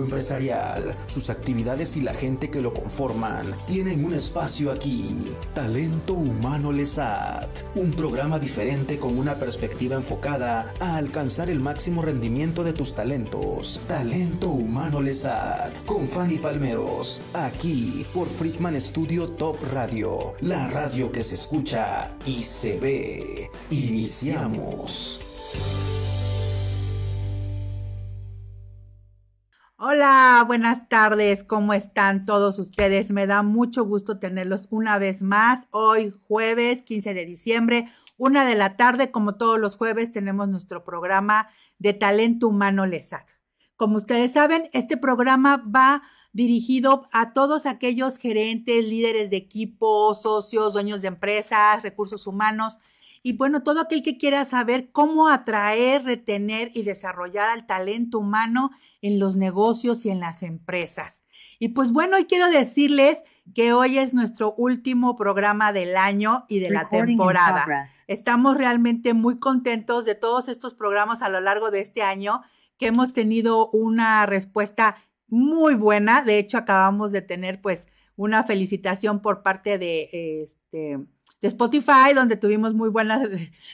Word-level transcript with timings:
empresarial, 0.00 0.94
sus 1.06 1.30
actividades 1.30 1.96
y 1.96 2.00
la 2.00 2.14
gente 2.14 2.50
que 2.50 2.62
lo 2.62 2.72
conforman 2.72 3.54
tienen 3.66 4.04
un 4.04 4.14
espacio 4.14 4.72
aquí. 4.72 5.32
Talento 5.54 6.14
Humano 6.14 6.72
Lesat, 6.72 7.48
un 7.74 7.92
programa 7.92 8.38
diferente 8.38 8.98
con 8.98 9.18
una 9.18 9.34
perspectiva 9.34 9.96
enfocada 9.96 10.72
a 10.80 10.96
alcanzar 10.96 11.50
el 11.50 11.60
máximo 11.60 12.02
rendimiento 12.02 12.64
de 12.64 12.72
tus 12.72 12.94
talentos. 12.94 13.80
Talento 13.86 14.48
Humano 14.48 15.00
Lesat, 15.00 15.84
con 15.84 16.08
Fanny 16.08 16.38
Palmeros, 16.38 17.20
aquí 17.34 18.06
por 18.14 18.28
Friedman 18.28 18.80
Studio 18.80 19.28
Top 19.28 19.58
Radio, 19.72 20.34
la 20.40 20.68
radio 20.68 21.12
que 21.12 21.22
se 21.22 21.34
escucha 21.34 22.16
y 22.24 22.42
se 22.42 22.78
ve. 22.78 23.50
Iniciamos. 23.70 25.20
Hola, 29.84 30.44
buenas 30.46 30.88
tardes, 30.88 31.42
¿cómo 31.42 31.74
están 31.74 32.24
todos 32.24 32.60
ustedes? 32.60 33.10
Me 33.10 33.26
da 33.26 33.42
mucho 33.42 33.84
gusto 33.84 34.20
tenerlos 34.20 34.68
una 34.70 34.96
vez 34.96 35.22
más. 35.22 35.66
Hoy 35.72 36.14
jueves 36.28 36.84
15 36.84 37.14
de 37.14 37.26
diciembre, 37.26 37.88
una 38.16 38.44
de 38.44 38.54
la 38.54 38.76
tarde, 38.76 39.10
como 39.10 39.34
todos 39.34 39.58
los 39.58 39.74
jueves, 39.74 40.12
tenemos 40.12 40.48
nuestro 40.48 40.84
programa 40.84 41.48
de 41.80 41.94
talento 41.94 42.46
humano 42.46 42.86
LESAT. 42.86 43.28
Como 43.74 43.96
ustedes 43.96 44.30
saben, 44.30 44.70
este 44.72 44.96
programa 44.96 45.56
va 45.56 46.04
dirigido 46.32 47.08
a 47.10 47.32
todos 47.32 47.66
aquellos 47.66 48.18
gerentes, 48.18 48.84
líderes 48.84 49.30
de 49.30 49.38
equipo, 49.38 50.14
socios, 50.14 50.74
dueños 50.74 51.02
de 51.02 51.08
empresas, 51.08 51.82
recursos 51.82 52.28
humanos 52.28 52.78
y 53.24 53.34
bueno, 53.34 53.62
todo 53.62 53.80
aquel 53.80 54.02
que 54.02 54.18
quiera 54.18 54.44
saber 54.44 54.90
cómo 54.90 55.28
atraer, 55.28 56.04
retener 56.04 56.72
y 56.74 56.82
desarrollar 56.82 57.50
al 57.50 57.66
talento 57.66 58.18
humano 58.18 58.70
en 59.02 59.18
los 59.18 59.36
negocios 59.36 60.06
y 60.06 60.10
en 60.10 60.20
las 60.20 60.42
empresas. 60.42 61.24
Y 61.58 61.68
pues 61.68 61.92
bueno, 61.92 62.16
hoy 62.16 62.24
quiero 62.24 62.50
decirles 62.50 63.22
que 63.54 63.72
hoy 63.72 63.98
es 63.98 64.14
nuestro 64.14 64.54
último 64.56 65.14
programa 65.14 65.72
del 65.72 65.96
año 65.96 66.44
y 66.48 66.60
de 66.60 66.70
la 66.70 66.88
temporada. 66.88 67.66
Estamos 68.06 68.56
realmente 68.56 69.14
muy 69.14 69.38
contentos 69.38 70.04
de 70.04 70.14
todos 70.14 70.48
estos 70.48 70.74
programas 70.74 71.22
a 71.22 71.28
lo 71.28 71.40
largo 71.40 71.70
de 71.70 71.80
este 71.80 72.02
año 72.02 72.42
que 72.78 72.86
hemos 72.86 73.12
tenido 73.12 73.70
una 73.70 74.26
respuesta 74.26 74.96
muy 75.28 75.74
buena. 75.74 76.22
De 76.22 76.38
hecho, 76.38 76.58
acabamos 76.58 77.12
de 77.12 77.22
tener 77.22 77.60
pues 77.60 77.88
una 78.16 78.44
felicitación 78.44 79.20
por 79.20 79.42
parte 79.42 79.78
de 79.78 80.42
este 80.42 80.98
de 81.42 81.48
Spotify, 81.48 82.14
donde 82.14 82.36
tuvimos 82.36 82.72
muy 82.72 82.88
buenas 82.88 83.28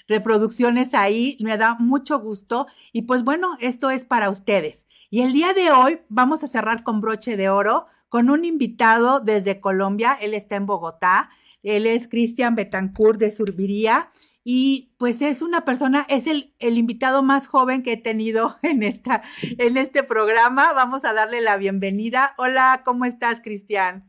reproducciones 0.08 0.94
ahí. 0.94 1.36
Me 1.40 1.56
da 1.58 1.76
mucho 1.78 2.18
gusto. 2.18 2.66
Y 2.92 3.02
pues 3.02 3.22
bueno, 3.22 3.56
esto 3.60 3.90
es 3.90 4.04
para 4.04 4.30
ustedes. 4.30 4.87
Y 5.10 5.22
el 5.22 5.32
día 5.32 5.54
de 5.54 5.70
hoy 5.70 6.00
vamos 6.10 6.44
a 6.44 6.48
cerrar 6.48 6.82
con 6.82 7.00
broche 7.00 7.38
de 7.38 7.48
oro 7.48 7.86
con 8.10 8.28
un 8.28 8.44
invitado 8.44 9.20
desde 9.20 9.58
Colombia. 9.58 10.18
Él 10.20 10.34
está 10.34 10.56
en 10.56 10.66
Bogotá. 10.66 11.30
Él 11.62 11.86
es 11.86 12.08
Cristian 12.08 12.54
Betancourt 12.54 13.18
de 13.18 13.34
Surbiría. 13.34 14.12
Y 14.44 14.92
pues 14.98 15.22
es 15.22 15.40
una 15.40 15.64
persona, 15.64 16.06
es 16.10 16.26
el, 16.26 16.54
el, 16.58 16.76
invitado 16.76 17.22
más 17.22 17.46
joven 17.46 17.82
que 17.82 17.92
he 17.92 17.96
tenido 17.96 18.56
en, 18.62 18.82
esta, 18.82 19.22
en 19.42 19.78
este 19.78 20.02
programa. 20.02 20.74
Vamos 20.74 21.06
a 21.06 21.14
darle 21.14 21.40
la 21.40 21.56
bienvenida. 21.56 22.34
Hola, 22.36 22.82
¿cómo 22.84 23.06
estás, 23.06 23.40
Cristian? 23.40 24.06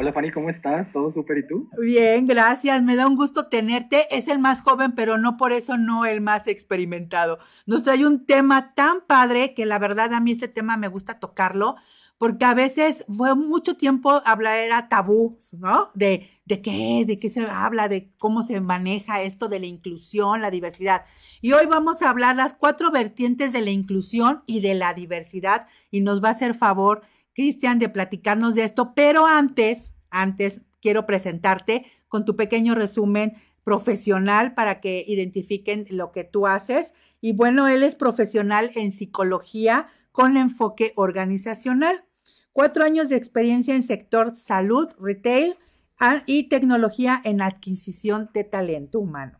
Hola 0.00 0.12
Fanny, 0.12 0.30
¿cómo 0.30 0.48
estás? 0.48 0.92
¿Todo 0.92 1.10
súper 1.10 1.38
y 1.38 1.46
tú? 1.48 1.68
Bien, 1.76 2.24
gracias. 2.24 2.84
Me 2.84 2.94
da 2.94 3.08
un 3.08 3.16
gusto 3.16 3.48
tenerte. 3.48 4.06
Es 4.16 4.28
el 4.28 4.38
más 4.38 4.62
joven, 4.62 4.92
pero 4.92 5.18
no 5.18 5.36
por 5.36 5.52
eso 5.52 5.76
no 5.76 6.06
el 6.06 6.20
más 6.20 6.46
experimentado. 6.46 7.40
Nos 7.66 7.82
trae 7.82 8.06
un 8.06 8.24
tema 8.24 8.74
tan 8.74 9.00
padre 9.08 9.54
que 9.54 9.66
la 9.66 9.80
verdad 9.80 10.14
a 10.14 10.20
mí 10.20 10.30
este 10.30 10.46
tema 10.46 10.76
me 10.76 10.86
gusta 10.86 11.18
tocarlo, 11.18 11.74
porque 12.16 12.44
a 12.44 12.54
veces 12.54 13.04
fue 13.08 13.34
mucho 13.34 13.76
tiempo 13.76 14.22
hablar 14.24 14.58
era 14.58 14.88
tabú, 14.88 15.36
¿no? 15.58 15.90
De, 15.94 16.30
de 16.44 16.62
qué, 16.62 17.02
de 17.04 17.18
qué 17.18 17.28
se 17.28 17.44
habla, 17.50 17.88
de 17.88 18.12
cómo 18.18 18.44
se 18.44 18.60
maneja 18.60 19.22
esto 19.22 19.48
de 19.48 19.58
la 19.58 19.66
inclusión, 19.66 20.42
la 20.42 20.52
diversidad. 20.52 21.06
Y 21.40 21.54
hoy 21.54 21.66
vamos 21.66 22.02
a 22.02 22.10
hablar 22.10 22.36
las 22.36 22.54
cuatro 22.54 22.92
vertientes 22.92 23.52
de 23.52 23.62
la 23.62 23.70
inclusión 23.70 24.44
y 24.46 24.60
de 24.60 24.76
la 24.76 24.94
diversidad 24.94 25.66
y 25.90 26.02
nos 26.02 26.22
va 26.22 26.28
a 26.28 26.32
hacer 26.32 26.54
favor 26.54 27.02
Cristian, 27.38 27.78
de 27.78 27.88
platicarnos 27.88 28.56
de 28.56 28.64
esto, 28.64 28.94
pero 28.96 29.24
antes, 29.24 29.94
antes 30.10 30.62
quiero 30.82 31.06
presentarte 31.06 31.86
con 32.08 32.24
tu 32.24 32.34
pequeño 32.34 32.74
resumen 32.74 33.36
profesional 33.62 34.54
para 34.54 34.80
que 34.80 35.04
identifiquen 35.06 35.86
lo 35.88 36.10
que 36.10 36.24
tú 36.24 36.48
haces. 36.48 36.94
Y 37.20 37.34
bueno, 37.34 37.68
él 37.68 37.84
es 37.84 37.94
profesional 37.94 38.72
en 38.74 38.90
psicología 38.90 39.86
con 40.10 40.36
enfoque 40.36 40.92
organizacional. 40.96 42.04
Cuatro 42.50 42.82
años 42.82 43.08
de 43.08 43.14
experiencia 43.14 43.76
en 43.76 43.84
sector 43.84 44.34
salud, 44.34 44.88
retail 44.98 45.54
ah, 46.00 46.24
y 46.26 46.48
tecnología 46.48 47.22
en 47.22 47.40
adquisición 47.40 48.30
de 48.34 48.42
talento 48.42 48.98
humano. 48.98 49.38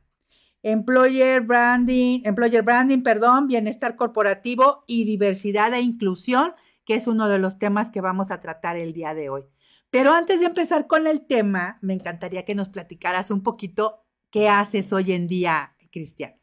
Employer 0.63 1.41
branding, 1.41 2.21
employer 2.23 2.63
branding, 2.63 3.03
perdón, 3.03 3.49
bienestar 3.49 3.97
corporativo 3.97 4.85
y 4.87 5.05
diversidad 5.05 5.75
e 5.75 5.81
inclusión 5.81 6.53
que 6.88 6.94
es 6.94 7.06
uno 7.06 7.28
de 7.28 7.38
los 7.38 7.59
temas 7.59 7.91
que 7.91 8.00
vamos 8.00 8.31
a 8.31 8.41
tratar 8.41 8.78
el 8.78 8.94
día 8.94 9.12
de 9.12 9.28
hoy. 9.28 9.43
Pero 9.91 10.15
antes 10.15 10.41
de 10.41 10.47
empezar 10.47 10.87
con 10.87 11.06
el 11.06 11.26
tema, 11.26 11.78
me 11.82 11.93
encantaría 11.93 12.47
que 12.47 12.54
nos 12.54 12.71
platicaras 12.71 13.31
un 13.31 13.43
poquito 13.43 14.06
qué 14.31 14.49
haces 14.49 14.91
hoy 14.94 15.12
en 15.12 15.26
día, 15.26 15.76
Cristian. 15.93 16.37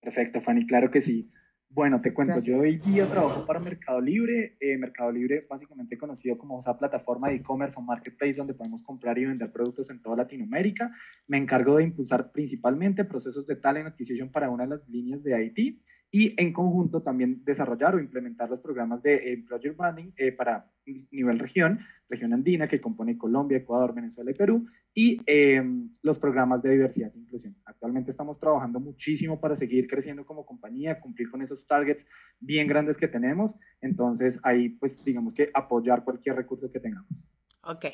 Perfecto, 0.00 0.40
Fanny, 0.40 0.66
claro 0.68 0.88
que 0.88 1.00
sí. 1.00 1.32
Bueno, 1.68 2.00
te 2.00 2.14
cuento, 2.14 2.38
yo 2.38 2.58
hoy 2.58 2.76
día 2.76 3.08
trabajo 3.08 3.44
para 3.44 3.58
Mercado 3.58 4.00
Libre. 4.00 4.56
Eh, 4.60 4.78
Mercado 4.78 5.10
Libre, 5.10 5.44
básicamente 5.50 5.98
conocido 5.98 6.38
como 6.38 6.60
esa 6.60 6.78
plataforma 6.78 7.28
de 7.28 7.34
e-commerce 7.34 7.76
o 7.76 7.82
marketplace 7.82 8.34
donde 8.34 8.54
podemos 8.54 8.84
comprar 8.84 9.18
y 9.18 9.24
vender 9.24 9.50
productos 9.50 9.90
en 9.90 10.00
toda 10.00 10.18
Latinoamérica. 10.18 10.92
Me 11.26 11.38
encargo 11.38 11.78
de 11.78 11.82
impulsar 11.82 12.30
principalmente 12.30 13.04
procesos 13.04 13.48
de 13.48 13.56
talent 13.56 13.88
acquisition 13.88 14.30
para 14.30 14.50
una 14.50 14.62
de 14.62 14.76
las 14.76 14.88
líneas 14.88 15.24
de 15.24 15.44
IT 15.44 15.82
y 16.14 16.32
en 16.40 16.52
conjunto 16.52 17.02
también 17.02 17.42
desarrollar 17.44 17.96
o 17.96 17.98
implementar 17.98 18.48
los 18.48 18.60
programas 18.60 19.02
de 19.02 19.32
Employer 19.32 19.72
Branding 19.72 20.12
eh, 20.16 20.30
para 20.30 20.70
nivel 21.10 21.40
región, 21.40 21.80
región 22.08 22.32
andina 22.32 22.68
que 22.68 22.80
compone 22.80 23.18
Colombia, 23.18 23.58
Ecuador, 23.58 23.92
Venezuela 23.92 24.30
y 24.30 24.34
Perú, 24.34 24.64
y 24.94 25.20
em, 25.26 25.90
los 26.02 26.20
programas 26.20 26.62
de 26.62 26.70
diversidad 26.70 27.10
e 27.12 27.18
inclusión. 27.18 27.56
Actualmente 27.64 28.12
estamos 28.12 28.38
trabajando 28.38 28.78
muchísimo 28.78 29.40
para 29.40 29.56
seguir 29.56 29.88
creciendo 29.88 30.24
como 30.24 30.46
compañía, 30.46 31.00
cumplir 31.00 31.28
con 31.32 31.42
esos 31.42 31.66
targets 31.66 32.06
bien 32.38 32.68
grandes 32.68 32.96
que 32.96 33.08
tenemos, 33.08 33.56
entonces 33.80 34.38
ahí 34.44 34.68
pues 34.68 35.02
digamos 35.02 35.34
que 35.34 35.50
apoyar 35.52 36.04
cualquier 36.04 36.36
recurso 36.36 36.70
que 36.70 36.78
tengamos. 36.78 37.24
Ok, 37.66 37.86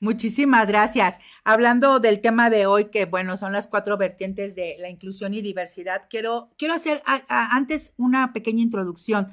muchísimas 0.00 0.66
gracias. 0.66 1.18
Hablando 1.44 2.00
del 2.00 2.20
tema 2.20 2.50
de 2.50 2.66
hoy, 2.66 2.86
que 2.86 3.04
bueno, 3.04 3.36
son 3.36 3.52
las 3.52 3.68
cuatro 3.68 3.96
vertientes 3.96 4.54
de 4.56 4.76
la 4.80 4.90
inclusión 4.90 5.34
y 5.34 5.42
diversidad, 5.42 6.06
quiero, 6.10 6.50
quiero 6.58 6.74
hacer 6.74 7.02
antes 7.28 7.94
una 7.96 8.32
pequeña 8.32 8.62
introducción. 8.62 9.32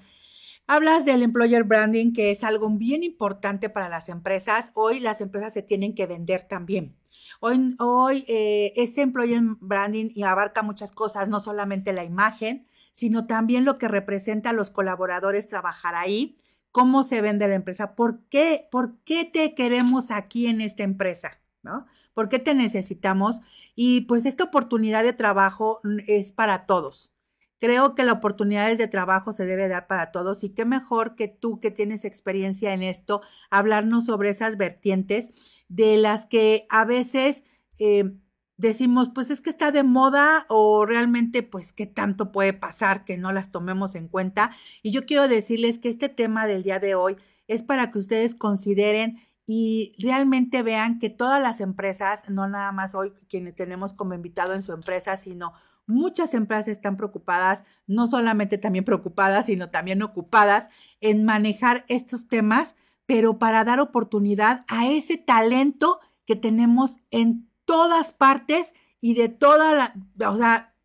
Hablas 0.68 1.04
del 1.04 1.24
employer 1.24 1.64
branding, 1.64 2.14
que 2.14 2.32
es 2.32 2.44
algo 2.44 2.70
bien 2.70 3.04
importante 3.04 3.70
para 3.70 3.90
las 3.90 4.08
empresas. 4.08 4.72
Hoy 4.74 5.00
las 5.00 5.20
empresas 5.20 5.54
se 5.54 5.64
tienen 5.64 5.96
que 5.96 6.06
vender 6.06 6.44
también. 6.44 6.96
Hoy, 7.40 7.76
hoy 7.80 8.24
eh, 8.28 8.74
este 8.76 9.02
employer 9.02 9.42
branding 9.60 10.24
abarca 10.24 10.62
muchas 10.62 10.92
cosas, 10.92 11.28
no 11.28 11.40
solamente 11.40 11.92
la 11.92 12.04
imagen, 12.04 12.68
sino 12.92 13.26
también 13.26 13.66
lo 13.66 13.78
que 13.78 13.88
representa 13.88 14.52
a 14.52 14.54
los 14.54 14.70
colaboradores 14.70 15.48
trabajar 15.48 15.96
ahí, 15.96 16.38
cómo 16.72 17.04
se 17.04 17.22
vende 17.22 17.48
la 17.48 17.56
empresa, 17.56 17.96
por 17.96 18.24
qué, 18.30 18.68
por 18.72 18.98
qué 19.04 19.26
te 19.26 19.54
queremos 19.56 20.12
aquí 20.12 20.48
en 20.48 20.62
esta 20.62 20.84
empresa, 20.84 21.42
¿no? 21.64 21.86
¿Por 22.14 22.30
qué 22.30 22.40
te 22.40 22.54
necesitamos? 22.54 23.42
Y 23.76 24.02
pues 24.02 24.26
esta 24.26 24.46
oportunidad 24.46 25.04
de 25.04 25.14
trabajo 25.14 25.82
es 26.08 26.34
para 26.34 26.66
todos. 26.66 27.14
Creo 27.60 27.94
que 27.94 28.04
la 28.04 28.14
oportunidad 28.14 28.76
de 28.76 28.88
trabajo 28.88 29.34
se 29.34 29.46
debe 29.46 29.68
dar 29.68 29.88
para 29.88 30.12
todos 30.12 30.44
y 30.44 30.50
qué 30.50 30.66
mejor 30.66 31.16
que 31.16 31.28
tú 31.28 31.60
que 31.60 31.70
tienes 31.70 32.06
experiencia 32.06 32.74
en 32.74 32.82
esto, 32.82 33.22
hablarnos 33.52 34.06
sobre 34.06 34.30
esas 34.30 34.58
vertientes 34.58 35.30
de 35.70 35.98
las 35.98 36.26
que 36.26 36.66
a 36.70 36.86
veces 36.86 37.44
eh, 37.78 38.16
decimos, 38.62 39.10
pues 39.14 39.32
es 39.32 39.42
que 39.42 39.50
está 39.50 39.72
de 39.72 39.84
moda 39.84 40.46
o 40.48 40.86
realmente, 40.86 41.42
pues, 41.42 41.74
qué 41.74 41.88
tanto 41.88 42.32
puede 42.32 42.54
pasar 42.54 43.06
que 43.06 43.18
no 43.18 43.32
las 43.32 43.52
tomemos 43.52 43.96
en 43.96 44.08
cuenta. 44.08 44.52
Y 44.84 44.92
yo 44.92 45.06
quiero 45.06 45.28
decirles 45.28 45.80
que 45.80 45.90
este 45.90 46.10
tema 46.10 46.46
del 46.46 46.62
día 46.62 46.80
de 46.80 46.94
hoy 46.94 47.18
es 47.48 47.64
para 47.64 47.92
que 47.92 47.98
ustedes 47.98 48.36
consideren 48.36 49.20
y 49.48 49.96
realmente 49.98 50.62
vean 50.62 51.00
que 51.00 51.10
todas 51.10 51.42
las 51.42 51.60
empresas, 51.60 52.30
no 52.30 52.48
nada 52.48 52.72
más 52.72 52.94
hoy 52.94 53.14
quienes 53.28 53.56
tenemos 53.56 53.94
como 53.94 54.14
invitado 54.14 54.54
en 54.54 54.62
su 54.62 54.74
empresa, 54.74 55.18
sino 55.18 55.54
muchas 55.88 56.36
empresas 56.36 56.68
están 56.68 56.98
preocupadas, 56.98 57.64
no 57.88 58.06
solamente 58.06 58.60
también 58.60 58.86
preocupadas, 58.86 59.48
sino 59.48 59.72
también 59.72 60.04
ocupadas 60.04 60.70
en 61.02 61.26
manejar 61.26 61.84
estos 61.88 62.28
temas, 62.28 62.76
pero 63.08 63.40
para 63.40 63.66
dar 63.66 63.80
oportunidad 63.80 64.64
a 64.68 64.88
ese 64.88 65.18
talento 65.18 66.00
que 66.26 66.36
tenemos 66.36 66.98
en 67.10 67.51
todas 67.72 68.12
partes 68.12 68.74
y 69.00 69.14
de 69.14 69.30
toda 69.30 69.74
la, 69.74 70.30
o 70.30 70.36
sea, 70.36 70.76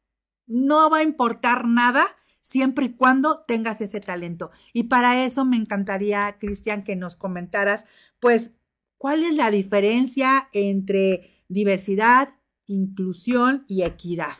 no 0.46 0.88
va 0.88 0.98
a 0.98 1.02
importar 1.02 1.66
nada 1.66 2.06
siempre 2.40 2.86
y 2.86 2.88
cuando 2.90 3.42
tengas 3.44 3.80
ese 3.80 3.98
talento. 3.98 4.52
Y 4.72 4.84
para 4.84 5.24
eso 5.24 5.44
me 5.44 5.56
encantaría, 5.56 6.36
Cristian, 6.38 6.84
que 6.84 6.94
nos 6.94 7.16
comentaras, 7.16 7.86
pues, 8.20 8.52
cuál 8.98 9.24
es 9.24 9.34
la 9.34 9.50
diferencia 9.50 10.48
entre 10.52 11.42
diversidad, 11.48 12.34
inclusión 12.66 13.64
y 13.66 13.82
equidad. 13.82 14.36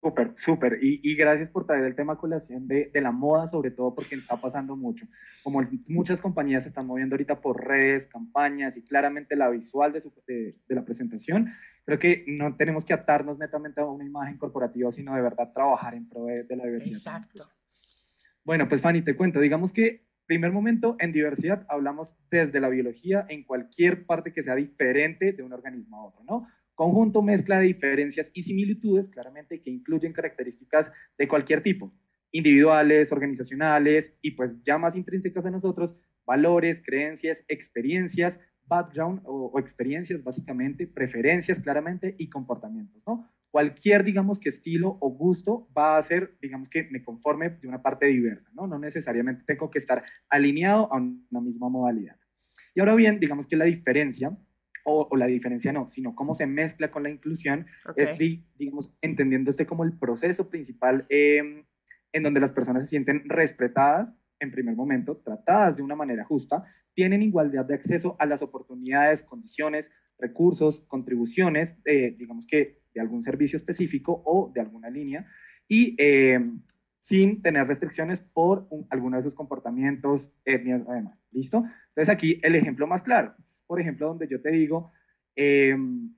Súper, 0.00 0.32
súper. 0.36 0.78
Y, 0.80 1.16
gracias 1.16 1.50
por 1.50 1.66
traer 1.66 1.84
el 1.84 1.96
tema 1.96 2.16
colación 2.16 2.68
de, 2.68 2.88
de, 2.94 3.00
la 3.00 3.10
moda, 3.10 3.48
sobre 3.48 3.72
todo 3.72 3.94
porque 3.96 4.14
está 4.14 4.36
pasando 4.36 4.76
mucho. 4.76 5.06
Como 5.42 5.60
muchas 5.88 6.20
compañías 6.20 6.62
se 6.62 6.68
están 6.68 6.86
moviendo 6.86 7.14
ahorita 7.14 7.40
por 7.40 7.66
redes, 7.66 8.06
campañas 8.06 8.76
y 8.76 8.84
claramente 8.84 9.34
la 9.34 9.50
visual 9.50 9.92
de, 9.92 10.02
de, 10.26 10.74
la 10.74 10.84
presentación, 10.84 11.48
creo 11.84 11.98
que 11.98 12.24
no 12.28 12.54
tenemos 12.54 12.84
que 12.84 12.92
atarnos 12.92 13.40
netamente 13.40 13.80
a 13.80 13.86
una 13.86 14.04
imagen 14.04 14.38
corporativa, 14.38 14.92
sino 14.92 15.16
de 15.16 15.22
verdad 15.22 15.52
trabajar 15.52 15.94
en 15.94 16.08
pro 16.08 16.26
de, 16.26 16.56
la 16.56 16.64
diversidad. 16.64 16.96
Exacto. 16.96 17.42
Bueno, 18.44 18.68
pues 18.68 18.80
Fanny, 18.80 19.02
te 19.02 19.16
cuento, 19.16 19.40
digamos 19.40 19.72
que 19.72 20.06
primer 20.26 20.52
momento, 20.52 20.94
en 21.00 21.10
diversidad 21.10 21.66
hablamos 21.68 22.16
desde 22.30 22.60
la 22.60 22.68
biología 22.68 23.26
en 23.28 23.42
cualquier 23.44 24.06
parte 24.06 24.32
que 24.32 24.42
sea 24.42 24.54
diferente 24.54 25.32
de 25.32 25.42
un 25.42 25.52
organismo 25.52 25.96
a 25.96 26.04
otro, 26.04 26.22
¿no? 26.22 26.46
Conjunto 26.78 27.22
mezcla 27.22 27.58
de 27.58 27.66
diferencias 27.66 28.30
y 28.34 28.44
similitudes, 28.44 29.08
claramente, 29.08 29.60
que 29.60 29.68
incluyen 29.68 30.12
características 30.12 30.92
de 31.18 31.26
cualquier 31.26 31.60
tipo, 31.60 31.92
individuales, 32.30 33.10
organizacionales 33.10 34.14
y 34.22 34.30
pues 34.36 34.62
ya 34.62 34.78
más 34.78 34.94
intrínsecas 34.94 35.42
de 35.42 35.50
nosotros, 35.50 35.96
valores, 36.24 36.80
creencias, 36.80 37.44
experiencias, 37.48 38.38
background 38.64 39.22
o, 39.24 39.58
experiencias 39.58 40.22
básicamente, 40.22 40.86
preferencias 40.86 41.58
claramente 41.58 42.14
y 42.16 42.30
comportamientos, 42.30 43.02
¿no? 43.08 43.28
Cualquier, 43.50 44.04
digamos 44.04 44.38
que 44.38 44.48
estilo 44.48 44.98
o 45.00 45.10
gusto 45.10 45.68
va 45.76 45.98
a 45.98 46.02
ser, 46.04 46.38
digamos 46.40 46.68
que 46.68 46.84
me 46.92 47.02
conforme 47.02 47.50
de 47.50 47.66
una 47.66 47.82
parte 47.82 48.06
diversa, 48.06 48.50
¿no? 48.54 48.68
No 48.68 48.78
necesariamente 48.78 49.42
tengo 49.44 49.68
que 49.68 49.80
estar 49.80 50.04
alineado 50.28 50.92
a 50.92 50.98
una 50.98 51.40
misma 51.40 51.68
modalidad. 51.68 52.20
Y 52.72 52.78
ahora 52.78 52.94
bien, 52.94 53.18
digamos 53.18 53.48
que 53.48 53.56
la 53.56 53.64
diferencia 53.64 54.38
o, 54.88 55.16
la 55.16 55.26
diferencia 55.26 55.72
no, 55.72 55.88
sino 55.88 56.14
cómo 56.14 56.34
se 56.34 56.46
mezcla 56.46 56.90
con 56.90 57.02
la 57.02 57.10
inclusión, 57.10 57.66
es, 57.96 58.18
digamos, 58.56 58.94
entendiendo 59.02 59.50
este 59.50 59.66
como 59.66 59.84
el 59.84 59.98
proceso 59.98 60.48
principal 60.48 61.06
em, 61.08 61.64
en 62.12 62.22
donde 62.22 62.40
las 62.40 62.52
personas 62.52 62.84
se 62.84 62.88
sienten 62.90 63.28
respetadas 63.28 64.14
en 64.40 64.52
primer 64.52 64.76
momento, 64.76 65.16
tratadas 65.16 65.76
de 65.76 65.82
una 65.82 65.96
manera 65.96 66.24
justa, 66.24 66.64
tienen 66.92 67.22
igualdad 67.22 67.64
de 67.64 67.74
acceso 67.74 68.16
a 68.18 68.26
las 68.26 68.40
oportunidades, 68.40 69.22
condiciones, 69.22 69.90
recursos, 70.18 70.80
contribuciones, 70.86 71.76
digamos 71.84 72.46
que 72.46 72.80
de 72.94 73.00
algún 73.00 73.22
servicio 73.22 73.56
específico 73.56 74.22
o 74.24 74.50
de 74.54 74.60
alguna 74.60 74.90
línea, 74.90 75.26
y 75.68 75.94
em, 75.98 76.62
sin 77.08 77.40
tener 77.40 77.66
restricciones 77.66 78.20
por 78.20 78.68
alguno 78.90 79.16
de 79.16 79.22
sus 79.22 79.34
comportamientos, 79.34 80.30
etnias, 80.44 80.84
además. 80.86 81.24
¿Listo? 81.30 81.64
Entonces 81.88 82.10
aquí 82.10 82.38
el 82.42 82.54
ejemplo 82.54 82.86
más 82.86 83.02
claro, 83.02 83.34
por 83.66 83.80
ejemplo, 83.80 84.08
donde 84.08 84.28
yo 84.28 84.42
te 84.42 84.50
digo, 84.50 84.92
em, 85.34 86.14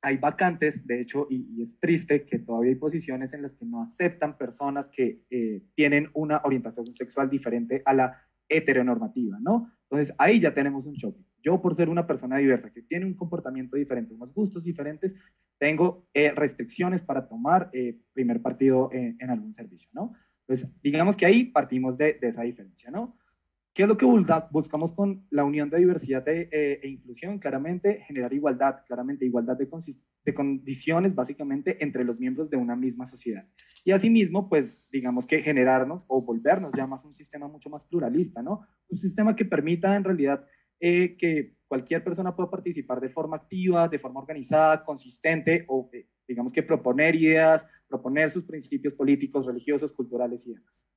hay 0.00 0.16
vacantes, 0.16 0.84
de 0.84 1.00
hecho, 1.00 1.28
y, 1.30 1.62
es 1.62 1.78
triste 1.78 2.24
que 2.24 2.40
todavía 2.40 2.70
hay 2.70 2.76
posiciones 2.76 3.32
en 3.34 3.42
las 3.42 3.54
que 3.54 3.64
no 3.64 3.82
aceptan 3.82 4.36
personas 4.36 4.88
que 4.88 5.22
eh, 5.30 5.62
tienen 5.74 6.10
una 6.12 6.40
orientación 6.42 6.86
sexual 6.86 7.30
diferente 7.30 7.80
a 7.84 7.94
la 7.94 8.20
heteronormativa, 8.48 9.38
¿no? 9.40 9.70
Entonces 9.84 10.12
ahí 10.18 10.40
ya 10.40 10.52
tenemos 10.52 10.86
un 10.86 10.96
choque. 10.96 11.24
Yo 11.40 11.62
por 11.62 11.76
ser 11.76 11.88
una 11.88 12.08
persona 12.08 12.38
diversa 12.38 12.72
que 12.72 12.82
tiene 12.82 13.06
un 13.06 13.14
comportamiento 13.14 13.76
diferente, 13.76 14.12
unos 14.12 14.34
gustos 14.34 14.64
diferentes, 14.64 15.14
tengo 15.58 16.08
eh, 16.14 16.32
restricciones 16.32 17.00
para 17.00 17.28
tomar 17.28 17.70
eh, 17.72 18.00
primer 18.12 18.42
partido 18.42 18.90
en 18.92 19.30
algún 19.30 19.54
servicio, 19.54 19.90
¿no? 19.94 20.14
Pues 20.46 20.68
digamos 20.82 21.16
que 21.16 21.26
ahí 21.26 21.44
partimos 21.44 21.96
de, 21.98 22.18
esa 22.22 22.42
diferencia, 22.42 22.90
¿no? 22.90 23.16
¿Qué 23.74 23.84
es 23.84 23.88
lo 23.88 23.96
que 23.96 24.04
buscamos 24.50 24.92
con 24.92 25.26
la 25.30 25.44
unión 25.44 25.70
de 25.70 25.78
diversidad 25.78 26.28
e, 26.28 26.50
e, 26.52 26.88
inclusión? 26.88 27.38
Claramente 27.38 28.02
generar 28.06 28.34
igualdad, 28.34 28.84
claramente 28.86 29.24
igualdad 29.24 29.56
de, 29.56 29.66
de, 30.24 30.34
condiciones 30.34 31.14
básicamente 31.14 31.82
entre 31.82 32.04
los 32.04 32.20
miembros 32.20 32.50
de 32.50 32.58
una 32.58 32.76
misma 32.76 33.06
sociedad. 33.06 33.48
Y 33.82 33.92
asimismo, 33.92 34.50
pues 34.50 34.84
digamos 34.92 35.26
que 35.26 35.40
generarnos 35.40 36.04
o 36.08 36.20
volvernos 36.20 36.74
ya 36.76 36.86
más 36.86 37.06
un 37.06 37.14
sistema 37.14 37.48
mucho 37.48 37.70
más 37.70 37.86
pluralista, 37.86 38.42
¿no? 38.42 38.66
Un 38.90 38.98
sistema 38.98 39.34
que 39.34 39.46
permita 39.46 39.96
en 39.96 40.04
realidad 40.04 40.46
eh, 40.84 41.16
que 41.16 41.54
cualquier 41.68 42.02
persona 42.02 42.34
pueda 42.34 42.50
participar 42.50 43.00
de 43.00 43.08
forma 43.08 43.36
activa, 43.36 43.88
de 43.88 44.00
forma 44.00 44.18
organizada, 44.18 44.84
consistente 44.84 45.64
o 45.68 45.88
eh, 45.92 46.08
digamos 46.26 46.52
que 46.52 46.64
proponer 46.64 47.14
ideas, 47.14 47.68
proponer 47.86 48.32
sus 48.32 48.42
principios 48.42 48.92
políticos, 48.92 49.46
religiosos, 49.46 49.92
culturales 49.92 50.44
y 50.44 50.54
demás. 50.54 50.88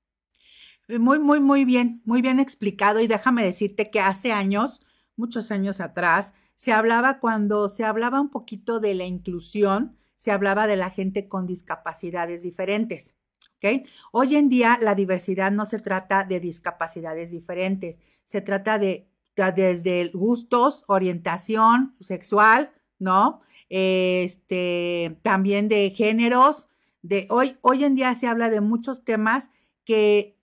Eh, 0.88 0.98
muy, 0.98 1.20
muy, 1.20 1.40
muy 1.40 1.66
bien, 1.66 2.02
muy 2.04 2.24
bien 2.24 2.40
explicado 2.40 3.00
y 3.00 3.06
déjame 3.06 3.46
decirte 3.46 3.92
que 3.92 4.00
hace 4.00 4.32
años, 4.32 4.84
muchos 5.16 5.52
años 5.52 5.80
atrás, 5.80 6.34
se 6.56 6.72
hablaba 6.72 7.20
cuando 7.20 7.70
se 7.70 7.84
hablaba 7.84 8.20
un 8.20 8.32
poquito 8.32 8.80
de 8.80 8.96
la 8.96 9.06
inclusión, 9.06 9.96
se 10.16 10.32
hablaba 10.32 10.66
de 10.66 10.78
la 10.78 10.90
gente 10.90 11.28
con 11.28 11.46
discapacidades 11.46 12.42
diferentes. 12.42 13.14
¿ok? 13.58 13.86
Hoy 14.12 14.36
en 14.36 14.50
día 14.50 14.80
la 14.82 14.96
diversidad 14.96 15.52
no 15.52 15.66
se 15.66 15.78
trata 15.78 16.24
de 16.24 16.40
discapacidades 16.40 17.30
diferentes, 17.30 18.00
se 18.24 18.42
trata 18.42 18.80
de 18.80 19.12
desde 19.36 20.10
gustos, 20.14 20.84
orientación 20.88 21.96
sexual, 22.00 22.72
¿no? 23.00 23.42
Este, 23.70 25.18
también 25.24 25.68
de 25.68 25.90
géneros, 25.92 26.68
de 27.02 27.28
hoy, 27.30 27.58
hoy 27.62 27.84
en 27.84 27.96
día 27.96 28.16
se 28.16 28.28
habla 28.28 28.50
de 28.50 28.62
muchos 28.62 29.04
temas 29.04 29.50
que 29.84 30.38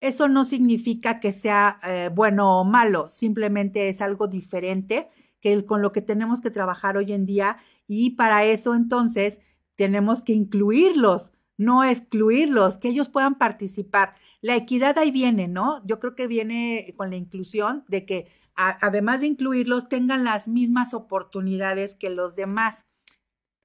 eso 0.00 0.28
no 0.28 0.44
significa 0.44 1.20
que 1.20 1.32
sea 1.32 1.80
eh, 1.82 2.10
bueno 2.14 2.60
o 2.60 2.64
malo, 2.64 3.08
simplemente 3.08 3.88
es 3.88 4.00
algo 4.00 4.28
diferente 4.28 5.08
que 5.40 5.64
con 5.64 5.80
lo 5.82 5.92
que 5.92 6.02
tenemos 6.02 6.40
que 6.40 6.50
trabajar 6.50 6.96
hoy 6.96 7.12
en 7.12 7.26
día 7.26 7.58
y 7.86 8.10
para 8.10 8.44
eso 8.44 8.74
entonces 8.74 9.40
tenemos 9.76 10.22
que 10.22 10.32
incluirlos, 10.32 11.32
no 11.56 11.84
excluirlos, 11.84 12.78
que 12.78 12.88
ellos 12.88 13.08
puedan 13.08 13.36
participar. 13.36 14.14
La 14.44 14.56
equidad 14.56 14.98
ahí 14.98 15.10
viene, 15.10 15.48
¿no? 15.48 15.80
Yo 15.86 15.98
creo 16.00 16.14
que 16.14 16.26
viene 16.26 16.92
con 16.98 17.08
la 17.08 17.16
inclusión 17.16 17.82
de 17.88 18.04
que 18.04 18.28
además 18.54 19.22
de 19.22 19.28
incluirlos, 19.28 19.88
tengan 19.88 20.22
las 20.22 20.48
mismas 20.48 20.92
oportunidades 20.92 21.94
que 21.94 22.10
los 22.10 22.36
demás, 22.36 22.84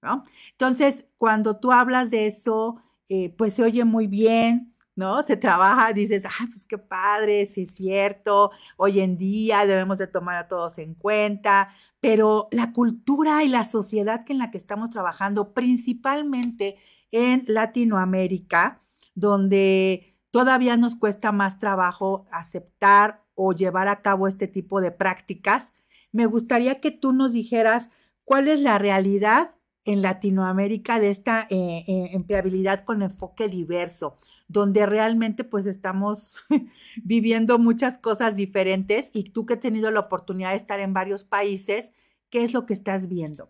¿no? 0.01 0.23
Entonces, 0.51 1.05
cuando 1.17 1.59
tú 1.59 1.73
hablas 1.73 2.09
de 2.11 2.27
eso, 2.27 2.81
eh, 3.09 3.35
pues 3.37 3.55
se 3.55 3.63
oye 3.63 3.83
muy 3.83 4.07
bien, 4.07 4.73
¿no? 4.95 5.21
Se 5.23 5.35
trabaja, 5.35 5.91
dices, 5.91 6.23
ay, 6.25 6.47
pues 6.47 6.65
qué 6.65 6.77
padre, 6.77 7.45
sí 7.45 7.63
es 7.63 7.71
cierto, 7.71 8.51
hoy 8.77 9.01
en 9.01 9.18
día 9.18 9.65
debemos 9.65 9.97
de 9.97 10.07
tomar 10.07 10.37
a 10.37 10.47
todos 10.47 10.77
en 10.77 10.95
cuenta, 10.95 11.73
pero 11.99 12.47
la 12.51 12.71
cultura 12.71 13.44
y 13.44 13.49
la 13.49 13.65
sociedad 13.65 14.25
en 14.30 14.37
la 14.37 14.49
que 14.49 14.57
estamos 14.57 14.92
trabajando, 14.92 15.54
principalmente 15.54 16.77
en 17.11 17.44
Latinoamérica, 17.47 18.81
donde 19.13 20.08
todavía 20.31 20.78
nos 20.78 20.95
cuesta 20.95 21.31
más 21.31 21.59
trabajo 21.59 22.26
aceptar 22.31 23.24
o 23.36 23.54
llevar 23.54 23.88
a 23.88 24.02
cabo 24.02 24.28
este 24.28 24.48
tipo 24.48 24.81
de 24.81 24.92
prácticas. 24.92 25.74
Me 26.12 26.26
gustaría 26.26 26.80
que 26.80 26.92
tú 26.92 27.14
nos 27.14 27.31
dijeras 27.31 27.90
cuál 28.26 28.48
es 28.48 28.59
la 28.59 28.78
realidad 28.78 29.56
en 29.86 30.02
Latinoamérica 30.02 31.00
de 31.00 31.09
esta 31.09 31.48
eh, 31.50 31.83
eh, 31.88 32.09
empleabilidad 32.14 32.83
con 32.83 33.02
enfoque 33.02 33.48
diverso, 33.48 34.19
donde 34.48 34.86
realmente 34.86 35.44
pues 35.44 35.66
estamos 35.66 36.45
viviendo 37.04 37.57
muchas 37.57 37.98
cosas 37.98 38.36
diferentes 38.36 39.09
y 39.14 39.31
tú 39.31 39.45
que 39.45 39.56
has 39.56 39.59
tenido 39.59 39.90
la 39.90 40.02
oportunidad 40.02 40.52
de 40.52 40.57
estar 40.57 40.80
en 40.80 40.94
varios 40.94 41.24
países, 41.24 41.92
¿qué 42.30 42.44
es 42.44 42.54
lo 42.54 42.66
que 42.66 42.74
estás 42.74 43.07
viendo? 43.07 43.50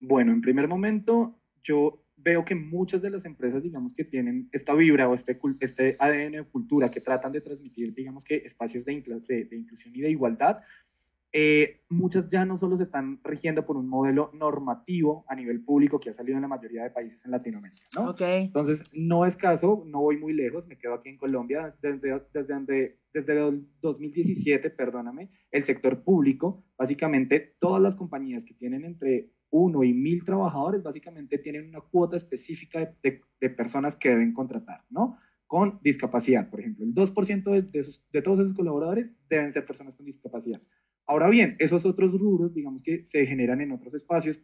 Bueno, 0.00 0.32
en 0.32 0.40
primer 0.40 0.66
momento, 0.66 1.38
yo 1.62 2.01
veo 2.22 2.44
que 2.44 2.54
muchas 2.54 3.02
de 3.02 3.10
las 3.10 3.24
empresas, 3.24 3.62
digamos, 3.62 3.94
que 3.94 4.04
tienen 4.04 4.48
esta 4.52 4.74
vibra 4.74 5.08
o 5.08 5.14
este, 5.14 5.38
este 5.60 5.96
ADN 5.98 6.32
de 6.32 6.44
cultura 6.44 6.90
que 6.90 7.00
tratan 7.00 7.32
de 7.32 7.40
transmitir, 7.40 7.94
digamos, 7.94 8.24
que 8.24 8.36
espacios 8.36 8.84
de, 8.84 8.94
de, 9.26 9.56
inclusión 9.56 9.94
y 9.94 10.00
de 10.00 10.10
igualdad, 10.10 10.60
eh, 11.34 11.80
muchas 11.88 12.28
ya 12.28 12.44
no 12.44 12.58
solo 12.58 12.76
se 12.76 12.82
están 12.82 13.18
rigiendo 13.24 13.64
por 13.64 13.78
un 13.78 13.88
modelo 13.88 14.30
normativo 14.34 15.24
a 15.28 15.34
nivel 15.34 15.64
público 15.64 15.98
que 15.98 16.10
ha 16.10 16.12
salido 16.12 16.36
en 16.36 16.42
la 16.42 16.48
mayoría 16.48 16.82
de 16.82 16.90
países 16.90 17.24
en 17.24 17.30
Latinoamérica, 17.30 17.82
¿no? 17.96 18.10
Okay. 18.10 18.44
Entonces, 18.44 18.84
no 18.92 19.24
es 19.24 19.36
caso, 19.36 19.82
no 19.86 20.02
voy 20.02 20.18
muy 20.18 20.34
lejos, 20.34 20.66
me 20.66 20.76
quedo 20.76 20.92
aquí 20.92 21.08
en 21.08 21.16
Colombia, 21.16 21.74
desde, 21.80 22.20
desde, 22.34 22.52
donde, 22.52 22.98
desde 23.14 23.48
el 23.48 23.66
2017, 23.80 24.68
perdóname, 24.70 25.30
el 25.50 25.64
sector 25.64 26.04
público, 26.04 26.66
básicamente 26.76 27.56
todas 27.58 27.80
las 27.80 27.96
compañías 27.96 28.44
que 28.44 28.52
tienen 28.52 28.84
entre 28.84 29.30
uno 29.52 29.84
y 29.84 29.92
mil 29.92 30.24
trabajadores, 30.24 30.82
básicamente 30.82 31.38
tienen 31.38 31.68
una 31.68 31.80
cuota 31.80 32.16
específica 32.16 32.96
de, 33.02 33.50
personas 33.50 33.96
que 33.96 34.08
deben 34.08 34.32
contratar, 34.32 34.84
¿no? 34.90 35.18
Con 35.46 35.78
discapacidad, 35.82 36.48
por 36.48 36.60
ejemplo. 36.60 36.84
El 36.84 36.94
2% 36.94 37.44
de, 37.50 37.82
de, 38.12 38.22
todos 38.22 38.40
esos 38.40 38.54
colaboradores 38.54 39.10
deben 39.28 39.52
ser 39.52 39.66
personas 39.66 39.94
con 39.94 40.06
discapacidad. 40.06 40.60
Ahora 41.06 41.28
bien, 41.28 41.56
esos 41.58 41.84
otros 41.84 42.18
rubros, 42.18 42.54
digamos 42.54 42.82
que 42.82 43.04
se 43.04 43.26
generan 43.26 43.60
en 43.60 43.72
otros 43.72 43.92
espacios, 43.94 44.40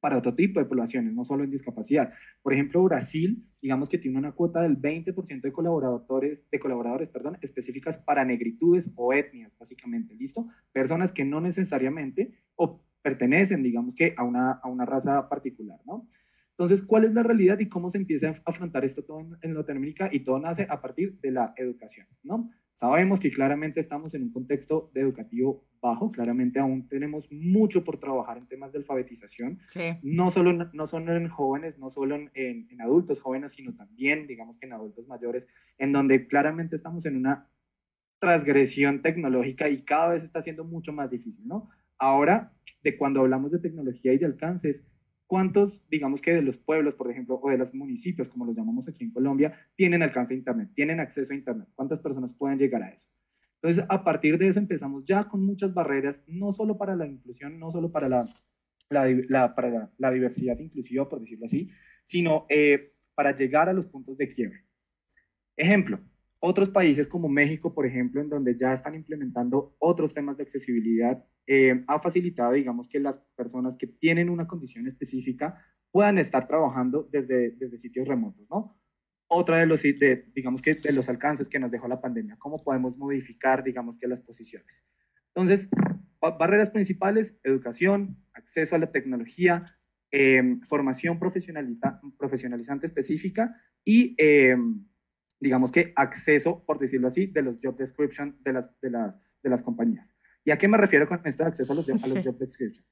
para 0.00 0.16
otro 0.16 0.34
tipo 0.34 0.58
de 0.58 0.66
poblaciones, 0.66 1.12
no 1.12 1.24
solo 1.24 1.44
en 1.44 1.50
discapacidad. 1.50 2.12
Por 2.42 2.54
ejemplo, 2.54 2.82
Brasil, 2.82 3.46
digamos 3.60 3.88
que 3.88 3.98
tiene 3.98 4.18
una 4.18 4.32
cuota 4.32 4.62
del 4.62 4.80
20% 4.80 5.42
de 5.42 5.52
colaboradores, 5.52 6.48
de 6.50 6.58
colaboradores 6.58 7.10
perdón, 7.10 7.38
específicas 7.42 7.98
para 7.98 8.24
negritudes 8.24 8.90
o 8.96 9.12
etnias, 9.12 9.56
básicamente, 9.58 10.14
¿listo? 10.14 10.46
Personas 10.72 11.12
que 11.12 11.24
no 11.24 11.40
necesariamente 11.40 12.32
o 12.56 12.82
pertenecen, 13.02 13.62
digamos 13.62 13.94
que, 13.94 14.14
a 14.16 14.24
una, 14.24 14.52
a 14.52 14.68
una 14.68 14.84
raza 14.84 15.28
particular, 15.28 15.78
¿no? 15.86 16.06
Entonces, 16.50 16.82
¿cuál 16.82 17.04
es 17.04 17.14
la 17.14 17.22
realidad 17.22 17.58
y 17.58 17.68
cómo 17.68 17.88
se 17.88 17.96
empieza 17.96 18.28
a 18.28 18.34
afrontar 18.44 18.84
esto 18.84 19.02
todo 19.02 19.20
en, 19.20 19.36
en 19.40 19.54
Latinoamérica? 19.54 20.10
Y 20.12 20.20
todo 20.20 20.38
nace 20.38 20.66
a 20.68 20.80
partir 20.80 21.18
de 21.20 21.30
la 21.30 21.54
educación, 21.56 22.06
¿no? 22.22 22.50
Sabemos 22.80 23.20
que 23.20 23.30
claramente 23.30 23.78
estamos 23.78 24.14
en 24.14 24.22
un 24.22 24.32
contexto 24.32 24.90
de 24.94 25.02
educativo 25.02 25.66
bajo, 25.82 26.10
claramente 26.10 26.60
aún 26.60 26.88
tenemos 26.88 27.30
mucho 27.30 27.84
por 27.84 27.98
trabajar 27.98 28.38
en 28.38 28.46
temas 28.46 28.72
de 28.72 28.78
alfabetización, 28.78 29.58
no, 30.02 30.30
solo, 30.30 30.70
no 30.72 30.86
solo 30.86 31.14
en 31.14 31.28
jóvenes, 31.28 31.78
no 31.78 31.90
solo 31.90 32.16
en, 32.16 32.30
en, 32.32 32.80
adultos 32.80 33.20
jóvenes, 33.20 33.52
sino 33.52 33.74
también, 33.74 34.26
digamos 34.26 34.56
que 34.56 34.64
en 34.64 34.72
adultos 34.72 35.08
mayores, 35.08 35.46
en 35.76 35.92
donde 35.92 36.26
claramente 36.26 36.74
estamos 36.74 37.04
en 37.04 37.16
una 37.16 37.50
transgresión 38.18 39.02
tecnológica 39.02 39.68
y 39.68 39.82
cada 39.82 40.08
vez 40.12 40.24
está 40.24 40.40
siendo 40.40 40.64
mucho 40.64 40.94
más 40.94 41.10
difícil, 41.10 41.46
¿no? 41.46 41.68
Ahora, 42.00 42.52
de 42.82 42.98
cuando 42.98 43.20
hablamos 43.20 43.52
de 43.52 43.60
tecnología 43.60 44.12
y 44.12 44.18
de 44.18 44.26
alcances, 44.26 44.84
¿Cuántos, 45.30 45.88
digamos 45.88 46.20
que 46.20 46.32
de 46.32 46.42
los 46.42 46.58
pueblos, 46.58 46.96
por 46.96 47.08
ejemplo, 47.08 47.38
o 47.40 47.50
de 47.50 47.56
los 47.56 47.72
municipios, 47.72 48.28
como 48.28 48.46
los 48.46 48.56
llamamos 48.56 48.88
aquí 48.88 49.04
en 49.04 49.12
Colombia, 49.12 49.54
tienen 49.76 50.02
alcance 50.02 50.34
a 50.34 50.36
Internet, 50.36 50.70
tienen 50.74 50.98
acceso 50.98 51.32
a 51.32 51.36
Internet? 51.36 51.68
¿Cuántas 51.76 52.00
personas 52.00 52.34
pueden 52.34 52.58
llegar 52.58 52.82
a 52.82 52.90
eso? 52.90 53.10
Entonces, 53.62 53.84
a 53.88 54.02
partir 54.02 54.38
de 54.38 54.48
eso 54.48 54.58
empezamos 54.58 55.04
ya 55.04 55.28
con 55.28 55.46
muchas 55.46 55.72
barreras, 55.72 56.24
no 56.26 56.50
solo 56.50 56.76
para 56.76 56.96
la 56.96 57.06
inclusión, 57.06 57.60
no 57.60 57.70
solo 57.70 57.92
para 57.92 58.08
la, 58.08 60.10
diversidad 60.10 60.58
inclusiva, 60.58 61.08
por 61.08 61.20
decirlo 61.20 61.46
así, 61.46 61.68
sino 62.02 62.46
eh, 62.48 62.92
para 63.14 63.32
llegar 63.32 63.68
a 63.68 63.72
los 63.72 63.86
puntos 63.86 64.16
de 64.16 64.26
quiebre. 64.26 64.64
Ejemplo, 65.56 66.00
otros 66.40 66.70
países 66.70 67.06
como 67.06 67.28
México, 67.28 67.74
por 67.74 67.86
ejemplo, 67.86 68.20
en 68.20 68.30
donde 68.30 68.56
ya 68.56 68.72
están 68.72 68.94
implementando 68.94 69.76
otros 69.78 70.14
temas 70.14 70.38
de 70.38 70.44
accesibilidad, 70.44 71.22
eh, 71.46 71.84
ha 71.86 72.00
facilitado, 72.00 72.52
digamos, 72.52 72.88
que 72.88 72.98
las 72.98 73.18
personas 73.36 73.76
que 73.76 73.86
tienen 73.86 74.30
una 74.30 74.46
condición 74.46 74.86
específica 74.86 75.62
puedan 75.92 76.18
estar 76.18 76.48
trabajando 76.48 77.06
desde, 77.12 77.50
desde 77.50 77.76
sitios 77.76 78.08
remotos, 78.08 78.48
¿no? 78.50 78.80
Otra 79.28 79.58
de 79.58 79.66
los, 79.66 79.82
de, 79.82 80.30
digamos 80.34 80.62
que 80.62 80.74
de 80.74 80.92
los 80.92 81.08
alcances 81.10 81.48
que 81.48 81.58
nos 81.58 81.70
dejó 81.70 81.88
la 81.88 82.00
pandemia, 82.00 82.36
cómo 82.38 82.64
podemos 82.64 82.96
modificar, 82.96 83.62
digamos 83.62 83.98
que 83.98 84.08
las 84.08 84.22
posiciones. 84.22 84.84
Entonces, 85.34 85.68
barreras 86.20 86.70
principales, 86.70 87.38
educación, 87.44 88.16
acceso 88.32 88.74
a 88.76 88.78
la 88.78 88.90
tecnología, 88.90 89.66
eh, 90.10 90.56
formación 90.64 91.18
profesionalizante 91.18 92.86
específica 92.86 93.54
y... 93.84 94.14
Eh, 94.18 94.56
digamos 95.40 95.72
que 95.72 95.92
acceso, 95.96 96.62
por 96.66 96.78
decirlo 96.78 97.08
así, 97.08 97.26
de 97.26 97.42
los 97.42 97.58
job 97.62 97.76
description 97.76 98.36
de 98.44 98.52
las, 98.52 98.80
de 98.80 98.90
las, 98.90 99.38
de 99.42 99.50
las 99.50 99.62
compañías. 99.62 100.14
¿Y 100.44 100.50
a 100.50 100.58
qué 100.58 100.68
me 100.68 100.76
refiero 100.76 101.08
con 101.08 101.20
este 101.24 101.42
acceso 101.42 101.72
a 101.72 101.76
los, 101.76 101.88
a 101.88 101.92
los 101.92 102.24
job 102.24 102.38
description? 102.38 102.84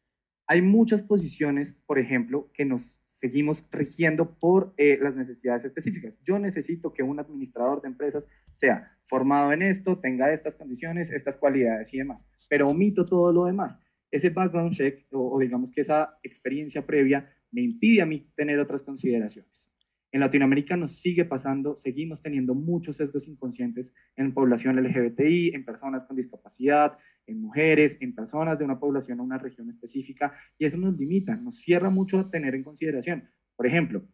Hay 0.46 0.62
muchas 0.62 1.02
posiciones, 1.02 1.74
por 1.86 1.98
ejemplo, 1.98 2.50
que 2.54 2.64
nos 2.64 3.02
seguimos 3.06 3.66
rigiendo 3.70 4.38
por 4.38 4.72
eh, 4.76 4.98
las 5.00 5.14
necesidades 5.14 5.64
específicas. 5.64 6.20
Yo 6.22 6.38
necesito 6.38 6.94
que 6.94 7.02
un 7.02 7.18
administrador 7.18 7.82
de 7.82 7.88
empresas 7.88 8.26
sea 8.54 8.96
formado 9.04 9.52
en 9.52 9.62
esto, 9.62 9.98
tenga 9.98 10.32
estas 10.32 10.56
condiciones, 10.56 11.10
estas 11.10 11.36
cualidades 11.36 11.92
y 11.92 11.98
demás, 11.98 12.26
pero 12.48 12.68
omito 12.68 13.04
todo 13.04 13.32
lo 13.32 13.44
demás. 13.44 13.78
Ese 14.10 14.30
background 14.30 14.72
check 14.72 15.06
o, 15.12 15.34
o 15.34 15.38
digamos 15.38 15.70
que 15.70 15.82
esa 15.82 16.18
experiencia 16.22 16.86
previa 16.86 17.28
me 17.50 17.62
impide 17.62 18.02
a 18.02 18.06
mí 18.06 18.30
tener 18.34 18.58
otras 18.58 18.82
consideraciones. 18.82 19.70
En 20.10 20.20
Latinoamérica 20.20 20.76
nos 20.76 20.92
sigue 20.92 21.26
pasando, 21.26 21.74
seguimos 21.74 22.22
teniendo 22.22 22.54
muchos 22.54 22.96
sesgos 22.96 23.28
inconscientes 23.28 23.94
en 24.16 24.32
población 24.32 24.76
LGBTI, 24.82 25.50
en 25.54 25.64
personas 25.66 26.04
con 26.04 26.16
discapacidad, 26.16 26.96
en 27.26 27.42
mujeres, 27.42 27.98
en 28.00 28.14
personas 28.14 28.58
de 28.58 28.64
una 28.64 28.80
población 28.80 29.20
o 29.20 29.24
una 29.24 29.36
región 29.36 29.68
específica, 29.68 30.32
y 30.58 30.64
eso 30.64 30.78
nos 30.78 30.98
limita, 30.98 31.36
nos 31.36 31.56
cierra 31.56 31.90
mucho 31.90 32.18
a 32.18 32.30
tener 32.30 32.54
en 32.54 32.64
consideración. 32.64 33.28
Por 33.54 33.66
ejemplo, 33.66 34.08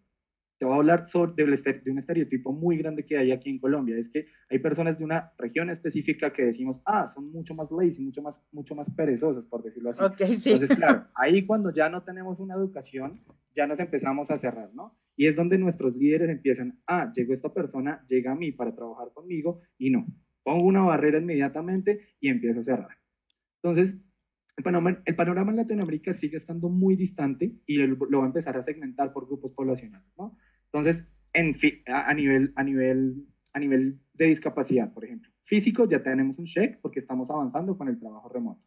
te 0.65 0.69
voy 0.69 0.77
a 0.77 0.79
hablar 0.79 1.05
sobre, 1.05 1.45
de, 1.45 1.91
un 1.91 1.99
estereotipo 1.99 2.51
muy 2.51 2.79
grande 2.79 3.05
que 3.05 3.19
hay 3.19 3.33
aquí 3.33 3.51
en 3.51 3.59
Colombia, 3.59 3.99
es 3.99 4.09
que 4.09 4.25
hay 4.49 4.61
personas 4.61 4.97
de 4.97 5.05
una 5.05 5.31
región 5.37 5.69
específica 5.69 6.33
que 6.33 6.43
decimos, 6.43 6.81
ah, 6.87 7.07
son 7.07 7.31
mucho 7.31 7.55
más 7.55 7.71
lazy, 7.71 8.03
mucho 8.03 8.23
más, 8.23 8.49
mucho 8.51 8.75
más 8.75 8.91
perezosas, 8.91 9.45
por 9.45 9.63
decirlo 9.63 9.91
así. 9.91 10.01
Entonces, 10.03 10.71
claro, 10.79 11.07
ahí 11.17 11.45
cuando 11.45 11.71
ya 11.71 11.91
no 11.91 12.03
tenemos 12.03 12.41
una 12.41 12.55
educación, 12.55 13.13
ya 13.55 13.67
nos 13.67 13.79
empezamos 13.79 14.31
a 14.31 14.39
cerrar, 14.39 14.71
¿no? 14.73 14.99
Y 15.17 15.27
es 15.27 15.37
donde 15.37 15.59
nuestros 15.59 15.97
líderes 15.97 16.31
empiezan, 16.31 16.81
ah, 16.87 17.13
llegó 17.15 17.35
esta 17.35 17.53
persona, 17.53 18.03
llega 18.09 18.33
a 18.33 18.35
mí 18.35 18.51
para 18.51 18.75
trabajar 18.75 19.13
conmigo, 19.13 19.61
y 19.77 19.91
no, 19.91 20.07
pongo 20.43 20.65
una 20.65 20.83
barrera 20.83 21.19
inmediatamente 21.19 22.01
y 22.21 22.31
empiezo 22.31 22.61
a 22.61 22.63
cerrar. 22.63 22.99
Entonces, 23.63 23.99
el 24.57 24.63
panorama, 24.63 25.03
el 25.05 25.17
panorama, 25.17 25.51
en 25.51 25.57
Latinoamérica 25.57 26.13
sigue 26.13 26.37
estando 26.37 26.69
muy 26.69 26.97
distante 26.97 27.53
y 27.67 27.77
lo, 27.77 27.97
lo, 28.09 28.19
va 28.19 28.25
a 28.25 28.29
empezar 28.29 28.57
a 28.57 28.63
segmentar 28.63 29.13
por 29.13 29.27
grupos 29.27 29.53
poblacionales, 29.53 30.13
¿no? 30.17 30.39
Entonces, 30.75 31.07
en 31.33 31.55
a, 31.87 32.13
nivel, 32.15 32.53
a, 32.57 32.65
nivel, 32.65 33.29
a 33.53 33.61
nivel 33.61 34.01
de 34.15 34.25
discapacidad, 34.25 34.93
por 34.93 35.05
ejemplo, 35.05 35.31
físico 35.45 35.89
ya 35.89 36.03
tenemos 36.03 36.41
un 36.41 36.47
check 36.47 36.81
porque 36.81 36.99
estamos 36.99 37.31
avanzando 37.31 37.79
con 37.79 37.87
el 37.87 37.97
trabajo 37.97 38.29
remoto. 38.29 38.61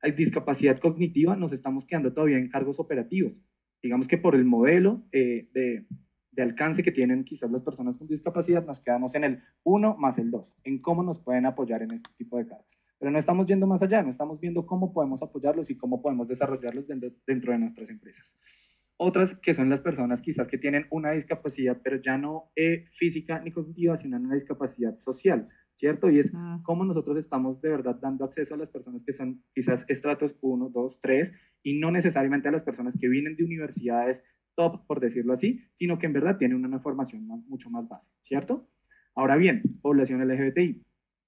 Hay 0.00 0.12
discapacidad 0.12 0.78
cognitiva, 0.78 1.36
nos 1.36 1.52
estamos 1.52 1.84
quedando 1.84 2.14
todavía 2.14 2.38
en 2.38 2.48
cargos 2.48 2.80
operativos. 2.80 3.42
Digamos 3.82 4.08
que 4.08 4.16
por 4.16 4.34
el 4.34 4.46
modelo 4.46 5.06
eh, 5.12 5.50
de, 5.52 5.86
de 6.32 6.42
alcance 6.42 6.82
que 6.82 6.92
tienen 6.92 7.24
quizás 7.24 7.52
las 7.52 7.62
personas 7.62 7.98
con 7.98 8.08
discapacidad, 8.08 8.64
nos 8.64 8.80
quedamos 8.80 9.14
en 9.14 9.24
el 9.24 9.42
1 9.64 9.98
más 9.98 10.18
el 10.18 10.30
2, 10.30 10.54
en 10.64 10.80
cómo 10.80 11.02
nos 11.02 11.20
pueden 11.20 11.44
apoyar 11.44 11.82
en 11.82 11.90
este 11.90 12.08
tipo 12.16 12.38
de 12.38 12.46
cargos. 12.46 12.78
Pero 12.98 13.10
no 13.10 13.18
estamos 13.18 13.44
yendo 13.44 13.66
más 13.66 13.82
allá, 13.82 14.02
no 14.02 14.08
estamos 14.08 14.40
viendo 14.40 14.64
cómo 14.64 14.94
podemos 14.94 15.22
apoyarlos 15.22 15.68
y 15.68 15.76
cómo 15.76 16.00
podemos 16.00 16.26
desarrollarlos 16.26 16.86
dentro, 16.86 17.10
dentro 17.26 17.52
de 17.52 17.58
nuestras 17.58 17.90
empresas. 17.90 18.73
Otras 19.06 19.34
que 19.34 19.52
son 19.52 19.68
las 19.68 19.82
personas 19.82 20.22
quizás 20.22 20.48
que 20.48 20.56
tienen 20.56 20.86
una 20.90 21.10
discapacidad, 21.10 21.78
pero 21.84 22.00
ya 22.00 22.16
no 22.16 22.50
eh, 22.56 22.86
física 22.90 23.38
ni 23.38 23.52
cognitiva, 23.52 23.98
sino 23.98 24.16
una 24.16 24.32
discapacidad 24.32 24.96
social, 24.96 25.46
¿cierto? 25.74 26.08
Y 26.08 26.20
es 26.20 26.32
ah. 26.34 26.62
cómo 26.64 26.86
nosotros 26.86 27.18
estamos 27.18 27.60
de 27.60 27.68
verdad 27.68 27.98
dando 28.00 28.24
acceso 28.24 28.54
a 28.54 28.56
las 28.56 28.70
personas 28.70 29.02
que 29.04 29.12
son 29.12 29.44
quizás 29.54 29.84
estratos 29.88 30.38
1, 30.40 30.70
2, 30.72 31.00
3, 31.00 31.32
y 31.64 31.78
no 31.78 31.90
necesariamente 31.90 32.48
a 32.48 32.52
las 32.52 32.62
personas 32.62 32.96
que 32.98 33.10
vienen 33.10 33.36
de 33.36 33.44
universidades 33.44 34.24
top, 34.54 34.86
por 34.86 35.00
decirlo 35.00 35.34
así, 35.34 35.60
sino 35.74 35.98
que 35.98 36.06
en 36.06 36.14
verdad 36.14 36.38
tienen 36.38 36.64
una 36.64 36.80
formación 36.80 37.26
mucho 37.26 37.68
más 37.68 37.86
básica, 37.86 38.16
¿cierto? 38.22 38.70
Ahora 39.14 39.36
bien, 39.36 39.60
población 39.82 40.26
LGBTI. 40.26 40.82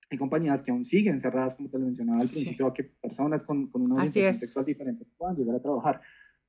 Hay 0.09 0.19
compañías 0.19 0.63
que 0.63 0.71
aún 0.71 0.87
siguen 0.87 1.21
cerradas, 1.21 1.57
como 1.57 1.69
te 1.69 1.79
lo 1.79 1.85
mencionaba 1.85 2.23
al 2.23 2.29
principio, 2.29 2.69
a 2.69 2.73
que 2.73 2.85
personas 2.85 3.45
con, 3.45 3.67
con 3.67 3.83
una 3.83 3.97
orientación 3.97 4.33
sexual 4.33 4.65
diferente 4.65 5.05
puedan 5.19 5.37
llegar 5.37 5.57
a 5.57 5.61
trabajar. 5.61 6.01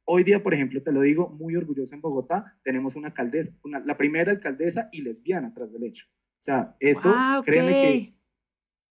Hoy 0.09 0.23
día, 0.23 0.41
por 0.41 0.53
ejemplo, 0.53 0.81
te 0.81 0.93
lo 0.93 1.01
digo, 1.01 1.27
muy 1.29 1.57
orgulloso 1.57 1.93
en 1.93 1.99
Bogotá, 1.99 2.57
tenemos 2.63 2.95
una 2.95 3.09
alcaldesa, 3.09 3.51
una, 3.65 3.79
la 3.79 3.97
primera 3.97 4.31
alcaldesa 4.31 4.87
y 4.93 5.01
lesbiana 5.01 5.53
tras 5.53 5.73
del 5.73 5.83
hecho. 5.83 6.05
O 6.07 6.43
sea, 6.43 6.77
esto, 6.79 7.13
créeme 7.45 7.71
que 7.71 8.17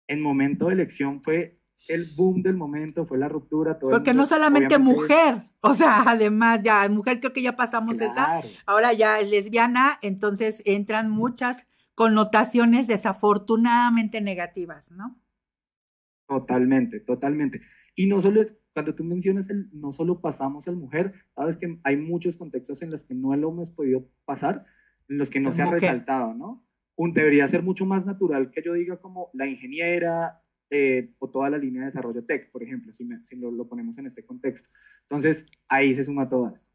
en 0.08 0.22
momento 0.22 0.68
de 0.68 0.74
elección 0.74 1.22
fue 1.24 1.62
el 1.88 2.04
boom 2.18 2.42
del 2.42 2.58
momento, 2.58 3.06
fue 3.06 3.18
la 3.18 3.30
ruptura. 3.30 3.80
Todo 3.80 3.92
Porque 3.92 4.14
no 4.14 4.26
solamente 4.26 4.80
mujer, 4.80 5.50
o 5.62 5.76
sea, 5.76 6.04
además 6.06 6.62
ya, 6.62 6.88
mujer 6.90 7.22
creo 7.22 7.32
que 7.32 7.42
ya 7.42 7.56
pasamos 7.56 7.96
esa, 7.96 8.42
ahora 8.66 8.92
ya 8.92 9.22
es 9.22 9.30
lesbiana, 9.30 10.00
entonces 10.02 10.62
entran 10.66 11.10
muchas 11.10 11.68
connotaciones 11.96 12.86
desafortunadamente 12.86 14.20
negativas, 14.20 14.92
¿no? 14.92 15.18
Totalmente, 16.28 17.00
totalmente. 17.00 17.62
Y 17.96 18.08
no 18.08 18.20
solo 18.20 18.46
cuando 18.78 18.94
tú 18.94 19.04
mencionas 19.04 19.50
el 19.50 19.72
no 19.74 19.92
solo 19.92 20.22
pasamos 20.22 20.68
al 20.68 20.76
mujer, 20.76 21.16
sabes 21.34 21.58
que 21.58 21.80
hay 21.82 21.98
muchos 21.98 22.38
contextos 22.38 22.84
en 22.84 22.92
los 22.92 23.04
que 23.04 23.16
no 23.16 23.36
lo 23.36 23.50
hemos 23.50 23.72
podido 23.72 24.08
pasar, 24.24 24.68
en 25.10 25.18
los 25.18 25.32
que 25.32 25.40
no 25.40 25.52
se 25.52 25.64
ha 25.64 25.72
resaltado, 25.72 26.36
¿no? 26.36 26.64
Un, 26.96 27.12
debería 27.12 27.48
ser 27.48 27.64
mucho 27.64 27.88
más 27.88 28.06
natural 28.06 28.52
que 28.52 28.62
yo 28.62 28.74
diga 28.74 29.02
como 29.02 29.32
la 29.34 29.48
ingeniera 29.48 30.44
eh, 30.70 31.12
o 31.18 31.28
toda 31.28 31.50
la 31.50 31.58
línea 31.58 31.82
de 31.82 31.86
desarrollo 31.88 32.24
tech, 32.24 32.52
por 32.52 32.62
ejemplo, 32.62 32.92
si, 32.92 33.10
si 33.24 33.36
lo, 33.38 33.50
lo, 33.50 33.68
ponemos 33.68 33.98
en 33.98 34.06
este 34.06 34.24
contexto. 34.24 34.70
Entonces, 35.02 35.48
ahí 35.68 35.96
se 35.96 36.04
suma 36.04 36.30
todo 36.30 36.48
esto. 36.54 36.70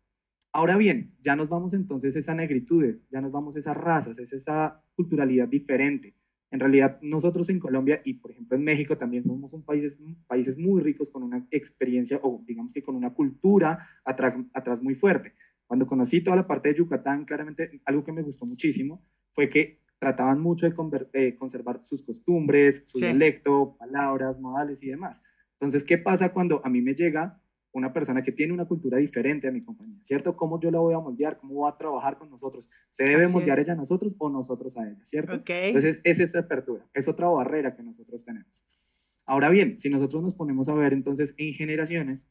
Ahora 0.52 0.76
bien, 0.76 1.14
ya 1.21 1.37
nos 1.37 1.49
vamos 1.49 1.73
entonces 1.73 2.16
a 2.16 2.18
esas 2.18 2.35
negritudes, 2.35 3.06
ya 3.11 3.21
nos 3.21 3.30
vamos 3.30 3.54
a 3.54 3.61
esas 3.61 3.76
razas, 3.76 4.18
es 4.18 4.32
esa 4.32 4.82
culturalidad 4.97 5.47
diferente. 5.47 6.16
En 6.52 6.61
realidad, 6.61 6.99
nosotros 7.00 7.49
en 7.49 7.59
Colombia 7.59 8.02
y, 8.04 8.14
por 8.14 8.30
ejemplo, 8.30 8.59
en 8.59 8.62
México 8.62 8.99
también 8.99 9.25
somos 9.25 9.54
un 9.54 9.64
país, 9.64 9.99
países 10.26 10.59
muy 10.59 10.82
ricos 10.82 11.11
con 11.11 11.23
una 11.23 11.47
experiencia 11.50 12.21
o 12.23 12.44
digamos 12.47 12.75
que 12.75 12.82
con 12.82 12.94
una 12.94 13.14
cultura 13.14 13.78
atrás, 14.04 14.35
atrás 14.52 14.82
muy 14.82 14.94
fuerte. 14.94 15.32
Cuando 15.66 15.87
conocí 15.87 16.23
toda 16.23 16.37
la 16.37 16.47
parte 16.47 16.68
de 16.68 16.75
Yucatán, 16.75 17.25
claramente 17.25 17.80
algo 17.87 18.04
que 18.04 18.12
me 18.12 18.23
gustó 18.23 18.44
muchísimo 18.44 19.02
fue 19.32 19.49
que 19.49 19.80
trataban 19.99 20.40
mucho 20.40 20.68
de 20.68 21.37
conservar 21.37 21.80
sus 21.82 22.02
costumbres, 22.02 22.82
su 22.85 22.99
dialecto, 22.99 23.76
palabras, 23.78 24.38
modales 24.38 24.82
y 24.82 24.88
demás. 24.88 25.23
Entonces, 25.54 25.85
¿qué 25.85 25.97
pasa 25.97 26.35
cuando 26.35 26.61
a 26.66 26.68
mí 26.68 26.82
me 26.82 26.94
llega 26.94 27.41
una 27.73 27.93
persona 27.93 28.23
que 28.23 28.33
tiene 28.33 28.52
una 28.52 28.67
cultura 28.67 28.99
diferente 28.99 29.49
a 29.49 29.50
mi 29.50 29.62
compañía, 29.62 29.99
¿cierto? 30.02 30.37
¿Cómo 30.37 30.61
yo 30.61 30.71
la 30.71 30.79
voy 30.79 30.95
a 30.95 30.99
moldear? 30.99 31.38
¿Cómo 31.38 31.62
va 31.62 31.71
a 31.71 31.76
trabajar 31.76 32.19
con 32.19 32.31
nosotros? 32.31 32.69
¿Se 32.91 33.05
debe 33.05 33.29
moldear 33.29 33.59
ella 33.59 33.73
a 33.73 33.76
nosotros 33.76 34.14
o 34.19 34.29
nosotros 34.29 34.76
a 34.76 34.88
ella, 34.88 35.05
¿cierto? 35.05 35.43
Entonces, 35.47 36.00
es 36.05 36.21
esa 36.21 36.41
apertura, 36.41 36.87
es 36.93 37.09
otra 37.09 37.29
barrera 37.29 37.75
que 37.75 37.83
nosotros 37.83 38.25
tenemos. 38.25 38.64
Ahora 39.26 39.49
bien, 39.49 39.79
si 39.79 39.88
nosotros 39.88 40.23
nos 40.23 40.35
ponemos 40.35 40.69
a 40.69 40.75
ver 40.75 40.93
entonces 40.93 41.35
en 41.38 41.55
generaciones, 41.55 42.26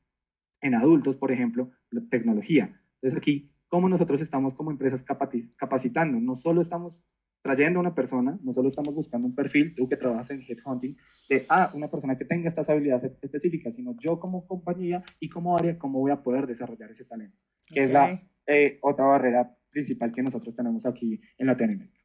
en 0.61 0.75
adultos, 0.75 1.17
por 1.17 1.31
ejemplo, 1.31 1.71
la 1.89 2.01
tecnología. 2.09 2.79
Entonces 2.95 3.17
aquí, 3.17 3.51
¿cómo 3.67 3.89
nosotros 3.89 4.21
estamos 4.21 4.53
como 4.53 4.69
empresas 4.69 5.03
capacitando? 5.03 6.19
No 6.19 6.35
solo 6.35 6.61
estamos 6.61 7.03
trayendo 7.41 7.79
a 7.79 7.81
una 7.81 7.95
persona, 7.95 8.37
no 8.43 8.53
solo 8.53 8.69
estamos 8.69 8.95
buscando 8.95 9.27
un 9.27 9.35
perfil, 9.35 9.73
tú 9.75 9.87
que 9.87 9.97
trabajas 9.97 10.29
en 10.31 10.41
headhunting, 10.41 10.97
de, 11.29 11.45
ah, 11.49 11.71
una 11.73 11.89
persona 11.89 12.17
que 12.17 12.25
tenga 12.25 12.47
estas 12.47 12.69
habilidades 12.69 13.11
específicas, 13.21 13.75
sino 13.75 13.95
yo 13.99 14.19
como 14.19 14.45
compañía 14.45 15.03
y 15.19 15.29
como 15.29 15.57
área, 15.57 15.77
cómo 15.77 15.99
voy 15.99 16.11
a 16.11 16.21
poder 16.21 16.47
desarrollar 16.47 16.91
ese 16.91 17.05
talento, 17.05 17.37
que 17.67 17.83
es 17.83 17.93
la 17.93 18.21
eh, 18.45 18.79
otra 18.81 19.05
barrera 19.05 19.57
principal 19.69 20.11
que 20.11 20.21
nosotros 20.21 20.55
tenemos 20.55 20.85
aquí 20.85 21.19
en 21.37 21.47
Latinoamérica. 21.47 21.97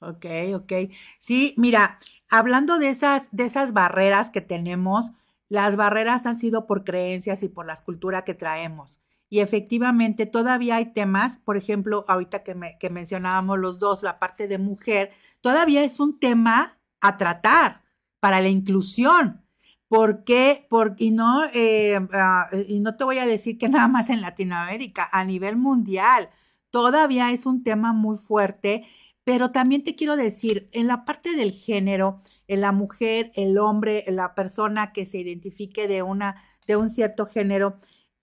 Ok, 0.00 0.26
ok. 0.54 0.72
Sí, 1.18 1.54
mira, 1.56 1.98
hablando 2.28 2.78
de 2.78 2.88
esas, 2.88 3.28
de 3.30 3.44
esas 3.44 3.72
barreras 3.72 4.30
que 4.30 4.40
tenemos, 4.40 5.12
las 5.48 5.76
barreras 5.76 6.26
han 6.26 6.38
sido 6.38 6.66
por 6.66 6.84
creencias 6.84 7.42
y 7.42 7.48
por 7.48 7.66
la 7.66 7.76
cultura 7.76 8.24
que 8.24 8.34
traemos. 8.34 9.00
Y 9.28 9.40
efectivamente 9.40 10.26
todavía 10.26 10.76
hay 10.76 10.92
temas, 10.92 11.38
por 11.38 11.56
ejemplo, 11.56 12.04
ahorita 12.08 12.42
que, 12.42 12.54
que 12.78 12.90
mencionábamos 12.90 13.58
los 13.58 13.78
dos, 13.78 14.02
la 14.02 14.18
parte 14.18 14.48
de 14.48 14.58
mujer, 14.58 15.10
todavía 15.40 15.82
es 15.82 15.98
un 16.00 16.18
tema 16.18 16.78
a 17.00 17.16
tratar 17.16 17.82
para 18.20 18.40
la 18.40 18.48
inclusión. 18.48 19.42
¿Por 19.88 20.24
qué? 20.24 20.66
Porque, 20.70 21.04
y, 21.04 21.10
no, 21.10 21.44
eh, 21.52 21.98
ah, 22.12 22.48
y 22.68 22.80
no 22.80 22.96
te 22.96 23.04
voy 23.04 23.18
a 23.18 23.26
decir 23.26 23.58
que 23.58 23.68
nada 23.70 23.88
más 23.88 24.10
en 24.10 24.20
Latinoamérica, 24.20 25.08
a 25.12 25.24
nivel 25.24 25.56
mundial, 25.56 26.30
todavía 26.70 27.32
es 27.32 27.46
un 27.46 27.62
tema 27.62 27.92
muy 27.92 28.16
fuerte 28.16 28.84
pero 29.24 29.50
también 29.52 29.82
te 29.84 29.96
quiero 29.96 30.16
decir, 30.16 30.68
en 30.72 30.86
la 30.86 31.04
parte 31.06 31.34
del 31.34 31.52
género, 31.52 32.20
en 32.46 32.60
la 32.60 32.72
mujer, 32.72 33.32
el 33.34 33.58
hombre, 33.58 34.04
la 34.08 34.34
persona 34.34 34.92
que 34.92 35.06
se 35.06 35.18
identifique 35.18 35.88
de, 35.88 36.02
una, 36.02 36.42
de 36.66 36.76
un 36.76 36.90
cierto 36.90 37.26
género, 37.26 37.80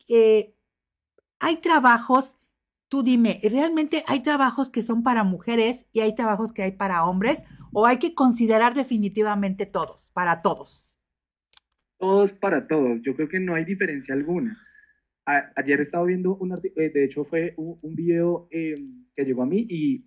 eh, 0.07 0.55
hay 1.41 1.57
trabajos, 1.57 2.37
tú 2.87 3.03
dime, 3.03 3.41
¿realmente 3.43 4.03
hay 4.07 4.21
trabajos 4.21 4.69
que 4.69 4.83
son 4.83 5.03
para 5.03 5.23
mujeres 5.23 5.87
y 5.91 5.99
hay 5.99 6.15
trabajos 6.15 6.53
que 6.53 6.61
hay 6.61 6.71
para 6.71 7.03
hombres? 7.03 7.43
¿O 7.73 7.85
hay 7.85 7.97
que 7.97 8.13
considerar 8.13 8.75
definitivamente 8.75 9.65
todos, 9.65 10.11
para 10.11 10.41
todos? 10.41 10.87
Todos 11.97 12.33
para 12.33 12.67
todos. 12.67 13.01
Yo 13.01 13.15
creo 13.15 13.27
que 13.27 13.39
no 13.39 13.55
hay 13.55 13.65
diferencia 13.65 14.13
alguna. 14.13 14.57
ayer 15.25 15.81
estaba 15.81 16.05
viendo 16.05 16.35
un 16.35 16.51
artículo, 16.51 16.85
eh, 16.85 16.91
de 16.91 17.05
hecho 17.05 17.23
fue 17.23 17.53
un, 17.57 17.95
video 17.95 18.47
eh, 18.51 18.75
que 19.15 19.25
llegó 19.25 19.43
a 19.43 19.47
mí 19.47 19.65
y 19.67 20.05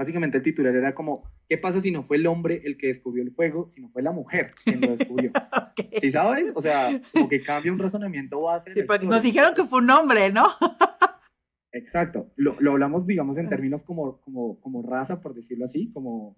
Básicamente 0.00 0.38
el 0.38 0.42
titular 0.42 0.74
era 0.74 0.94
como, 0.94 1.30
¿qué 1.46 1.58
pasa 1.58 1.82
si 1.82 1.90
no 1.90 2.02
fue 2.02 2.16
el 2.16 2.26
hombre 2.26 2.62
el 2.64 2.78
que 2.78 2.86
descubrió 2.86 3.22
el 3.22 3.32
fuego, 3.32 3.68
si 3.68 3.82
no 3.82 3.88
fue 3.90 4.00
la 4.00 4.12
mujer 4.12 4.50
quien 4.64 4.80
lo 4.80 4.96
descubrió? 4.96 5.30
¿Sí 6.00 6.10
sabes? 6.10 6.52
O 6.54 6.62
sea, 6.62 7.02
como 7.12 7.28
que 7.28 7.42
cambia 7.42 7.70
un 7.70 7.78
razonamiento 7.78 8.40
base. 8.40 8.72
Sí, 8.72 8.84
pues 8.84 9.02
nos 9.02 9.22
dijeron 9.22 9.52
que 9.54 9.64
fue 9.64 9.80
un 9.80 9.90
hombre, 9.90 10.32
¿no? 10.32 10.46
Exacto. 11.72 12.32
Lo, 12.36 12.58
lo, 12.60 12.70
hablamos, 12.70 13.06
digamos, 13.06 13.36
en 13.36 13.50
términos 13.50 13.84
como, 13.84 14.22
como, 14.22 14.58
como 14.60 14.80
raza, 14.80 15.20
por 15.20 15.34
decirlo 15.34 15.66
así, 15.66 15.92
como, 15.92 16.34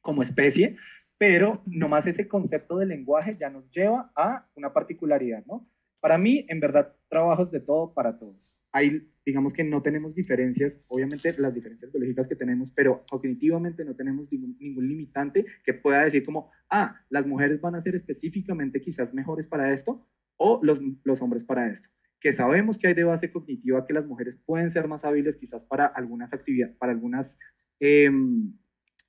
como 0.00 0.22
especie, 0.22 0.76
pero 1.18 1.62
nomás 1.66 2.06
ese 2.06 2.26
concepto 2.26 2.78
de 2.78 2.86
lenguaje 2.86 3.36
ya 3.38 3.50
nos 3.50 3.70
lleva 3.70 4.10
a 4.16 4.48
una 4.54 4.72
particularidad, 4.72 5.44
¿no? 5.44 5.68
Para 6.00 6.16
mí, 6.16 6.46
en 6.48 6.60
verdad, 6.60 6.96
trabajos 7.10 7.50
de 7.50 7.60
todo 7.60 7.92
para 7.92 8.18
todos 8.18 8.56
hay, 8.76 9.08
digamos 9.26 9.52
que 9.52 9.64
no 9.64 9.82
tenemos 9.82 10.14
diferencias, 10.14 10.80
obviamente 10.86 11.34
las 11.36 11.52
diferencias 11.52 11.90
biológicas 11.90 12.28
que 12.28 12.36
tenemos, 12.36 12.70
pero 12.70 13.04
cognitivamente 13.10 13.84
no 13.84 13.96
tenemos 13.96 14.30
ningún, 14.30 14.88
limitante 14.88 15.44
que 15.64 15.74
pueda 15.74 16.04
decir 16.04 16.24
como, 16.24 16.50
ah, 16.70 16.94
las 17.10 17.26
mujeres 17.26 17.60
van 17.60 17.74
a 17.74 17.80
ser 17.80 17.96
específicamente 17.96 18.80
quizás 18.80 19.12
mejores 19.12 19.48
para 19.48 19.72
esto 19.74 20.06
o 20.36 20.60
los, 20.62 20.80
los 21.02 21.20
hombres 21.22 21.42
para 21.42 21.68
esto. 21.68 21.88
Que 22.20 22.32
sabemos 22.32 22.78
que 22.78 22.86
hay 22.86 22.94
de 22.94 23.02
base 23.02 23.32
cognitiva 23.32 23.84
que 23.84 23.92
las 23.92 24.06
mujeres 24.06 24.38
pueden 24.46 24.70
ser 24.70 24.86
más 24.86 25.04
hábiles 25.04 25.36
quizás 25.36 25.64
para 25.64 25.86
algunas 25.86 26.32
actividades, 26.32 26.76
para 26.76 26.92
algunas... 26.92 27.36
Eh, 27.80 28.08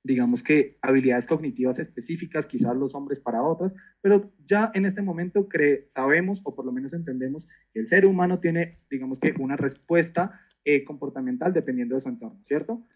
digamos 0.08 0.42
que 0.42 0.78
habilidades 0.80 1.26
cognitivas 1.26 1.78
específicas, 1.78 2.46
quizás 2.46 2.74
los 2.74 2.94
hombres 2.94 3.20
para 3.20 3.42
otras, 3.42 3.74
pero 4.00 4.32
ya 4.46 4.70
en 4.72 4.86
este 4.86 5.02
momento 5.02 5.46
sabemos, 5.86 6.40
o 6.44 6.54
por 6.54 6.64
lo 6.64 6.72
menos 6.72 6.94
entendemos, 6.94 7.46
que 7.74 7.80
el 7.80 7.88
ser 7.88 8.06
humano 8.06 8.40
tiene, 8.40 8.80
digamos 8.90 9.20
que, 9.20 9.34
una 9.38 9.56
respuesta 9.56 10.40
eh, 10.64 10.82
comportamental 10.82 11.52
dependiendo 11.52 11.94
de 11.94 12.00
su 12.00 12.08
entorno, 12.08 12.40
¿cierto? 12.42 12.86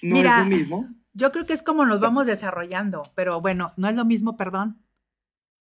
No 0.00 0.16
es 0.16 0.24
lo 0.24 0.44
mismo. 0.46 0.88
Yo 1.12 1.30
creo 1.32 1.44
que 1.44 1.52
es 1.52 1.62
como 1.62 1.84
nos 1.84 2.00
vamos 2.00 2.24
desarrollando, 2.24 3.02
pero 3.14 3.42
bueno, 3.42 3.74
no 3.76 3.86
es 3.88 3.94
lo 3.94 4.06
mismo, 4.06 4.38
perdón. 4.38 4.78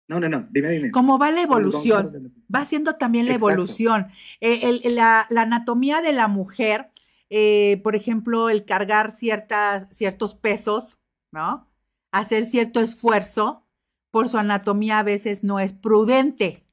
No, 0.09 0.19
no, 0.19 0.27
no, 0.27 0.45
dime, 0.51 0.71
dime. 0.71 0.91
Como 0.91 1.17
va 1.17 1.31
la 1.31 1.41
evolución, 1.41 2.33
va 2.53 2.65
siendo 2.65 2.97
también 2.97 3.27
la 3.27 3.35
evolución. 3.35 4.07
Eh, 4.41 4.81
la, 4.91 5.25
la 5.29 5.43
anatomía 5.43 6.01
de 6.01 6.11
la 6.11 6.27
mujer 6.27 6.89
eh, 7.35 7.81
por 7.83 7.95
ejemplo, 7.95 8.51
el 8.51 8.63
cargar 8.63 9.11
ciertas, 9.11 9.87
ciertos 9.89 10.35
pesos, 10.35 10.99
¿no? 11.31 11.67
Hacer 12.11 12.45
cierto 12.45 12.79
esfuerzo, 12.79 13.65
por 14.11 14.29
su 14.29 14.37
anatomía 14.37 14.99
a 14.99 15.03
veces 15.03 15.43
no 15.43 15.59
es 15.59 15.73
prudente. 15.73 16.67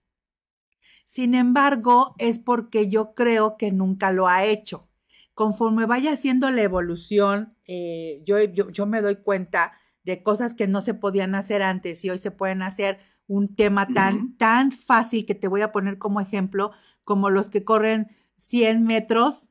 Sin 1.06 1.34
embargo, 1.34 2.14
es 2.18 2.38
porque 2.38 2.90
yo 2.90 3.14
creo 3.14 3.56
que 3.56 3.72
nunca 3.72 4.12
lo 4.12 4.28
ha 4.28 4.44
hecho. 4.44 4.86
Conforme 5.32 5.86
vaya 5.86 6.12
haciendo 6.12 6.50
la 6.50 6.60
evolución, 6.60 7.56
eh, 7.66 8.22
yo, 8.26 8.36
yo, 8.44 8.84
me 8.84 9.00
doy 9.00 9.16
cuenta 9.16 9.72
de 10.04 10.22
cosas 10.22 10.52
que 10.52 10.66
no 10.66 10.82
se 10.82 10.92
podían 10.92 11.34
hacer 11.34 11.62
antes 11.62 12.04
y 12.04 12.10
hoy 12.10 12.18
se 12.18 12.32
pueden 12.32 12.60
hacer 12.60 12.98
un 13.26 13.56
tema 13.56 13.88
tan, 13.94 14.36
tan 14.36 14.72
fácil 14.72 15.24
que 15.24 15.34
te 15.34 15.48
voy 15.48 15.62
a 15.62 15.72
poner 15.72 15.96
como 15.96 16.20
ejemplo, 16.20 16.72
como 17.02 17.30
los 17.30 17.48
que 17.48 17.64
corren 17.64 18.08
100 18.36 18.84
metros 18.84 19.49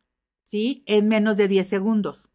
¿sí? 0.50 0.84
En 0.88 1.08
menos 1.08 1.38
de 1.38 1.48
10 1.48 1.68
segundos, 1.68 2.32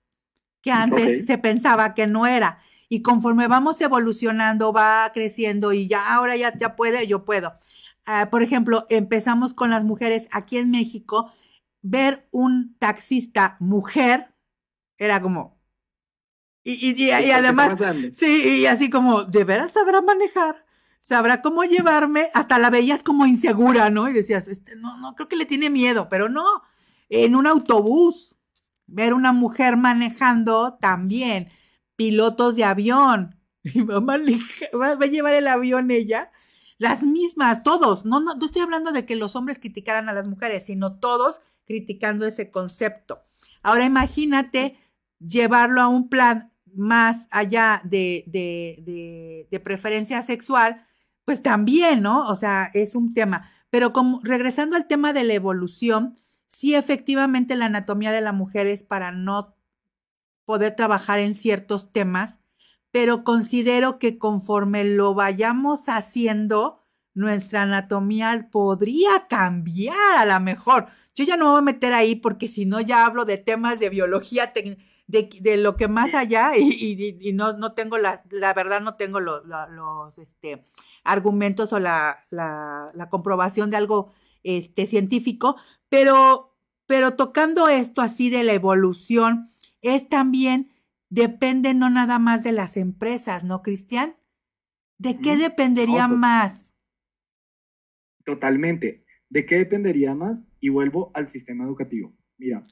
que 0.62 0.70
antes 0.70 1.26
se 1.26 1.36
pensaba 1.36 1.94
que 1.94 2.06
no 2.06 2.28
era. 2.28 2.60
Y 2.88 3.02
conforme 3.02 3.48
vamos 3.48 3.80
evolucionando, 3.80 4.72
va 4.72 5.10
creciendo 5.12 5.72
y 5.72 5.88
ya 5.88 6.14
ahora 6.14 6.36
ya, 6.36 6.56
ya 6.56 6.76
puede, 6.76 7.08
yo 7.08 7.24
puedo. 7.24 7.54
Ah, 8.06 8.28
por 8.30 8.44
ejemplo, 8.44 8.86
empezamos 8.88 9.52
con 9.52 9.70
las 9.70 9.84
mujeres 9.84 10.28
aquí 10.30 10.58
en 10.58 10.70
México, 10.70 11.32
ver 11.82 12.28
un 12.30 12.76
taxista 12.78 13.56
mujer 13.58 14.32
era 14.96 15.20
como... 15.20 15.60
Y, 16.62 17.04
y, 17.04 17.10
además, 17.10 17.76
sí, 18.12 18.60
y 18.60 18.66
así 18.66 18.88
como, 18.88 19.24
¿de 19.24 19.44
veras 19.44 19.72
sabrá 19.72 20.00
manejar? 20.00 20.64
¿Sabrá 20.98 21.42
cómo 21.42 21.64
llevarme? 21.64 22.30
Hasta 22.32 22.58
la 22.58 22.70
veías 22.70 23.02
como 23.02 23.26
insegura, 23.26 23.90
¿no? 23.90 24.08
Y 24.08 24.14
decías, 24.14 24.48
este, 24.48 24.74
no, 24.76 24.96
no, 24.96 25.14
creo 25.14 25.28
que 25.28 25.36
le 25.36 25.44
tiene 25.44 25.68
miedo, 25.68 26.08
pero 26.08 26.30
no, 26.30 26.44
en 27.08 27.36
un 27.36 27.46
autobús, 27.46 28.36
ver 28.86 29.14
una 29.14 29.32
mujer 29.32 29.76
manejando 29.76 30.76
también, 30.80 31.50
pilotos 31.96 32.56
de 32.56 32.64
avión, 32.64 33.40
va 33.64 34.14
a, 34.14 35.06
llevar 35.06 35.34
el 35.34 35.48
avión 35.48 35.90
ella, 35.90 36.30
las 36.78 37.02
mismas, 37.02 37.62
todos, 37.62 38.04
no, 38.04 38.20
no, 38.20 38.34
no 38.34 38.44
estoy 38.44 38.62
hablando 38.62 38.92
de 38.92 39.06
que 39.06 39.16
los 39.16 39.36
hombres 39.36 39.58
criticaran 39.58 40.08
a 40.08 40.12
las 40.12 40.28
mujeres, 40.28 40.66
sino 40.66 40.98
todos 40.98 41.40
criticando 41.64 42.26
ese 42.26 42.50
concepto. 42.50 43.22
Ahora 43.62 43.84
imagínate 43.84 44.76
llevarlo 45.18 45.80
a 45.80 45.88
un 45.88 46.08
plan 46.08 46.52
más 46.74 47.28
allá 47.30 47.80
de, 47.84 48.24
de, 48.26 49.46
de, 49.50 49.60
preferencia 49.60 50.22
sexual, 50.22 50.84
pues 51.24 51.42
también, 51.42 52.02
¿no? 52.02 52.26
O 52.28 52.36
sea, 52.36 52.70
es 52.74 52.94
un 52.94 53.14
tema. 53.14 53.50
Pero 53.70 53.92
como 53.92 54.20
regresando 54.22 54.76
al 54.76 54.86
tema 54.86 55.12
de 55.12 55.24
la 55.24 55.34
evolución, 55.34 56.20
sí 56.46 56.74
efectivamente 56.74 57.56
la 57.56 57.66
anatomía 57.66 58.12
de 58.12 58.20
la 58.20 58.32
mujer 58.32 58.66
es 58.66 58.82
para 58.82 59.12
no 59.12 59.56
poder 60.44 60.76
trabajar 60.76 61.20
en 61.20 61.34
ciertos 61.34 61.92
temas, 61.92 62.38
pero 62.90 63.24
considero 63.24 63.98
que 63.98 64.18
conforme 64.18 64.84
lo 64.84 65.14
vayamos 65.14 65.88
haciendo, 65.88 66.84
nuestra 67.14 67.62
anatomía 67.62 68.48
podría 68.50 69.26
cambiar 69.28 70.18
a 70.18 70.24
lo 70.24 70.40
mejor. 70.40 70.86
Yo 71.14 71.24
ya 71.24 71.36
no 71.36 71.44
me 71.44 71.50
voy 71.52 71.58
a 71.60 71.62
meter 71.62 71.92
ahí 71.92 72.16
porque 72.16 72.48
si 72.48 72.66
no 72.66 72.80
ya 72.80 73.06
hablo 73.06 73.24
de 73.24 73.38
temas 73.38 73.78
de 73.78 73.88
biología, 73.88 74.52
de, 75.06 75.56
lo 75.56 75.76
que 75.76 75.88
más 75.88 76.14
allá 76.14 76.52
y, 76.56 77.32
no, 77.34 77.52
no, 77.52 77.72
tengo 77.72 77.98
la, 77.98 78.24
la 78.30 78.52
verdad, 78.52 78.80
no 78.80 78.94
tengo 78.94 79.20
los, 79.20 79.42
este, 80.18 80.64
argumentos 81.04 81.72
o 81.72 81.78
la, 81.78 82.24
comprobación 83.10 83.70
de 83.70 83.76
algo 83.76 84.12
este, 84.42 84.86
científico, 84.86 85.56
pero, 85.94 86.58
pero 86.86 87.14
tocando 87.14 87.68
esto 87.68 88.02
así 88.02 88.28
de 88.28 88.42
la 88.42 88.52
evolución, 88.52 89.52
es 89.80 90.08
también, 90.08 90.72
depende 91.08 91.72
no 91.72 91.88
nada 91.88 92.18
más 92.18 92.42
de 92.42 92.50
las 92.50 92.76
empresas, 92.76 93.44
¿no, 93.44 93.62
Cristian? 93.62 94.16
¿De 94.98 95.20
qué 95.20 95.36
dependería 95.36 96.08
más? 96.08 96.74
Totalmente. 98.24 99.04
¿De 99.30 99.46
qué 99.46 99.58
dependería 99.58 100.16
más? 100.16 100.42
Y 100.58 100.68
vuelvo 100.70 101.12
al 101.14 101.28
sistema 101.28 101.62
educativo. 101.62 102.12
Mira, 102.38 102.66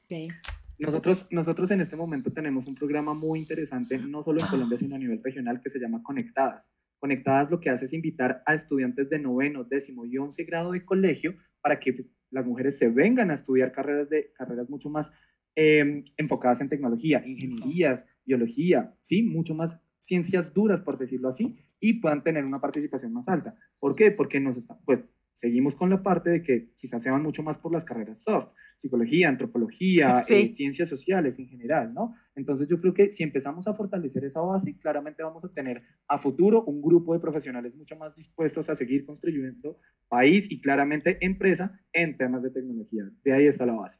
nosotros, 0.77 1.27
nosotros 1.31 1.71
en 1.71 1.79
este 1.79 1.95
momento 1.95 2.33
tenemos 2.33 2.67
un 2.67 2.75
programa 2.75 3.13
muy 3.13 3.39
interesante, 3.39 3.97
no 3.99 4.21
solo 4.21 4.41
en 4.41 4.47
Colombia, 4.47 4.77
sino 4.77 4.95
a 4.95 4.99
nivel 4.99 5.23
regional, 5.23 5.61
que 5.61 5.69
se 5.69 5.79
llama 5.79 6.03
Conectadas. 6.03 6.73
Conectadas 7.03 7.51
lo 7.51 7.59
que 7.59 7.69
hace 7.69 7.83
es 7.83 7.91
invitar 7.91 8.41
a 8.45 8.53
estudiantes 8.53 9.09
de 9.09 9.19
noveno, 9.19 9.65
décimo 9.65 10.05
y 10.05 10.17
once 10.17 10.45
grado 10.45 10.71
de 10.71 10.85
colegio 10.85 11.35
para 11.59 11.77
que 11.77 11.91
pues, 11.91 12.07
las 12.31 12.47
mujeres 12.47 12.77
se 12.77 12.87
vengan 12.87 13.29
a 13.29 13.33
estudiar 13.33 13.73
carreras, 13.73 14.09
de, 14.09 14.31
carreras 14.31 14.69
mucho 14.69 14.89
más 14.89 15.11
em, 15.53 16.05
enfocadas 16.15 16.61
en 16.61 16.69
tecnología, 16.69 17.21
ingenierías, 17.27 18.05
biología, 18.23 18.95
¿sí? 19.01 19.21
Mucho 19.21 19.53
más 19.53 19.77
ciencias 19.99 20.53
duras, 20.53 20.79
por 20.79 20.97
decirlo 20.97 21.27
así, 21.27 21.57
y 21.81 21.99
puedan 21.99 22.23
tener 22.23 22.45
una 22.45 22.61
participación 22.61 23.11
más 23.11 23.27
alta. 23.27 23.53
¿Por 23.79 23.95
qué? 23.95 24.09
Porque 24.11 24.39
nos 24.39 24.55
está, 24.55 24.79
pues, 24.85 25.01
seguimos 25.33 25.75
con 25.75 25.89
la 25.89 26.01
parte 26.01 26.29
de 26.29 26.41
que 26.41 26.73
quizás 26.75 27.01
se 27.01 27.11
van 27.11 27.23
mucho 27.23 27.43
más 27.43 27.57
por 27.57 27.71
las 27.71 27.83
carreras 27.83 28.23
soft, 28.23 28.49
psicología, 28.77 29.29
antropología, 29.29 30.23
eh, 30.29 30.49
ciencias 30.49 30.89
sociales 30.89 31.39
en 31.39 31.47
general, 31.47 31.93
¿no? 31.93 32.15
Entonces 32.35 32.67
yo 32.67 32.77
creo 32.77 32.93
que 32.93 33.11
si 33.11 33.23
empezamos 33.23 33.67
a 33.67 33.73
fortalecer 33.73 34.23
esa 34.25 34.41
base, 34.41 34.77
claramente 34.77 35.23
vamos 35.23 35.43
a 35.43 35.49
tener 35.49 35.83
a 36.07 36.17
futuro 36.17 36.63
un 36.65 36.81
grupo 36.81 37.13
de 37.13 37.19
profesionales 37.19 37.75
mucho 37.75 37.95
más 37.95 38.15
dispuestos 38.15 38.69
a 38.69 38.75
seguir 38.75 39.05
construyendo 39.05 39.79
país 40.07 40.51
y 40.51 40.61
claramente 40.61 41.17
empresa 41.21 41.79
en 41.91 42.17
temas 42.17 42.43
de 42.43 42.51
tecnología. 42.51 43.03
De 43.23 43.33
ahí 43.33 43.47
está 43.47 43.65
la 43.65 43.73
base. 43.73 43.99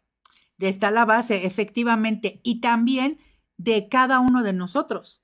De 0.58 0.68
está 0.68 0.92
la 0.92 1.06
base, 1.06 1.46
efectivamente, 1.46 2.40
y 2.44 2.62
también 2.62 3.18
de 3.58 3.88
cada 3.90 4.20
uno 4.20 4.44
de 4.44 4.54
nosotros 4.54 5.23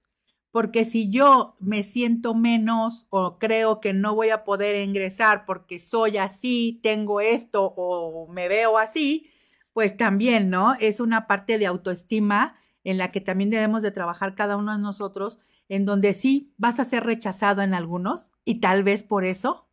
porque 0.52 0.86
si 0.86 1.10
yo 1.10 1.56
me 1.60 1.84
siento 1.84 2.34
menos 2.34 3.06
o 3.10 3.38
creo 3.38 3.80
que 3.80 3.94
no 3.94 4.16
voy 4.16 4.30
a 4.30 4.44
poder 4.44 4.82
ingresar 4.82 5.46
porque 5.46 5.80
soy 5.80 6.18
así, 6.18 6.80
tengo 6.84 7.22
esto 7.22 7.74
o 7.78 8.28
me 8.32 8.48
veo 8.48 8.78
así, 8.78 9.30
pues 9.74 9.96
también, 9.96 10.50
¿no? 10.50 10.74
Es 10.80 11.00
una 11.00 11.28
parte 11.28 11.58
de 11.58 11.68
autoestima 11.68 12.58
en 12.84 12.98
la 12.98 13.12
que 13.12 13.22
también 13.22 13.50
debemos 13.50 13.82
de 13.84 13.92
trabajar 13.92 14.36
cada 14.36 14.58
uno 14.58 14.74
de 14.74 14.82
nosotros, 14.82 15.40
en 15.68 15.86
donde 15.86 16.14
sí 16.14 16.54
vas 16.58 16.80
a 16.80 16.86
ser 16.86 17.04
rechazado 17.04 17.62
en 17.62 17.74
algunos 17.74 18.32
y 18.44 18.60
tal 18.60 18.84
vez 18.84 19.04
por 19.04 19.26
eso, 19.26 19.70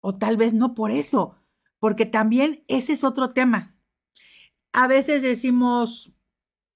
o 0.00 0.16
tal 0.16 0.36
vez 0.36 0.54
no 0.54 0.74
por 0.74 0.90
eso, 0.90 1.36
porque 1.78 2.06
también 2.06 2.64
ese 2.68 2.94
es 2.94 3.04
otro 3.04 3.30
tema. 3.30 3.76
A 4.72 4.86
veces 4.86 5.22
decimos, 5.22 6.12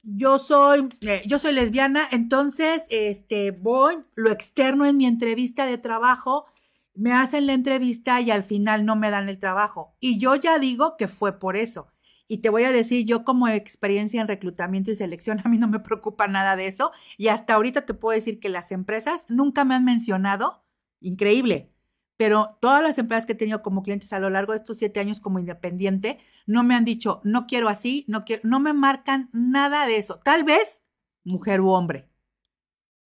yo 0.03 0.39
soy, 0.39 0.89
eh, 1.03 1.23
yo 1.27 1.39
soy 1.39 1.53
lesbiana, 1.53 2.09
entonces 2.11 2.85
este, 2.91 3.53
voy, 3.53 3.97
lo 4.15 4.31
externo 4.31 4.85
en 4.85 4.97
mi 4.97 5.07
entrevista 5.07 5.67
de 5.67 5.79
trabajo, 5.79 6.47
me 6.95 7.13
hacen 7.13 7.47
la 7.47 7.55
entrevista 7.55 8.21
y 8.21 8.31
al 8.31 8.45
final 8.45 8.85
no 8.85 8.97
me 8.97 9.11
dan 9.11 9.29
el 9.29 9.39
trabajo. 9.39 9.95
Y 10.01 10.19
yo 10.19 10.35
ya 10.35 10.59
digo 10.59 10.97
que 10.97 11.09
fue 11.09 11.39
por 11.39 11.57
eso. 11.57 11.89
Y 12.29 12.39
te 12.39 12.51
voy 12.51 12.65
a 12.65 12.73
decir, 12.73 13.05
yo 13.07 13.25
como 13.25 13.49
experiencia 13.49 14.21
en 14.21 14.29
reclutamiento 14.29 14.91
y 14.91 14.97
selección, 14.97 15.41
a 15.45 15.49
mí 15.49 15.59
no 15.59 15.69
me 15.69 15.81
preocupa 15.81 16.29
nada 16.29 16.57
de 16.57 16.67
eso. 16.67 16.93
Y 17.17 17.29
hasta 17.29 17.55
ahorita 17.55 17.87
te 17.87 17.95
puedo 17.95 18.17
decir 18.17 18.41
que 18.41 18.49
las 18.49 18.73
empresas 18.73 19.25
nunca 19.29 19.65
me 19.65 19.75
han 19.75 19.85
mencionado, 19.85 20.65
increíble, 21.01 21.72
pero 22.17 22.59
todas 22.61 22.83
las 22.83 22.99
empresas 22.99 23.27
que 23.27 23.33
he 23.33 23.37
tenido 23.37 23.63
como 23.63 23.83
clientes 23.83 24.13
a 24.13 24.21
lo 24.21 24.31
largo 24.31 24.53
de 24.53 24.59
estos 24.59 24.79
siete 24.79 25.01
años 25.01 25.21
como 25.21 25.39
independiente 25.39 26.19
no 26.47 26.63
me 26.63 26.75
han 26.75 26.85
dicho, 26.85 27.21
no 27.25 27.47
quiero 27.47 27.69
así, 27.69 28.05
no 28.09 28.25
quiero, 28.25 28.43
no 28.45 28.61
me 28.61 28.73
marcan 28.73 29.31
nada 29.33 29.87
de 29.87 29.97
eso. 29.97 30.21
Tal 30.25 30.45
vez 30.45 30.83
mujer 31.25 31.61
u 31.61 31.71
hombre. 31.71 32.09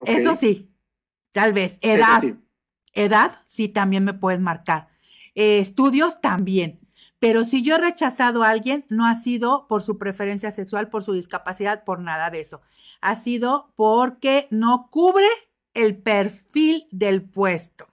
Eso 0.03 0.37
sí, 0.37 0.75
tal 1.33 1.53
vez. 1.53 1.79
Edad. 1.81 2.23
Edad 2.93 3.33
sí 3.47 3.69
también 3.69 4.05
me 4.05 4.15
pueden 4.15 4.43
marcar. 4.43 4.89
Eh, 5.35 5.59
estudios 5.59 6.21
también. 6.21 6.81
Pero 7.19 7.45
si 7.45 7.63
yo 7.63 7.77
he 7.77 7.79
rechazado 7.79 8.43
a 8.43 8.51
alguien, 8.51 8.85
no 8.89 9.07
ha 9.07 9.15
sido 9.15 9.67
por 9.69 9.83
su 9.83 9.99
preferencia 9.99 10.51
sexual, 10.51 10.89
por 10.89 11.03
su 11.03 11.13
discapacidad, 11.13 11.85
por 11.85 12.01
nada 12.01 12.31
de 12.31 12.41
eso. 12.41 12.61
Ha 13.01 13.17
sido 13.17 13.73
porque 13.75 14.49
no 14.51 14.89
cubre 14.91 15.27
el 15.75 15.97
perfil 15.97 16.87
del 16.91 17.23
puesto. 17.23 17.87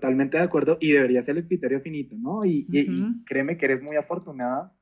Totalmente 0.00 0.38
de 0.38 0.44
acuerdo 0.44 0.78
y 0.80 0.92
debería 0.92 1.20
ser 1.20 1.36
el 1.36 1.46
criterio 1.46 1.78
finito, 1.80 2.16
¿no? 2.16 2.44
Y, 2.46 2.66
créeme 3.26 3.58
que 3.58 3.66
eres 3.66 3.82
muy 3.82 3.96
afortunada. 3.96 4.74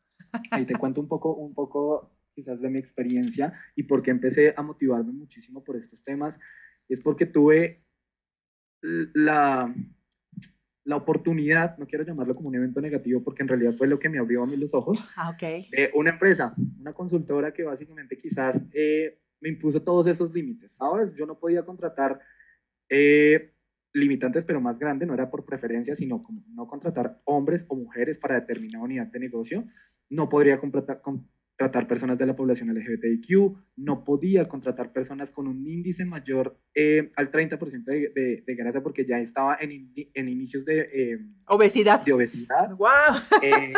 Y 0.61 0.65
te 0.65 0.77
cuento 0.77 1.01
un 1.01 1.09
poco, 1.09 1.35
un 1.35 1.55
poco 1.55 2.13
quizás 2.35 2.61
de 2.61 2.71
mi 2.71 2.79
experiencia 2.79 3.53
y 3.75 3.83
por 3.83 4.01
qué 4.03 4.13
empecé 4.13 4.55
a 4.57 4.63
motivarme 4.63 5.11
muchísimo 5.13 5.65
por 5.65 5.75
estos 5.75 6.05
temas. 6.05 6.39
Es 6.89 7.01
porque 7.01 7.27
tuve 7.27 7.85
la, 8.83 9.75
la 10.85 10.97
oportunidad, 10.97 11.77
no 11.79 11.87
quiero 11.89 12.05
llamarlo 12.05 12.35
como 12.35 12.49
un 12.49 12.55
evento 12.55 12.81
negativo 12.81 13.25
porque 13.25 13.43
en 13.43 13.49
realidad 13.49 13.75
fue 13.77 13.89
lo 13.89 13.99
que 13.99 14.09
me 14.09 14.19
abrió 14.19 14.45
a 14.45 14.47
mí 14.47 14.57
los 14.57 14.73
ojos, 14.73 15.05
ah, 15.17 15.31
okay. 15.31 15.69
una 15.95 16.11
empresa, 16.11 16.55
una 16.79 16.93
consultora 16.93 17.53
que 17.53 17.65
básicamente 17.65 18.17
quizás 18.17 18.63
eh, 18.73 19.19
me 19.41 19.49
impuso 19.49 19.83
todos 19.83 20.07
esos 20.07 20.33
límites, 20.33 20.77
¿sabes? 20.77 21.17
Yo 21.17 21.27
no 21.27 21.41
podía 21.41 21.65
contratar 21.65 22.21
eh, 22.89 23.55
limitantes, 23.99 24.45
pero 24.45 24.61
más 24.61 24.79
grande, 24.79 25.07
no 25.07 25.15
era 25.15 25.31
por 25.31 25.45
preferencia, 25.45 25.95
sino 25.95 26.23
como 26.23 26.45
no 26.55 26.67
contratar 26.67 27.21
hombres 27.25 27.67
o 27.69 27.77
mujeres 27.77 28.19
para 28.19 28.41
determinada 28.41 28.85
unidad 28.85 29.07
de 29.09 29.21
negocio, 29.21 29.65
no 30.11 30.29
podría 30.29 30.59
contratar, 30.59 31.03
tratar 31.57 31.89
personas 31.89 32.17
de 32.17 32.27
la 32.27 32.37
población 32.37 32.73
LGBTIQ, 32.73 33.57
no 33.77 34.05
podía 34.05 34.47
contratar 34.47 34.93
personas 34.93 35.33
con 35.33 35.49
un 35.49 35.67
índice 35.67 36.05
mayor 36.05 36.57
eh, 36.75 37.11
al 37.17 37.31
30% 37.31 37.85
de, 37.85 38.13
de, 38.15 38.45
de, 38.47 38.55
grasa 38.55 38.81
porque 38.81 39.05
ya 39.05 39.19
estaba 39.19 39.57
en, 39.61 39.93
en 39.97 40.29
inicios 40.29 40.65
de 40.65 40.89
eh, 40.93 41.19
obesidad. 41.49 42.05
De 42.05 42.13
obesidad. 42.13 42.71
¡Wow! 42.77 42.89
Eh, 43.43 43.73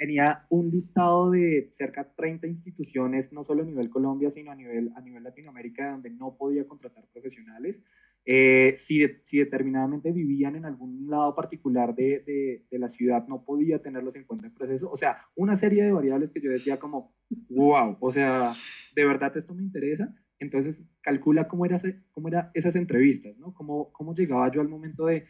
tenía 0.00 0.46
un 0.48 0.70
listado 0.70 1.30
de 1.30 1.68
cerca 1.72 2.04
de 2.04 2.10
30 2.16 2.46
instituciones, 2.46 3.34
no 3.34 3.44
solo 3.44 3.62
a 3.62 3.66
nivel 3.66 3.90
Colombia, 3.90 4.30
sino 4.30 4.50
a 4.50 4.54
nivel, 4.54 4.90
a 4.96 5.02
nivel 5.02 5.22
Latinoamérica, 5.22 5.90
donde 5.90 6.08
no 6.08 6.38
podía 6.38 6.66
contratar 6.66 7.04
profesionales. 7.12 7.84
Eh, 8.24 8.72
si, 8.78 9.06
si, 9.22 9.38
determinadamente 9.38 10.10
vivían 10.10 10.56
en 10.56 10.64
algún 10.64 11.10
lado 11.10 11.34
particular 11.34 11.94
de, 11.94 12.20
de, 12.26 12.64
de, 12.70 12.78
la 12.78 12.88
ciudad, 12.88 13.28
no 13.28 13.44
podía 13.44 13.82
tenerlos 13.82 14.16
en 14.16 14.24
cuenta 14.24 14.46
en 14.46 14.54
proceso. 14.54 14.90
O 14.90 14.96
sea, 14.96 15.18
una 15.34 15.54
serie 15.56 15.82
de 15.82 15.92
variables 15.92 16.30
que 16.30 16.40
yo 16.40 16.50
decía 16.50 16.78
como, 16.78 17.14
wow, 17.50 17.98
o 18.00 18.10
sea, 18.10 18.54
de 18.96 19.04
verdad 19.04 19.36
esto 19.36 19.54
me 19.54 19.62
interesa. 19.62 20.14
Entonces, 20.38 20.88
calcula 21.02 21.46
cómo, 21.46 21.66
era, 21.66 21.78
cómo 22.12 22.28
eran 22.28 22.50
esas 22.54 22.74
entrevistas, 22.74 23.38
¿no? 23.38 23.52
Cómo, 23.52 23.92
cómo 23.92 24.14
llegaba 24.14 24.50
yo 24.50 24.62
al 24.62 24.68
momento 24.70 25.04
de, 25.04 25.26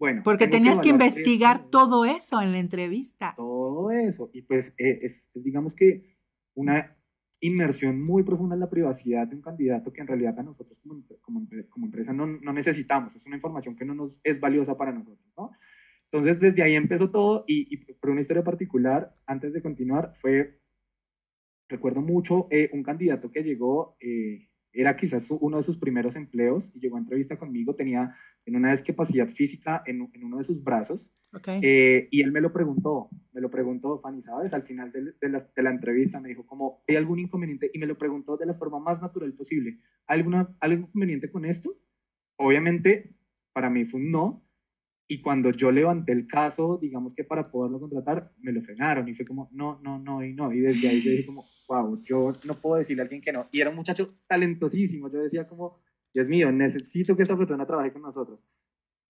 bueno. 0.00 0.22
Porque 0.24 0.48
tenías 0.48 0.80
que, 0.80 0.88
investigar 0.88 1.68
todo 1.70 2.04
eso 2.04 2.42
en 2.42 2.50
la 2.50 2.58
entrevista. 2.58 3.34
Todo 3.36 3.92
eso. 3.92 4.30
Y 4.32 4.42
pues 4.42 4.74
eh, 4.78 4.98
es, 5.02 5.30
es, 5.32 5.44
digamos 5.44 5.76
que, 5.76 6.02
una 6.54 6.96
inmersión 7.40 8.02
muy 8.02 8.22
profunda 8.22 8.54
en 8.54 8.60
la 8.60 8.68
privacidad 8.68 9.26
de 9.26 9.36
un 9.36 9.42
candidato 9.42 9.92
que 9.92 10.00
en 10.00 10.06
realidad 10.06 10.38
a 10.38 10.42
nosotros 10.42 10.78
como, 10.80 11.02
como, 11.22 11.46
como 11.70 11.86
empresa 11.86 12.12
no, 12.12 12.26
no, 12.26 12.52
necesitamos, 12.52 13.16
es 13.16 13.26
una 13.26 13.36
información 13.36 13.76
que 13.76 13.84
no 13.84 13.94
nos 13.94 14.20
es 14.24 14.40
valiosa 14.40 14.76
para 14.76 14.92
nosotros, 14.92 15.32
¿no? 15.36 15.50
Entonces 16.04 16.40
desde 16.40 16.62
ahí 16.62 16.74
empezó 16.74 17.10
todo 17.10 17.44
y, 17.46 17.72
y 17.72 17.94
por 17.94 18.10
una 18.10 18.20
historia 18.20 18.44
particular, 18.44 19.14
antes 19.26 19.52
de 19.52 19.62
continuar, 19.62 20.12
fue, 20.16 20.60
recuerdo 21.68 22.02
mucho, 22.02 22.48
eh, 22.50 22.68
un 22.72 22.82
candidato 22.82 23.30
que 23.30 23.42
llegó, 23.42 23.96
eh, 24.00 24.49
era 24.72 24.96
quizás 24.96 25.30
uno 25.30 25.56
de 25.56 25.62
sus 25.62 25.78
primeros 25.78 26.16
empleos 26.16 26.72
y 26.74 26.80
llegó 26.80 26.96
a 26.96 27.00
entrevista 27.00 27.38
conmigo, 27.38 27.74
tenía 27.74 28.14
en 28.46 28.56
una 28.56 28.70
discapacidad 28.70 29.28
física 29.28 29.82
en, 29.86 30.08
en 30.12 30.24
uno 30.24 30.38
de 30.38 30.44
sus 30.44 30.62
brazos 30.62 31.12
eh, 31.62 32.08
y 32.10 32.22
él 32.22 32.32
me 32.32 32.40
lo 32.40 32.52
preguntó, 32.52 33.08
me 33.32 33.40
lo 33.40 33.50
preguntó, 33.50 34.00
Fanny, 34.00 34.22
¿sabes? 34.22 34.52
Al 34.52 34.62
final 34.62 34.90
de, 34.90 35.12
de, 35.20 35.28
la, 35.28 35.48
de, 35.54 35.62
la, 35.62 35.70
entrevista 35.70 36.20
me 36.20 36.28
dijo 36.28 36.44
como, 36.44 36.82
¿hay 36.88 36.96
algún 36.96 37.20
inconveniente? 37.20 37.70
Y 37.72 37.78
me 37.78 37.86
lo 37.86 37.96
preguntó 37.96 38.36
de 38.36 38.46
la 38.46 38.54
forma 38.54 38.80
más 38.80 39.00
natural 39.00 39.32
posible. 39.34 39.78
¿Hay 40.06 40.18
alguna, 40.18 40.56
¿algún 40.60 40.86
inconveniente 40.86 41.30
con 41.30 41.44
esto? 41.44 41.76
Obviamente, 42.36 43.14
para 43.52 43.70
mí 43.70 43.84
fue 43.84 44.00
un 44.00 44.10
no, 44.10 44.44
y 45.10 45.20
cuando 45.20 45.50
yo 45.50 45.72
levanté 45.72 46.12
el 46.12 46.28
caso, 46.28 46.78
digamos 46.80 47.14
que 47.14 47.24
para 47.24 47.42
poderlo 47.42 47.80
contratar, 47.80 48.32
me 48.38 48.52
lo 48.52 48.62
frenaron 48.62 49.08
y 49.08 49.12
fue 49.12 49.26
como, 49.26 49.48
no, 49.50 49.80
no, 49.82 49.98
no, 49.98 50.24
y 50.24 50.32
no. 50.34 50.52
Y 50.52 50.60
desde 50.60 50.88
ahí 50.88 51.02
yo 51.02 51.10
dije 51.10 51.26
como, 51.26 51.44
wow, 51.66 51.98
yo 52.04 52.32
no 52.44 52.54
puedo 52.54 52.76
decirle 52.76 53.02
a 53.02 53.04
alguien 53.06 53.20
que 53.20 53.32
no. 53.32 53.48
Y 53.50 53.60
era 53.60 53.70
un 53.70 53.76
muchacho 53.76 54.14
talentosísimo. 54.28 55.10
Yo 55.10 55.18
decía 55.18 55.48
como, 55.48 55.80
Dios 56.14 56.28
mío, 56.28 56.52
necesito 56.52 57.16
que 57.16 57.24
esta 57.24 57.36
persona 57.36 57.66
trabaje 57.66 57.92
con 57.92 58.02
nosotros. 58.02 58.44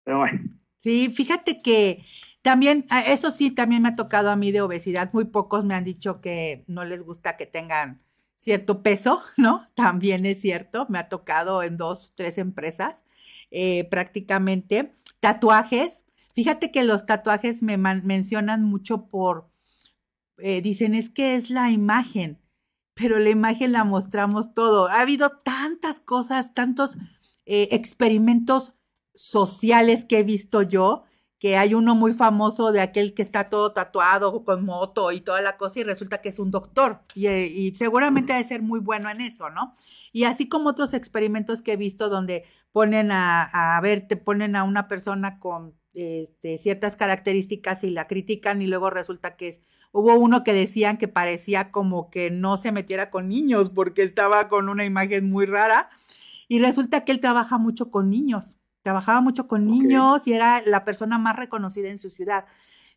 Pero 0.02 0.20
bueno. 0.20 0.40
Sí, 0.78 1.12
fíjate 1.14 1.60
que 1.60 2.02
también, 2.40 2.86
eso 3.06 3.30
sí, 3.30 3.50
también 3.50 3.82
me 3.82 3.90
ha 3.90 3.94
tocado 3.94 4.30
a 4.30 4.36
mí 4.36 4.52
de 4.52 4.62
obesidad. 4.62 5.10
Muy 5.12 5.26
pocos 5.26 5.66
me 5.66 5.74
han 5.74 5.84
dicho 5.84 6.22
que 6.22 6.64
no 6.66 6.86
les 6.86 7.02
gusta 7.02 7.36
que 7.36 7.44
tengan 7.44 8.00
cierto 8.38 8.82
peso, 8.82 9.20
¿no? 9.36 9.68
También 9.74 10.24
es 10.24 10.40
cierto. 10.40 10.86
Me 10.88 10.98
ha 10.98 11.10
tocado 11.10 11.62
en 11.62 11.76
dos, 11.76 12.14
tres 12.16 12.38
empresas 12.38 13.04
eh, 13.50 13.84
prácticamente 13.90 14.94
Tatuajes. 15.20 16.04
Fíjate 16.34 16.70
que 16.70 16.84
los 16.84 17.06
tatuajes 17.06 17.62
me 17.62 17.76
mencionan 17.76 18.62
mucho 18.62 19.08
por, 19.08 19.50
eh, 20.38 20.62
dicen, 20.62 20.94
es 20.94 21.10
que 21.10 21.36
es 21.36 21.50
la 21.50 21.70
imagen, 21.70 22.40
pero 22.94 23.18
la 23.18 23.30
imagen 23.30 23.72
la 23.72 23.84
mostramos 23.84 24.54
todo. 24.54 24.88
Ha 24.88 25.00
habido 25.00 25.30
tantas 25.44 26.00
cosas, 26.00 26.54
tantos 26.54 26.96
eh, 27.46 27.68
experimentos 27.72 28.74
sociales 29.14 30.04
que 30.04 30.20
he 30.20 30.22
visto 30.22 30.62
yo, 30.62 31.04
que 31.38 31.56
hay 31.56 31.74
uno 31.74 31.94
muy 31.94 32.12
famoso 32.12 32.70
de 32.70 32.82
aquel 32.82 33.14
que 33.14 33.22
está 33.22 33.48
todo 33.48 33.72
tatuado 33.72 34.44
con 34.44 34.64
moto 34.64 35.10
y 35.10 35.22
toda 35.22 35.40
la 35.40 35.56
cosa 35.56 35.80
y 35.80 35.84
resulta 35.84 36.20
que 36.20 36.28
es 36.28 36.38
un 36.38 36.50
doctor 36.50 37.00
y, 37.14 37.28
y 37.28 37.74
seguramente 37.76 38.34
debe 38.34 38.46
ser 38.46 38.62
muy 38.62 38.78
bueno 38.78 39.10
en 39.10 39.22
eso, 39.22 39.48
¿no? 39.48 39.74
Y 40.12 40.24
así 40.24 40.48
como 40.48 40.68
otros 40.68 40.92
experimentos 40.92 41.62
que 41.62 41.72
he 41.72 41.76
visto 41.76 42.10
donde 42.10 42.44
ponen 42.72 43.12
a, 43.12 43.76
a 43.76 43.80
ver, 43.80 44.06
te 44.06 44.16
ponen 44.16 44.56
a 44.56 44.64
una 44.64 44.88
persona 44.88 45.38
con 45.38 45.74
este, 45.92 46.58
ciertas 46.58 46.96
características 46.96 47.84
y 47.84 47.90
la 47.90 48.06
critican 48.06 48.62
y 48.62 48.66
luego 48.66 48.90
resulta 48.90 49.36
que 49.36 49.62
hubo 49.92 50.14
uno 50.14 50.44
que 50.44 50.52
decían 50.52 50.98
que 50.98 51.08
parecía 51.08 51.72
como 51.72 52.10
que 52.10 52.30
no 52.30 52.56
se 52.56 52.72
metiera 52.72 53.10
con 53.10 53.28
niños 53.28 53.70
porque 53.70 54.02
estaba 54.02 54.48
con 54.48 54.68
una 54.68 54.84
imagen 54.84 55.30
muy 55.30 55.46
rara 55.46 55.90
y 56.48 56.60
resulta 56.60 57.04
que 57.04 57.12
él 57.12 57.20
trabaja 57.20 57.58
mucho 57.58 57.90
con 57.90 58.08
niños 58.08 58.56
trabajaba 58.82 59.20
mucho 59.20 59.46
con 59.46 59.66
niños 59.66 60.26
y 60.26 60.32
era 60.32 60.62
la 60.62 60.84
persona 60.84 61.18
más 61.18 61.36
reconocida 61.36 61.88
en 61.88 61.98
su 61.98 62.10
ciudad. 62.10 62.44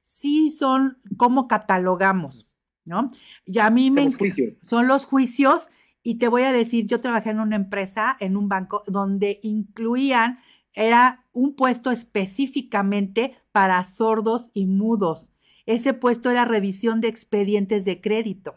Sí 0.01 0.51
son 0.51 0.97
como 1.17 1.47
catalogamos, 1.47 2.47
¿no? 2.85 3.09
Y 3.45 3.59
a 3.59 3.69
mí 3.69 3.91
me... 3.91 4.11
Juicios. 4.13 4.59
Son 4.61 4.87
los 4.87 5.05
juicios 5.05 5.69
y 6.03 6.15
te 6.15 6.27
voy 6.27 6.43
a 6.43 6.51
decir, 6.51 6.85
yo 6.85 6.99
trabajé 6.99 7.29
en 7.29 7.39
una 7.39 7.55
empresa, 7.55 8.15
en 8.19 8.35
un 8.35 8.49
banco, 8.49 8.83
donde 8.87 9.39
incluían, 9.41 10.39
era 10.73 11.25
un 11.31 11.55
puesto 11.55 11.91
específicamente 11.91 13.37
para 13.51 13.83
sordos 13.85 14.49
y 14.53 14.65
mudos. 14.65 15.31
Ese 15.65 15.93
puesto 15.93 16.29
era 16.29 16.45
revisión 16.45 16.99
de 16.99 17.07
expedientes 17.07 17.85
de 17.85 18.01
crédito. 18.01 18.55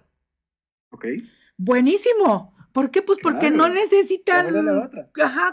Ok. 0.91 1.07
Buenísimo. 1.57 2.55
¿Por 2.73 2.91
qué? 2.91 3.01
Pues 3.01 3.19
porque 3.23 3.51
no 3.51 3.69
necesitan 3.69 4.53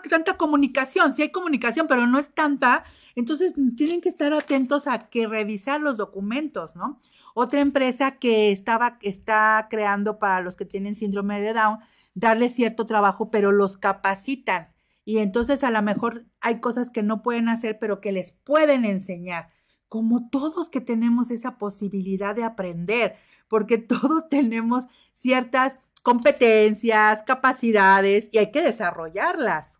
tanta 0.09 0.35
comunicación. 0.35 1.15
Sí 1.15 1.21
hay 1.21 1.31
comunicación, 1.31 1.87
pero 1.87 2.07
no 2.07 2.19
es 2.19 2.33
tanta. 2.33 2.83
Entonces 3.15 3.53
tienen 3.75 4.01
que 4.01 4.09
estar 4.09 4.33
atentos 4.33 4.87
a 4.87 5.09
que 5.09 5.27
revisar 5.27 5.79
los 5.79 5.97
documentos, 5.97 6.75
¿no? 6.75 6.99
Otra 7.35 7.61
empresa 7.61 8.17
que 8.17 8.51
estaba, 8.51 8.97
está 9.01 9.67
creando 9.69 10.19
para 10.19 10.41
los 10.41 10.55
que 10.55 10.65
tienen 10.65 10.95
síndrome 10.95 11.39
de 11.41 11.53
Down, 11.53 11.79
darle 12.15 12.49
cierto 12.49 12.87
trabajo, 12.87 13.29
pero 13.29 13.51
los 13.51 13.77
capacitan. 13.77 14.69
Y 15.05 15.17
entonces 15.19 15.63
a 15.63 15.71
lo 15.71 15.81
mejor 15.81 16.25
hay 16.41 16.59
cosas 16.59 16.89
que 16.89 17.03
no 17.03 17.21
pueden 17.21 17.49
hacer, 17.49 17.77
pero 17.79 18.01
que 18.01 18.11
les 18.11 18.31
pueden 18.31 18.85
enseñar. 18.85 19.49
Como 19.89 20.29
todos 20.29 20.69
que 20.69 20.81
tenemos 20.81 21.29
esa 21.29 21.57
posibilidad 21.57 22.35
de 22.35 22.43
aprender, 22.43 23.15
porque 23.47 23.77
todos 23.79 24.27
tenemos 24.29 24.85
ciertas 25.13 25.77
competencias, 26.01 27.23
capacidades 27.23 28.29
y 28.31 28.39
hay 28.39 28.51
que 28.51 28.61
desarrollarlas. 28.61 29.79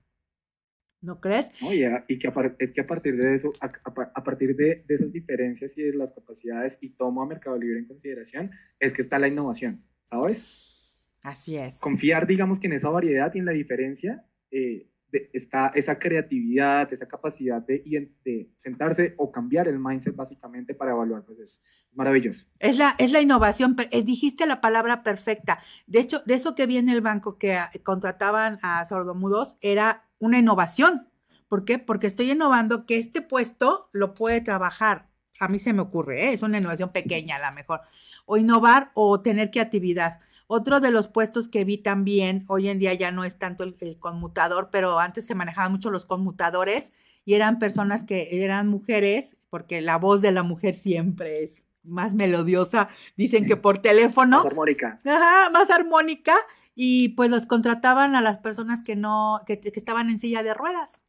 ¿No 1.03 1.19
crees? 1.19 1.51
Oye, 1.61 1.91
y 2.07 2.17
que 2.17 2.31
es 2.59 2.71
que 2.71 2.79
a 2.79 2.87
partir 2.87 3.17
de 3.17 3.35
eso, 3.35 3.51
a, 3.59 4.23
partir 4.23 4.55
de, 4.55 4.85
de, 4.87 4.95
esas 4.95 5.11
diferencias 5.11 5.77
y 5.77 5.83
de 5.83 5.93
las 5.93 6.13
capacidades, 6.13 6.79
y 6.81 6.91
tomo 6.91 7.21
a 7.21 7.27
Mercado 7.27 7.57
Libre 7.57 7.79
en 7.79 7.87
consideración, 7.87 8.51
es 8.79 8.93
que 8.93 9.01
está 9.01 9.19
la 9.19 9.27
innovación, 9.27 9.85
¿sabes? 10.05 10.97
Así 11.21 11.57
es. 11.57 11.79
Confiar, 11.79 12.25
digamos 12.25 12.61
que 12.61 12.67
en 12.67 12.73
esa 12.73 12.89
variedad 12.89 13.33
y 13.35 13.39
en 13.39 13.45
la 13.45 13.51
diferencia, 13.51 14.25
eh, 14.49 14.93
está 15.33 15.71
esa 15.75 15.99
creatividad, 15.99 16.91
esa 16.91 17.07
capacidad 17.07 17.61
de, 17.61 18.11
de, 18.23 18.51
sentarse 18.55 19.13
o 19.17 19.31
cambiar 19.31 19.67
el 19.67 19.79
mindset 19.79 20.15
básicamente 20.15 20.73
para 20.73 20.91
evaluar, 20.91 21.23
pues 21.25 21.39
es 21.39 21.63
maravilloso. 21.91 22.47
Es 22.59 22.77
la, 22.77 22.95
es 22.97 23.11
la 23.11 23.21
innovación, 23.21 23.75
eh, 23.91 24.03
dijiste 24.03 24.45
la 24.45 24.61
palabra 24.61 25.03
perfecta. 25.03 25.59
De 25.85 25.99
hecho, 25.99 26.23
de 26.25 26.35
eso 26.35 26.55
que 26.55 26.65
viene 26.65 26.93
el 26.93 27.01
banco 27.01 27.37
que 27.37 27.55
ah, 27.55 27.71
contrataban 27.83 28.59
a 28.61 28.85
sordomudos 28.85 29.57
era 29.61 30.09
una 30.23 30.39
innovación. 30.39 31.09
¿Por 31.49 31.65
qué? 31.65 31.79
Porque 31.79 32.07
estoy 32.07 32.31
innovando 32.31 32.86
que 32.86 32.97
este 32.97 33.21
puesto 33.21 33.89
lo 33.91 34.13
puede 34.13 34.39
trabajar. 34.39 35.09
A 35.39 35.49
mí 35.49 35.59
se 35.59 35.73
me 35.73 35.81
ocurre, 35.81 36.29
¿eh? 36.29 36.33
es 36.33 36.43
una 36.43 36.57
innovación 36.57 36.91
pequeña 36.91 37.36
a 37.36 37.49
lo 37.49 37.55
mejor. 37.55 37.81
O 38.25 38.38
innovar 38.38 38.91
o 38.93 39.19
tener 39.19 39.51
creatividad. 39.51 40.21
Otro 40.47 40.79
de 40.79 40.91
los 40.91 41.09
puestos 41.09 41.49
que 41.49 41.65
vi 41.65 41.77
también, 41.77 42.45
hoy 42.47 42.69
en 42.69 42.79
día 42.79 42.93
ya 42.93 43.12
no 43.12 43.25
es 43.25 43.38
tanto 43.38 43.63
el, 43.63 43.99
conmutador, 43.99 44.69
pero 44.71 44.99
antes 44.99 45.25
se 45.25 45.36
manejaban 45.36 45.73
mucho 45.73 45.91
los 45.91 46.05
conmutadores 46.05 46.93
y 47.25 47.33
eran 47.33 47.59
personas 47.59 48.03
que 48.03 48.43
eran 48.43 48.67
mujeres, 48.69 49.38
porque 49.49 49.81
la 49.81 49.97
voz 49.97 50.21
de 50.21 50.31
la 50.31 50.43
mujer 50.43 50.75
siempre 50.75 51.43
es 51.43 51.65
más 51.83 52.15
melodiosa, 52.15 52.88
dicen 53.17 53.45
que 53.45 53.57
por 53.57 53.79
teléfono. 53.79 54.38
Más 54.38 54.45
armónica. 54.45 54.99
Ajá, 55.05 55.49
más 55.49 55.69
armónica. 55.69 56.36
Y 56.75 57.09
pues 57.09 57.29
los 57.29 57.45
contrataban 57.45 58.15
a 58.15 58.21
las 58.21 58.39
personas 58.39 58.81
que 58.81 58.95
no, 58.95 59.41
que, 59.45 59.59
que 59.59 59.71
estaban 59.75 60.09
en 60.09 60.19
silla 60.19 60.43
de 60.43 60.53
ruedas. 60.53 61.03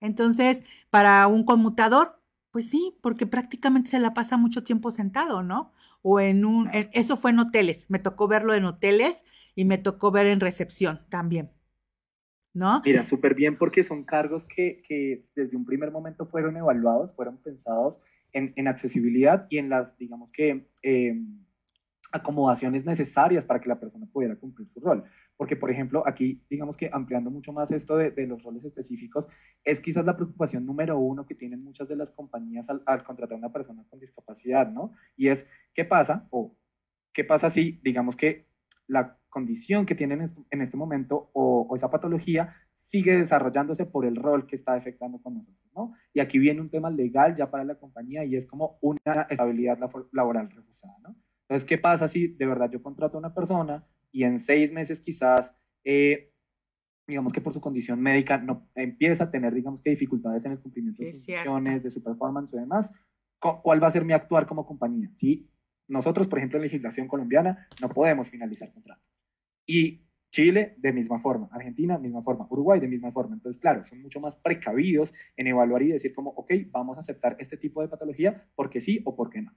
Entonces, 0.00 0.62
para 0.90 1.26
un 1.26 1.44
conmutador, 1.44 2.20
pues 2.50 2.68
sí, 2.68 2.96
porque 3.02 3.26
prácticamente 3.26 3.90
se 3.90 4.00
la 4.00 4.14
pasa 4.14 4.36
mucho 4.36 4.64
tiempo 4.64 4.90
sentado, 4.90 5.42
¿no? 5.42 5.72
o 6.02 6.20
en 6.20 6.44
un, 6.44 6.70
eso 6.92 7.16
fue 7.16 7.30
en 7.30 7.40
hoteles, 7.40 7.86
me 7.88 7.98
tocó 7.98 8.28
verlo 8.28 8.54
en 8.54 8.64
hoteles 8.64 9.24
y 9.54 9.64
me 9.64 9.78
tocó 9.78 10.10
ver 10.10 10.26
en 10.26 10.40
recepción 10.40 11.00
también. 11.08 11.50
¿No? 12.52 12.82
Mira, 12.84 13.04
súper 13.04 13.36
bien 13.36 13.56
porque 13.56 13.84
son 13.84 14.02
cargos 14.02 14.44
que, 14.44 14.82
que, 14.82 15.24
desde 15.36 15.56
un 15.56 15.64
primer 15.64 15.92
momento 15.92 16.26
fueron 16.26 16.56
evaluados, 16.56 17.14
fueron 17.14 17.36
pensados 17.36 18.00
en, 18.32 18.52
en 18.56 18.66
accesibilidad 18.66 19.46
y 19.50 19.58
en 19.58 19.68
las, 19.68 19.96
digamos 19.98 20.32
que, 20.32 20.66
eh, 20.82 21.14
acomodaciones 22.12 22.84
necesarias 22.84 23.44
para 23.44 23.60
que 23.60 23.68
la 23.68 23.78
persona 23.78 24.06
pudiera 24.12 24.36
cumplir 24.36 24.68
su 24.68 24.80
rol. 24.80 25.04
Porque, 25.36 25.56
por 25.56 25.70
ejemplo, 25.70 26.02
aquí, 26.06 26.42
digamos 26.50 26.76
que 26.76 26.90
ampliando 26.92 27.30
mucho 27.30 27.52
más 27.52 27.70
esto 27.70 27.96
de, 27.96 28.10
de 28.10 28.26
los 28.26 28.42
roles 28.42 28.64
específicos, 28.64 29.28
es 29.64 29.80
quizás 29.80 30.04
la 30.04 30.16
preocupación 30.16 30.66
número 30.66 30.98
uno 30.98 31.26
que 31.26 31.34
tienen 31.34 31.62
muchas 31.62 31.88
de 31.88 31.96
las 31.96 32.10
compañías 32.10 32.68
al, 32.70 32.82
al, 32.86 33.04
contratar 33.04 33.36
a 33.36 33.38
una 33.38 33.52
persona 33.52 33.84
con 33.88 34.00
discapacidad, 34.00 34.70
¿no? 34.70 34.92
Y 35.16 35.28
es, 35.28 35.46
¿qué 35.74 35.84
pasa? 35.84 36.26
O, 36.30 36.56
¿qué 37.12 37.24
pasa 37.24 37.50
si, 37.50 37.80
digamos 37.82 38.16
que 38.16 38.48
la 38.86 39.18
condición 39.28 39.86
que 39.86 39.94
tienen 39.94 40.26
en 40.50 40.60
este 40.62 40.76
momento 40.76 41.30
o, 41.32 41.66
o 41.68 41.76
esa 41.76 41.90
patología 41.90 42.56
sigue 42.90 43.16
desarrollándose 43.16 43.86
por 43.86 44.04
el 44.04 44.16
rol 44.16 44.48
que 44.48 44.56
está 44.56 44.76
efectuando 44.76 45.22
con 45.22 45.34
nosotros, 45.34 45.70
¿no? 45.76 45.94
Y 46.12 46.18
aquí 46.18 46.40
viene 46.40 46.60
un 46.60 46.68
tema 46.68 46.90
legal 46.90 47.36
ya 47.36 47.48
para 47.48 47.64
la 47.64 47.76
compañía 47.76 48.24
y 48.24 48.34
es 48.34 48.46
como 48.46 48.78
una 48.80 49.28
estabilidad 49.30 49.78
laboral 50.10 50.50
reforzada, 50.50 50.96
¿no? 51.02 51.14
Entonces, 51.50 51.68
¿qué 51.68 51.78
pasa 51.78 52.06
si 52.06 52.28
de 52.28 52.46
verdad 52.46 52.70
yo 52.70 52.80
contrato 52.80 53.16
a 53.16 53.18
una 53.18 53.34
persona 53.34 53.84
y 54.12 54.22
en 54.22 54.38
seis 54.38 54.72
meses 54.72 55.00
quizás, 55.00 55.58
eh, 55.82 56.32
digamos 57.08 57.32
que 57.32 57.40
por 57.40 57.52
su 57.52 57.60
condición 57.60 58.00
médica, 58.00 58.38
no, 58.38 58.68
empieza 58.76 59.24
a 59.24 59.30
tener, 59.32 59.52
digamos 59.52 59.82
que 59.82 59.90
dificultades 59.90 60.44
en 60.44 60.52
el 60.52 60.60
cumplimiento 60.60 61.02
de 61.02 61.12
sus 61.12 61.26
funciones, 61.26 61.82
de 61.82 61.90
su 61.90 62.04
performance 62.04 62.54
y 62.54 62.58
demás? 62.58 62.94
¿Cuál 63.40 63.82
va 63.82 63.88
a 63.88 63.90
ser 63.90 64.04
mi 64.04 64.12
actuar 64.12 64.46
como 64.46 64.64
compañía? 64.64 65.10
Si 65.16 65.50
nosotros, 65.88 66.28
por 66.28 66.38
ejemplo, 66.38 66.56
en 66.56 66.62
legislación 66.62 67.08
colombiana, 67.08 67.66
no 67.82 67.88
podemos 67.88 68.28
finalizar 68.28 68.72
contrato. 68.72 69.02
Y 69.66 70.06
Chile, 70.30 70.76
de 70.78 70.92
misma 70.92 71.18
forma. 71.18 71.48
Argentina, 71.50 71.98
misma 71.98 72.22
forma. 72.22 72.46
Uruguay, 72.48 72.78
de 72.78 72.86
misma 72.86 73.10
forma. 73.10 73.34
Entonces, 73.34 73.60
claro, 73.60 73.82
son 73.82 74.00
mucho 74.02 74.20
más 74.20 74.36
precavidos 74.36 75.12
en 75.36 75.48
evaluar 75.48 75.82
y 75.82 75.88
decir 75.88 76.14
como, 76.14 76.30
ok, 76.30 76.52
vamos 76.70 76.96
a 76.96 77.00
aceptar 77.00 77.36
este 77.40 77.56
tipo 77.56 77.82
de 77.82 77.88
patología 77.88 78.46
porque 78.54 78.80
sí 78.80 79.02
o 79.04 79.16
porque 79.16 79.42
no. 79.42 79.52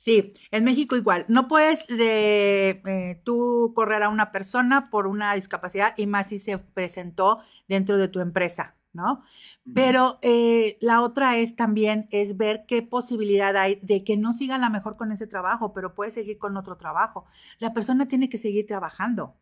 Sí, 0.00 0.32
en 0.50 0.64
México 0.64 0.96
igual. 0.96 1.26
No 1.28 1.46
puedes 1.46 1.86
de, 1.86 2.80
eh, 2.86 3.20
tú 3.22 3.72
correr 3.74 4.02
a 4.02 4.08
una 4.08 4.32
persona 4.32 4.88
por 4.88 5.06
una 5.06 5.34
discapacidad 5.34 5.92
y 5.98 6.06
más 6.06 6.28
si 6.28 6.38
se 6.38 6.56
presentó 6.56 7.40
dentro 7.68 7.98
de 7.98 8.08
tu 8.08 8.20
empresa, 8.20 8.76
¿no? 8.94 9.22
Pero 9.74 10.18
eh, 10.22 10.78
la 10.80 11.02
otra 11.02 11.36
es 11.36 11.54
también 11.54 12.08
es 12.12 12.38
ver 12.38 12.64
qué 12.66 12.80
posibilidad 12.82 13.54
hay 13.58 13.78
de 13.82 14.02
que 14.02 14.16
no 14.16 14.32
siga 14.32 14.56
la 14.56 14.70
mejor 14.70 14.96
con 14.96 15.12
ese 15.12 15.26
trabajo, 15.26 15.74
pero 15.74 15.94
puede 15.94 16.12
seguir 16.12 16.38
con 16.38 16.56
otro 16.56 16.78
trabajo. 16.78 17.26
La 17.58 17.74
persona 17.74 18.08
tiene 18.08 18.30
que 18.30 18.38
seguir 18.38 18.66
trabajando. 18.66 19.36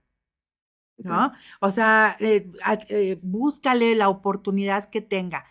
¿No? 0.97 1.33
O 1.61 1.71
sea, 1.71 2.17
eh, 2.19 3.21
búscale 3.23 3.95
la 3.95 4.09
oportunidad 4.09 4.87
que 4.87 5.01
tenga. 5.01 5.45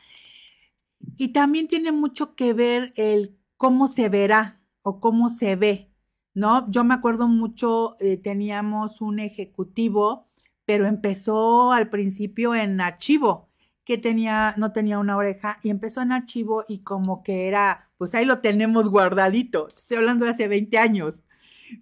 Y 1.17 1.30
también 1.30 1.69
tiene 1.69 1.93
mucho 1.93 2.36
que 2.36 2.54
ver 2.54 2.93
el 2.97 3.38
cómo 3.56 3.88
se 3.88 4.10
verá 4.10 4.58
o 4.88 5.02
cómo 5.02 5.30
se 5.30 5.58
ve, 5.58 5.91
¿no? 6.34 6.71
Yo 6.71 6.86
me 6.86 6.93
acuerdo 6.93 7.28
mucho, 7.28 7.97
eh, 8.00 8.15
teníamos 8.15 9.02
un 9.02 9.19
ejecutivo, 9.19 10.30
pero 10.63 10.88
empezó 10.88 11.73
al 11.73 11.89
principio 11.89 12.56
en 12.56 12.80
archivo, 12.80 13.50
que 13.84 13.97
tenía, 13.97 14.56
no 14.56 14.71
tenía 14.71 14.97
una 14.97 15.17
oreja, 15.17 15.60
y 15.62 15.71
empezó 15.71 16.02
en 16.02 16.13
archivo 16.13 16.63
y 16.69 16.84
como 16.84 17.21
que 17.21 17.50
era, 17.50 17.89
pues 17.97 18.15
ahí 18.15 18.23
lo 18.23 18.39
tenemos 18.39 18.88
guardadito, 18.88 19.67
estoy 19.76 19.97
hablando 19.97 20.23
de 20.23 20.32
hace 20.32 20.47
20 20.47 20.78
años, 20.78 21.26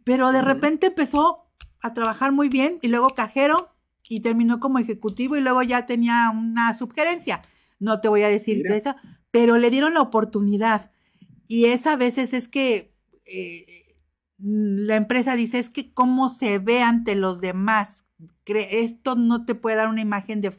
pero 0.03 0.31
de 0.31 0.41
repente 0.41 0.87
empezó 0.87 1.45
a 1.81 1.93
trabajar 1.93 2.31
muy 2.31 2.49
bien 2.49 2.79
y 2.81 2.87
luego 2.87 3.09
cajero 3.11 3.69
y 4.09 4.21
terminó 4.21 4.59
como 4.59 4.79
ejecutivo 4.79 5.35
y 5.35 5.41
luego 5.41 5.61
ya 5.61 5.85
tenía 5.85 6.31
una 6.33 6.73
subgerencia. 6.73 7.43
No 7.79 8.01
te 8.01 8.07
voy 8.07 8.23
a 8.23 8.29
decir 8.29 8.63
de 8.63 8.77
eso, 8.77 8.95
pero 9.29 9.59
le 9.59 9.69
dieron 9.69 9.93
la 9.93 10.01
oportunidad. 10.01 10.91
Y 11.47 11.65
esa 11.65 11.93
a 11.93 11.97
veces 11.97 12.33
es 12.33 12.47
que 12.47 12.94
eh, 13.25 13.97
la 14.37 14.95
empresa 14.95 15.35
dice 15.35 15.59
es 15.59 15.69
que 15.69 15.93
cómo 15.93 16.29
se 16.29 16.59
ve 16.59 16.81
ante 16.81 17.15
los 17.15 17.41
demás, 17.41 18.05
esto 18.45 19.15
no 19.15 19.45
te 19.45 19.55
puede 19.55 19.77
dar 19.77 19.87
una 19.87 20.01
imagen 20.01 20.41
de 20.41 20.53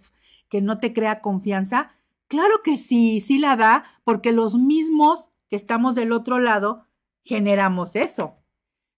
que 0.49 0.61
no 0.61 0.79
te 0.79 0.93
crea 0.93 1.21
confianza, 1.21 1.97
Claro 2.29 2.55
que 2.65 2.77
sí, 2.77 3.21
sí 3.21 3.39
la 3.39 3.57
da, 3.57 3.85
porque 4.05 4.33
los 4.33 4.59
mismos 4.59 5.31
que 5.49 5.57
estamos 5.57 5.95
del 5.95 6.13
otro 6.13 6.39
lado 6.39 6.87
generamos 7.23 7.95
eso. 7.95 8.43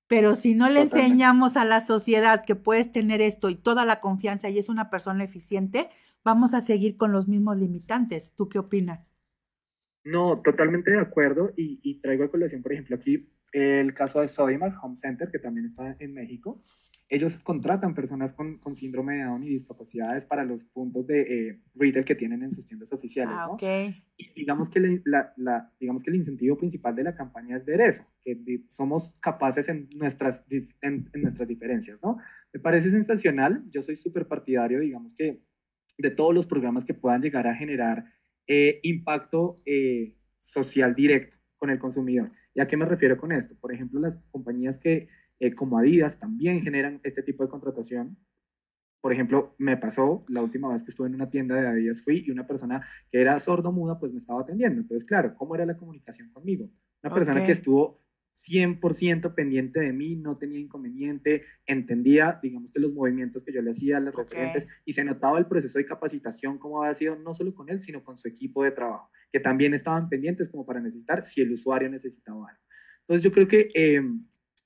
Pero 0.06 0.34
si 0.34 0.54
no 0.54 0.70
le 0.70 0.82
enseñamos 0.82 1.58
a 1.58 1.66
la 1.66 1.82
sociedad 1.82 2.44
que 2.46 2.56
puedes 2.56 2.90
tener 2.90 3.20
esto 3.20 3.50
y 3.50 3.56
toda 3.56 3.84
la 3.84 4.00
confianza 4.00 4.48
y 4.48 4.58
es 4.58 4.70
una 4.70 4.88
persona 4.88 5.24
eficiente, 5.24 5.90
vamos 6.24 6.54
a 6.54 6.62
seguir 6.62 6.96
con 6.96 7.12
los 7.12 7.28
mismos 7.28 7.58
limitantes. 7.58 8.32
¿Tú 8.34 8.48
qué 8.48 8.58
opinas? 8.58 9.12
No, 10.04 10.40
totalmente 10.40 10.90
de 10.90 11.00
acuerdo. 11.00 11.52
Y, 11.54 12.00
traigo 12.00 12.24
a 12.24 12.30
colación, 12.30 12.62
por 12.62 12.72
ejemplo, 12.72 12.96
aquí 12.96 13.28
el 13.52 13.94
caso 13.94 14.20
de 14.20 14.28
Sodimac 14.28 14.82
Home 14.82 14.96
Center, 14.96 15.30
que 15.30 15.38
también 15.38 15.66
está 15.66 15.96
en 15.98 16.14
México. 16.14 16.62
Ellos 17.10 17.42
contratan 17.42 17.94
personas 17.94 18.34
con, 18.34 18.60
síndrome 18.74 19.16
de 19.16 19.24
Down 19.24 19.42
y 19.42 19.48
discapacidades 19.48 20.26
para 20.26 20.44
los 20.44 20.66
puntos 20.66 21.06
de 21.06 21.22
eh, 21.22 21.60
retail 21.74 22.04
que 22.04 22.14
tienen 22.14 22.42
en 22.42 22.50
sus 22.50 22.66
tiendas 22.66 22.92
oficiales. 22.92 23.34
Ah, 23.34 23.48
Y 24.18 24.34
digamos 24.34 24.68
que, 24.68 25.00
la, 25.06 25.72
digamos 25.80 26.02
que 26.02 26.10
el 26.10 26.16
incentivo 26.16 26.58
principal 26.58 26.94
de 26.94 27.04
la 27.04 27.14
campaña 27.14 27.56
es 27.56 27.64
ver 27.64 27.80
eso, 27.80 28.04
que 28.20 28.36
somos 28.68 29.16
capaces 29.22 29.70
en 29.70 29.88
nuestras, 29.96 30.44
en, 30.82 31.08
nuestras 31.14 31.48
diferencias, 31.48 31.98
¿no? 32.02 32.18
Me 32.52 32.60
parece 32.60 32.90
sensacional. 32.90 33.64
Yo 33.70 33.80
soy 33.80 33.96
súper 33.96 34.28
partidario, 34.28 34.80
digamos 34.80 35.14
que, 35.14 35.40
de 35.96 36.10
todos 36.10 36.34
los 36.34 36.46
programas 36.46 36.84
que 36.84 36.94
puedan 36.94 37.22
llegar 37.22 37.46
a 37.46 37.54
generar 37.54 38.04
eh, 38.46 38.80
impacto 38.82 39.62
eh, 39.64 40.14
social 40.40 40.94
directo 40.94 41.38
con 41.56 41.70
el 41.70 41.78
consumidor. 41.78 42.32
¿Y 42.58 42.60
a 42.60 42.66
qué 42.66 42.76
me 42.76 42.86
refiero 42.86 43.16
con 43.16 43.30
esto? 43.30 43.54
Por 43.60 43.72
ejemplo, 43.72 44.00
las 44.00 44.18
compañías 44.32 44.78
que 44.78 45.06
eh, 45.38 45.54
como 45.54 45.78
Adidas 45.78 46.18
también 46.18 46.60
generan 46.60 47.00
este 47.04 47.22
tipo 47.22 47.44
de 47.44 47.48
contratación. 47.48 48.18
Por 49.00 49.12
ejemplo, 49.12 49.54
me 49.58 49.76
pasó 49.76 50.22
la 50.26 50.42
última 50.42 50.72
vez 50.72 50.82
que 50.82 50.90
estuve 50.90 51.06
en 51.06 51.14
una 51.14 51.30
tienda 51.30 51.54
de 51.54 51.68
Adidas, 51.68 52.02
fui 52.02 52.24
y 52.26 52.32
una 52.32 52.48
persona 52.48 52.84
que 53.12 53.20
era 53.20 53.38
sordo-muda, 53.38 54.00
pues 54.00 54.12
me 54.12 54.18
estaba 54.18 54.40
atendiendo. 54.40 54.80
Entonces, 54.80 55.06
claro, 55.06 55.36
¿cómo 55.36 55.54
era 55.54 55.64
la 55.66 55.76
comunicación 55.76 56.32
conmigo? 56.32 56.68
Una 57.00 57.14
persona 57.14 57.46
que 57.46 57.52
estuvo 57.52 58.02
100% 58.46 59.34
pendiente 59.34 59.80
de 59.80 59.92
mí, 59.92 60.16
no 60.16 60.38
tenía 60.38 60.58
inconveniente, 60.58 61.44
entendía, 61.66 62.38
digamos 62.42 62.70
que 62.70 62.80
los 62.80 62.94
movimientos 62.94 63.42
que 63.44 63.52
yo 63.52 63.62
le 63.62 63.70
hacía, 63.70 64.00
las 64.00 64.14
referentes, 64.14 64.66
y 64.84 64.92
se 64.92 65.04
notaba 65.04 65.38
el 65.38 65.46
proceso 65.46 65.78
de 65.78 65.86
capacitación, 65.86 66.58
cómo 66.58 66.82
había 66.82 66.94
sido 66.94 67.16
no 67.16 67.34
solo 67.34 67.54
con 67.54 67.68
él, 67.68 67.80
sino 67.80 68.04
con 68.04 68.16
su 68.16 68.28
equipo 68.28 68.64
de 68.64 68.70
trabajo, 68.70 69.10
que 69.32 69.40
también 69.40 69.74
estaban 69.74 70.08
pendientes 70.08 70.48
como 70.48 70.64
para 70.64 70.80
necesitar 70.80 71.24
si 71.24 71.40
el 71.40 71.52
usuario 71.52 71.90
necesitaba 71.90 72.48
algo. 72.48 72.62
Entonces, 73.00 73.24
yo 73.24 73.32
creo 73.32 73.48
que... 73.48 73.68
Eh, 73.74 74.02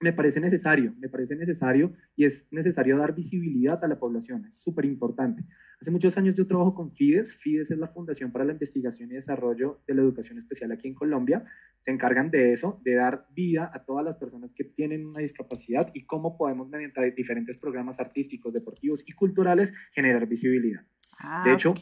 me 0.03 0.13
parece 0.13 0.41
necesario, 0.41 0.95
me 0.99 1.09
parece 1.09 1.37
necesario 1.37 1.93
y 2.17 2.25
es 2.25 2.47
necesario 2.51 2.99
dar 2.99 3.15
visibilidad 3.15 3.83
a 3.85 3.89
la 3.89 3.99
población, 4.01 4.45
es 4.47 4.61
súper 4.61 4.85
importante. 4.85 5.45
Hace 5.81 5.93
muchos 5.93 6.19
años 6.19 6.35
yo 6.35 6.47
trabajo 6.47 6.75
con 6.75 6.93
FIDES, 6.93 7.35
FIDES 7.35 7.71
es 7.71 7.79
la 7.79 7.87
Fundación 7.87 8.33
para 8.33 8.45
la 8.45 8.53
Investigación 8.53 9.11
y 9.11 9.15
Desarrollo 9.15 9.81
de 9.87 9.95
la 9.95 10.03
Educación 10.03 10.39
Especial 10.39 10.73
aquí 10.73 10.89
en 10.89 10.95
Colombia, 10.95 11.45
se 11.85 11.93
encargan 11.93 12.31
de 12.31 12.53
eso, 12.53 12.81
de 12.85 12.95
dar 12.95 13.27
vida 13.31 13.71
a 13.73 13.85
todas 13.85 14.05
las 14.05 14.17
personas 14.17 14.53
que 14.53 14.65
tienen 14.65 15.07
una 15.07 15.21
discapacidad 15.21 15.91
y 15.95 16.05
cómo 16.05 16.37
podemos 16.37 16.69
mediante 16.69 17.13
diferentes 17.13 17.59
programas 17.59 18.01
artísticos, 18.01 18.53
deportivos 18.53 19.05
y 19.07 19.13
culturales 19.13 19.73
generar 19.95 20.27
visibilidad. 20.27 20.85
Ah, 21.21 21.45
de 21.47 21.55
hecho, 21.55 21.75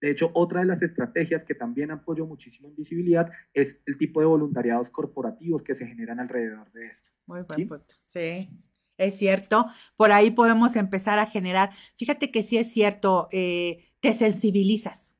de 0.00 0.10
hecho, 0.10 0.30
otra 0.34 0.60
de 0.60 0.66
las 0.66 0.82
estrategias 0.82 1.44
que 1.44 1.54
también 1.54 1.90
apoyo 1.90 2.26
muchísimo 2.26 2.68
en 2.68 2.76
visibilidad 2.76 3.30
es 3.54 3.78
el 3.86 3.96
tipo 3.96 4.20
de 4.20 4.26
voluntariados 4.26 4.90
corporativos 4.90 5.62
que 5.62 5.74
se 5.74 5.86
generan 5.86 6.20
alrededor 6.20 6.70
de 6.72 6.86
esto. 6.86 7.10
Muy 7.26 7.42
buen 7.42 7.68
punto. 7.68 7.94
Sí, 8.04 8.50
es 8.98 9.16
cierto. 9.16 9.66
Por 9.96 10.12
ahí 10.12 10.30
podemos 10.30 10.76
empezar 10.76 11.18
a 11.18 11.26
generar. 11.26 11.70
Fíjate 11.96 12.30
que 12.30 12.42
sí 12.42 12.58
es 12.58 12.70
cierto, 12.72 13.28
eh, 13.32 13.90
te 14.00 14.12
sensibilizas. 14.12 15.16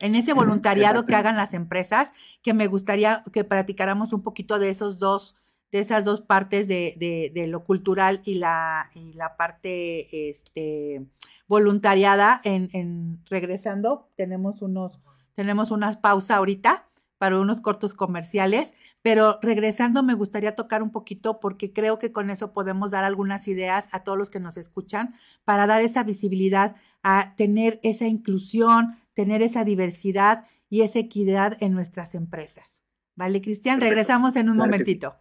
En 0.00 0.14
ese 0.14 0.32
voluntariado 0.34 1.04
que 1.04 1.14
hagan 1.14 1.36
las 1.36 1.52
empresas, 1.52 2.12
que 2.42 2.54
me 2.54 2.68
gustaría 2.68 3.22
que 3.32 3.44
platicáramos 3.44 4.14
un 4.14 4.22
poquito 4.22 4.58
de 4.58 4.70
esos 4.70 4.98
dos, 4.98 5.36
de 5.70 5.80
esas 5.80 6.06
dos 6.06 6.22
partes 6.22 6.68
de, 6.68 6.94
de, 6.96 7.32
de 7.34 7.46
lo 7.48 7.64
cultural 7.64 8.22
y 8.24 8.36
la, 8.36 8.90
y 8.94 9.12
la 9.12 9.36
parte 9.36 10.30
este, 10.30 11.06
voluntariada 11.46 12.40
en, 12.44 12.68
en 12.72 13.20
regresando. 13.26 14.10
Tenemos 14.16 14.62
unos, 14.62 15.00
tenemos 15.34 15.70
unas 15.70 15.96
pausa 15.96 16.36
ahorita 16.36 16.88
para 17.18 17.38
unos 17.38 17.60
cortos 17.60 17.94
comerciales, 17.94 18.74
pero 19.02 19.38
regresando 19.40 20.02
me 20.02 20.14
gustaría 20.14 20.54
tocar 20.54 20.82
un 20.82 20.90
poquito 20.90 21.40
porque 21.40 21.72
creo 21.72 21.98
que 21.98 22.12
con 22.12 22.30
eso 22.30 22.52
podemos 22.52 22.90
dar 22.90 23.04
algunas 23.04 23.48
ideas 23.48 23.88
a 23.92 24.04
todos 24.04 24.18
los 24.18 24.30
que 24.30 24.40
nos 24.40 24.56
escuchan 24.56 25.14
para 25.44 25.66
dar 25.66 25.82
esa 25.82 26.02
visibilidad 26.02 26.76
a 27.02 27.34
tener 27.36 27.80
esa 27.82 28.06
inclusión, 28.06 28.98
tener 29.14 29.42
esa 29.42 29.64
diversidad 29.64 30.46
y 30.68 30.82
esa 30.82 30.98
equidad 30.98 31.56
en 31.60 31.72
nuestras 31.72 32.14
empresas. 32.14 32.82
¿Vale, 33.14 33.40
Cristian? 33.40 33.80
Regresamos 33.80 34.36
en 34.36 34.50
un 34.50 34.58
momentito. 34.58 35.16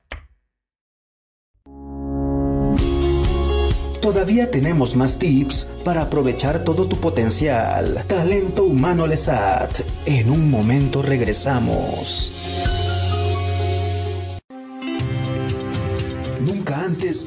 Todavía 4.06 4.52
tenemos 4.52 4.96
más 4.96 5.18
tips 5.18 5.68
para 5.84 6.04
aprovechar 6.04 6.64
todo 6.64 6.88
tu 6.88 6.96
potencial. 6.98 8.04
Talento 8.08 8.66
Humano 8.66 9.08
Lesat. 9.08 9.80
En 10.06 10.30
un 10.30 10.52
momento 10.52 11.02
regresamos. 11.02 12.32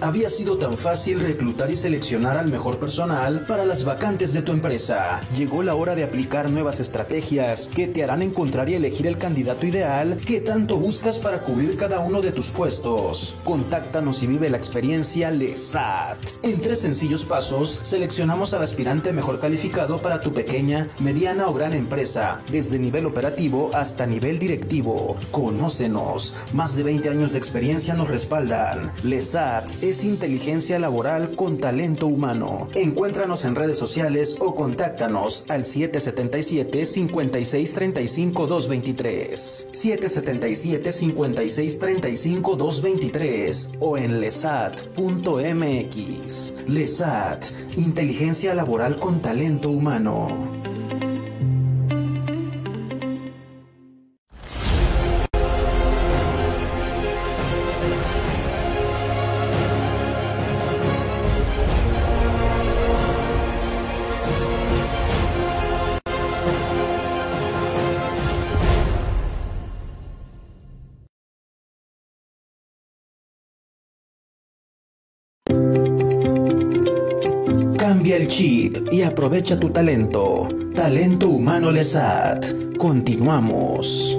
Había 0.03 0.29
sido 0.29 0.59
tan 0.59 0.77
fácil 0.77 1.21
reclutar 1.21 1.71
y 1.71 1.77
seleccionar 1.77 2.37
al 2.37 2.51
mejor 2.51 2.79
personal 2.79 3.47
para 3.49 3.65
las 3.65 3.85
vacantes 3.85 4.35
de 4.35 4.43
tu 4.43 4.53
empresa. 4.53 5.21
Llegó 5.37 5.63
la 5.63 5.75
hora 5.75 5.95
de 5.95 6.05
aplicar 6.05 6.51
nuevas 6.51 6.81
estrategias 6.81 7.69
que 7.69 7.89
te 7.89 8.05
harán 8.05 8.21
encontrar 8.21 8.69
y 8.69 8.75
elegir 8.75 9.07
el 9.07 9.17
candidato 9.17 9.67
ideal 9.67 10.19
que 10.27 10.41
tanto 10.41 10.77
buscas 10.77 11.19
para 11.19 11.41
cubrir 11.41 11.77
cada 11.77 12.01
uno 12.01 12.21
de 12.21 12.33
tus 12.33 12.51
puestos. 12.51 13.35
Contáctanos 13.45 14.23
y 14.23 14.27
vive 14.27 14.51
la 14.51 14.59
experiencia 14.59 15.31
LESAT. 15.31 16.19
En 16.43 16.61
tres 16.61 16.81
sencillos 16.81 17.25
pasos, 17.25 17.81
seleccionamos 17.83 18.53
al 18.53 18.63
aspirante 18.63 19.13
mejor 19.13 19.41
calificado 19.41 20.03
para 20.03 20.21
tu 20.21 20.35
pequeña, 20.35 20.89
mediana 20.99 21.49
o 21.49 21.55
gran 21.55 21.73
empresa, 21.73 22.43
desde 22.51 22.79
nivel 22.79 23.07
operativo 23.07 23.71
hasta 23.73 24.07
nivel 24.07 24.39
directivo. 24.39 25.17
Conócenos. 25.31 26.35
Más 26.53 26.77
de 26.77 26.83
20 26.83 27.09
años 27.09 27.33
de 27.33 27.39
experiencia 27.39 27.95
nos 27.95 28.09
respaldan. 28.09 28.93
LESAT 29.03 29.78
es 29.83 30.05
inteligencia 30.05 30.79
laboral 30.79 31.35
con 31.35 31.59
talento 31.59 32.07
humano. 32.07 32.69
Encuéntranos 32.75 33.45
en 33.45 33.55
redes 33.55 33.79
sociales 33.79 34.37
o 34.41 34.55
contáctanos 34.55 35.45
al 35.49 35.65
777 35.65 36.87
5635 36.87 38.47
223. 38.47 39.69
777 39.73 40.93
5635 40.93 42.57
223 42.57 43.71
o 43.81 43.97
en 43.97 44.21
lesat.mx. 44.21 44.99
LESAT, 46.67 47.45
inteligencia 47.77 48.55
laboral 48.55 48.99
con 48.99 49.21
talento 49.21 49.71
humano. 49.71 50.58
Chip 78.29 78.77
y 78.93 79.03
aprovecha 79.03 79.59
tu 79.59 79.71
talento. 79.71 80.49
Talento 80.75 81.29
Humano 81.29 81.73
Lesat. 81.73 82.77
Continuamos. 82.77 84.17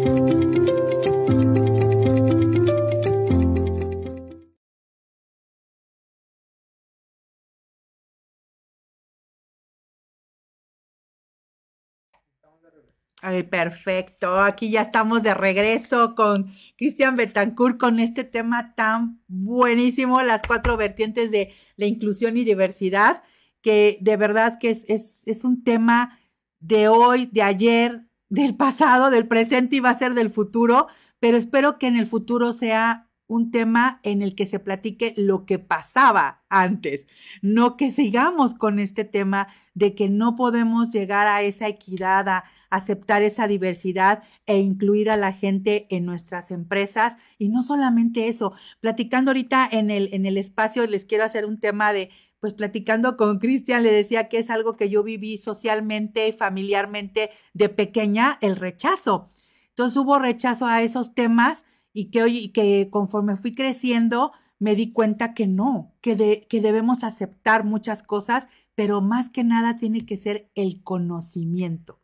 Ay, 13.21 13.43
perfecto. 13.43 14.39
Aquí 14.41 14.71
ya 14.71 14.81
estamos 14.81 15.21
de 15.23 15.33
regreso 15.33 16.15
con 16.15 16.53
Cristian 16.77 17.15
Betancourt 17.15 17.77
con 17.77 17.99
este 17.99 18.23
tema 18.23 18.73
tan 18.75 19.21
buenísimo, 19.27 20.21
las 20.21 20.41
cuatro 20.47 20.77
vertientes 20.77 21.29
de 21.29 21.53
la 21.75 21.85
inclusión 21.85 22.37
y 22.37 22.43
diversidad 22.45 23.21
que 23.61 23.97
de 24.01 24.17
verdad 24.17 24.57
que 24.59 24.69
es, 24.69 24.85
es, 24.87 25.43
un 25.43 25.63
tema 25.63 26.19
de 26.59 26.87
hoy, 26.87 27.27
de 27.31 27.41
ayer, 27.41 28.05
del 28.29 28.55
pasado, 28.55 29.09
del 29.09 29.27
presente 29.27 29.77
y 29.77 29.79
va 29.79 29.89
a 29.91 29.99
ser 29.99 30.13
del 30.13 30.29
futuro, 30.29 30.87
pero 31.19 31.37
espero 31.37 31.77
que 31.77 31.87
en 31.87 31.95
el 31.95 32.07
futuro 32.07 32.53
sea 32.53 33.09
un 33.27 33.51
tema 33.51 33.99
en 34.03 34.21
el 34.23 34.33
que 34.33 34.47
se 34.47 34.59
platique 34.59 35.13
lo 35.15 35.45
que 35.45 35.59
pasaba 35.59 36.43
antes, 36.49 37.05
no 37.41 37.77
que 37.77 37.91
sigamos 37.91 38.55
con 38.55 38.79
este 38.79 39.03
tema 39.03 39.49
de 39.75 39.93
que 39.93 40.09
no 40.09 40.35
podemos 40.35 40.89
llegar 40.89 41.27
a 41.27 41.43
esa 41.43 41.67
equidad, 41.67 42.27
a 42.27 42.45
aceptar 42.71 43.21
esa 43.21 43.47
diversidad 43.47 44.23
e 44.45 44.57
incluir 44.57 45.09
a 45.09 45.17
la 45.17 45.31
gente 45.33 45.87
en 45.89 46.05
nuestras 46.05 46.51
empresas. 46.51 47.17
Y 47.37 47.49
no 47.49 47.61
solamente 47.61 48.27
eso, 48.27 48.53
platicando 48.79 49.31
ahorita 49.31 49.67
en 49.71 49.91
el, 49.91 50.13
en 50.13 50.25
el 50.25 50.37
espacio, 50.37 50.85
les 50.87 51.05
quiero 51.05 51.23
hacer 51.23 51.45
un 51.45 51.59
tema 51.59 51.93
de, 51.93 52.09
pues 52.39 52.53
platicando 52.53 53.17
con 53.17 53.39
Cristian, 53.39 53.83
le 53.83 53.91
decía 53.91 54.29
que 54.29 54.37
es 54.37 54.49
algo 54.49 54.75
que 54.75 54.89
yo 54.89 55.03
viví 55.03 55.37
socialmente 55.37 56.27
y 56.27 56.33
familiarmente 56.33 57.31
de 57.53 57.69
pequeña, 57.69 58.37
el 58.41 58.55
rechazo. 58.55 59.31
Entonces 59.69 59.97
hubo 59.97 60.19
rechazo 60.19 60.65
a 60.65 60.81
esos 60.81 61.13
temas 61.13 61.65
y 61.93 62.11
que 62.11 62.23
hoy, 62.23 62.49
que 62.49 62.89
conforme 62.91 63.37
fui 63.37 63.55
creciendo, 63.55 64.31
me 64.59 64.75
di 64.75 64.91
cuenta 64.93 65.33
que 65.33 65.47
no, 65.47 65.95
que, 66.01 66.15
de, 66.15 66.45
que 66.49 66.61
debemos 66.61 67.03
aceptar 67.03 67.63
muchas 67.63 68.03
cosas, 68.03 68.47
pero 68.75 69.01
más 69.01 69.29
que 69.29 69.43
nada 69.43 69.77
tiene 69.77 70.05
que 70.05 70.17
ser 70.17 70.49
el 70.55 70.83
conocimiento 70.83 71.99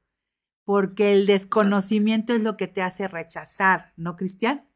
porque 0.65 1.13
el 1.13 1.27
desconocimiento 1.27 2.33
es 2.33 2.41
lo 2.41 2.57
que 2.57 2.67
te 2.67 2.81
hace 2.81 3.07
rechazar, 3.07 3.93
¿no, 3.95 4.15
Cristian? 4.15 4.67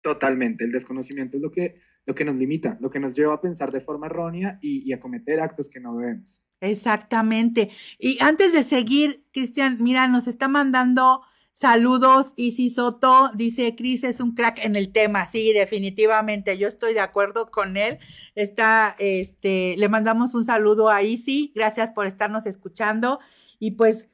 Totalmente, 0.00 0.64
el 0.64 0.72
desconocimiento 0.72 1.36
es 1.36 1.42
lo 1.42 1.50
que, 1.50 1.80
lo 2.04 2.14
que 2.14 2.24
nos 2.24 2.36
limita, 2.36 2.76
lo 2.80 2.90
que 2.90 2.98
nos 2.98 3.14
lleva 3.14 3.34
a 3.34 3.40
pensar 3.40 3.70
de 3.70 3.80
forma 3.80 4.06
errónea 4.06 4.58
y, 4.60 4.92
a 4.92 5.00
cometer 5.00 5.40
actos 5.40 5.68
que 5.68 5.80
no 5.80 5.96
debemos. 5.96 6.42
Exactamente. 6.60 7.70
Y 7.98 8.18
antes 8.20 8.52
de 8.52 8.62
seguir, 8.62 9.24
Cristian, 9.32 9.78
mira, 9.80 10.08
nos 10.08 10.26
está 10.26 10.48
mandando 10.48 11.22
saludos 11.52 12.32
Isi 12.36 12.70
Soto, 12.70 13.30
dice 13.34 13.74
Cris 13.76 14.04
es 14.04 14.20
un 14.20 14.34
crack 14.34 14.64
en 14.64 14.74
el 14.74 14.90
tema, 14.90 15.28
sí, 15.28 15.52
definitivamente, 15.52 16.56
yo 16.56 16.66
estoy 16.66 16.94
de 16.94 17.00
acuerdo 17.00 17.50
con 17.50 17.76
él. 17.76 17.98
Está, 18.34 18.96
este, 18.98 19.76
le 19.76 19.88
mandamos 19.88 20.34
un 20.34 20.44
saludo 20.44 20.88
a 20.88 21.02
Isi, 21.02 21.52
gracias 21.54 21.90
por 21.90 22.06
estarnos 22.06 22.46
escuchando 22.46 23.20
y 23.58 23.72
pues 23.72 24.08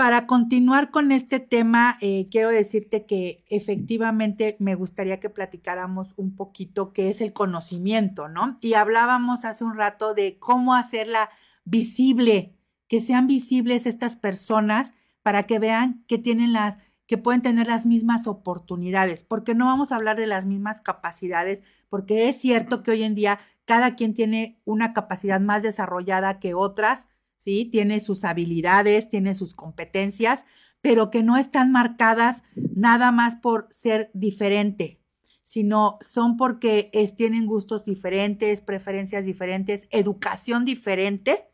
para 0.00 0.26
continuar 0.26 0.90
con 0.90 1.12
este 1.12 1.40
tema, 1.40 1.98
eh, 2.00 2.26
quiero 2.30 2.48
decirte 2.48 3.04
que 3.04 3.44
efectivamente 3.50 4.56
me 4.58 4.74
gustaría 4.74 5.20
que 5.20 5.28
platicáramos 5.28 6.14
un 6.16 6.34
poquito 6.34 6.94
qué 6.94 7.10
es 7.10 7.20
el 7.20 7.34
conocimiento, 7.34 8.26
¿no? 8.26 8.56
Y 8.62 8.72
hablábamos 8.72 9.44
hace 9.44 9.62
un 9.62 9.76
rato 9.76 10.14
de 10.14 10.38
cómo 10.38 10.74
hacerla 10.74 11.28
visible, 11.66 12.56
que 12.88 13.02
sean 13.02 13.26
visibles 13.26 13.84
estas 13.84 14.16
personas 14.16 14.94
para 15.20 15.42
que 15.42 15.58
vean 15.58 16.02
que 16.08 16.16
tienen 16.16 16.54
las 16.54 16.78
que 17.06 17.18
pueden 17.18 17.42
tener 17.42 17.66
las 17.66 17.84
mismas 17.84 18.26
oportunidades, 18.26 19.22
porque 19.22 19.54
no 19.54 19.66
vamos 19.66 19.92
a 19.92 19.96
hablar 19.96 20.16
de 20.16 20.26
las 20.26 20.46
mismas 20.46 20.80
capacidades, 20.80 21.62
porque 21.90 22.30
es 22.30 22.40
cierto 22.40 22.82
que 22.82 22.92
hoy 22.92 23.02
en 23.02 23.14
día 23.14 23.38
cada 23.66 23.96
quien 23.96 24.14
tiene 24.14 24.62
una 24.64 24.94
capacidad 24.94 25.42
más 25.42 25.62
desarrollada 25.62 26.38
que 26.38 26.54
otras, 26.54 27.06
¿sí? 27.40 27.64
Tiene 27.64 28.00
sus 28.00 28.24
habilidades, 28.24 29.08
tiene 29.08 29.34
sus 29.34 29.54
competencias, 29.54 30.44
pero 30.82 31.10
que 31.10 31.22
no 31.22 31.38
están 31.38 31.72
marcadas 31.72 32.42
nada 32.54 33.12
más 33.12 33.36
por 33.36 33.66
ser 33.70 34.10
diferente, 34.12 35.00
sino 35.42 35.98
son 36.02 36.36
porque 36.36 36.90
tienen 37.16 37.46
gustos 37.46 37.84
diferentes, 37.84 38.60
preferencias 38.60 39.24
diferentes, 39.24 39.88
educación 39.90 40.66
diferente 40.66 41.48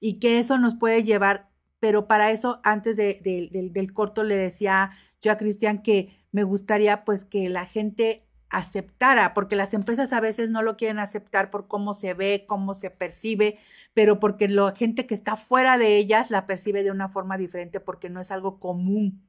y 0.00 0.18
que 0.18 0.40
eso 0.40 0.58
nos 0.58 0.74
puede 0.74 1.04
llevar, 1.04 1.48
pero 1.78 2.08
para 2.08 2.32
eso 2.32 2.60
antes 2.64 2.96
del 2.96 3.92
corto 3.92 4.24
le 4.24 4.36
decía 4.36 4.90
yo 5.22 5.30
a 5.30 5.36
Cristian 5.36 5.80
que 5.80 6.24
me 6.32 6.42
gustaría 6.42 7.04
pues 7.04 7.24
que 7.24 7.48
la 7.48 7.66
gente 7.66 8.23
aceptara, 8.54 9.34
porque 9.34 9.56
las 9.56 9.74
empresas 9.74 10.12
a 10.12 10.20
veces 10.20 10.50
no 10.50 10.62
lo 10.62 10.76
quieren 10.76 10.98
aceptar 10.98 11.50
por 11.50 11.66
cómo 11.66 11.92
se 11.94 12.14
ve, 12.14 12.44
cómo 12.48 12.74
se 12.74 12.90
percibe, 12.90 13.58
pero 13.94 14.20
porque 14.20 14.48
la 14.48 14.72
gente 14.76 15.06
que 15.06 15.14
está 15.14 15.36
fuera 15.36 15.76
de 15.76 15.96
ellas 15.96 16.30
la 16.30 16.46
percibe 16.46 16.82
de 16.82 16.90
una 16.90 17.08
forma 17.08 17.36
diferente 17.36 17.80
porque 17.80 18.10
no 18.10 18.20
es 18.20 18.30
algo 18.30 18.60
común, 18.60 19.26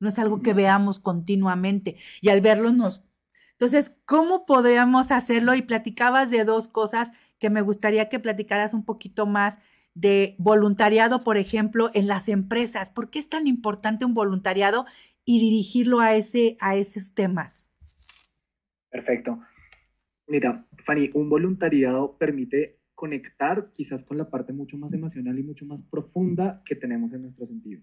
no 0.00 0.08
es 0.08 0.18
algo 0.18 0.40
que 0.42 0.54
veamos 0.54 0.98
continuamente 1.00 1.96
y 2.20 2.30
al 2.30 2.40
verlo 2.40 2.72
nos... 2.72 3.02
Entonces, 3.52 3.92
¿cómo 4.04 4.44
podríamos 4.44 5.10
hacerlo? 5.10 5.54
Y 5.54 5.62
platicabas 5.62 6.30
de 6.30 6.44
dos 6.44 6.68
cosas 6.68 7.12
que 7.38 7.48
me 7.48 7.62
gustaría 7.62 8.08
que 8.08 8.18
platicaras 8.18 8.74
un 8.74 8.84
poquito 8.84 9.24
más 9.26 9.58
de 9.94 10.36
voluntariado, 10.38 11.24
por 11.24 11.38
ejemplo, 11.38 11.90
en 11.94 12.06
las 12.06 12.28
empresas. 12.28 12.90
¿Por 12.90 13.08
qué 13.08 13.18
es 13.18 13.30
tan 13.30 13.46
importante 13.46 14.04
un 14.04 14.12
voluntariado 14.12 14.84
y 15.24 15.40
dirigirlo 15.40 16.00
a, 16.00 16.14
ese, 16.14 16.58
a 16.60 16.76
esos 16.76 17.14
temas? 17.14 17.65
Perfecto. 18.96 19.38
Mira, 20.26 20.66
Fanny, 20.78 21.10
un 21.12 21.28
voluntariado 21.28 22.16
permite 22.16 22.80
conectar 22.94 23.72
quizás 23.74 24.04
con 24.04 24.16
la 24.16 24.30
parte 24.30 24.54
mucho 24.54 24.78
más 24.78 24.94
emocional 24.94 25.38
y 25.38 25.42
mucho 25.42 25.66
más 25.66 25.82
profunda 25.82 26.62
que 26.64 26.76
tenemos 26.76 27.12
en 27.12 27.20
nuestro 27.20 27.44
sentido. 27.44 27.82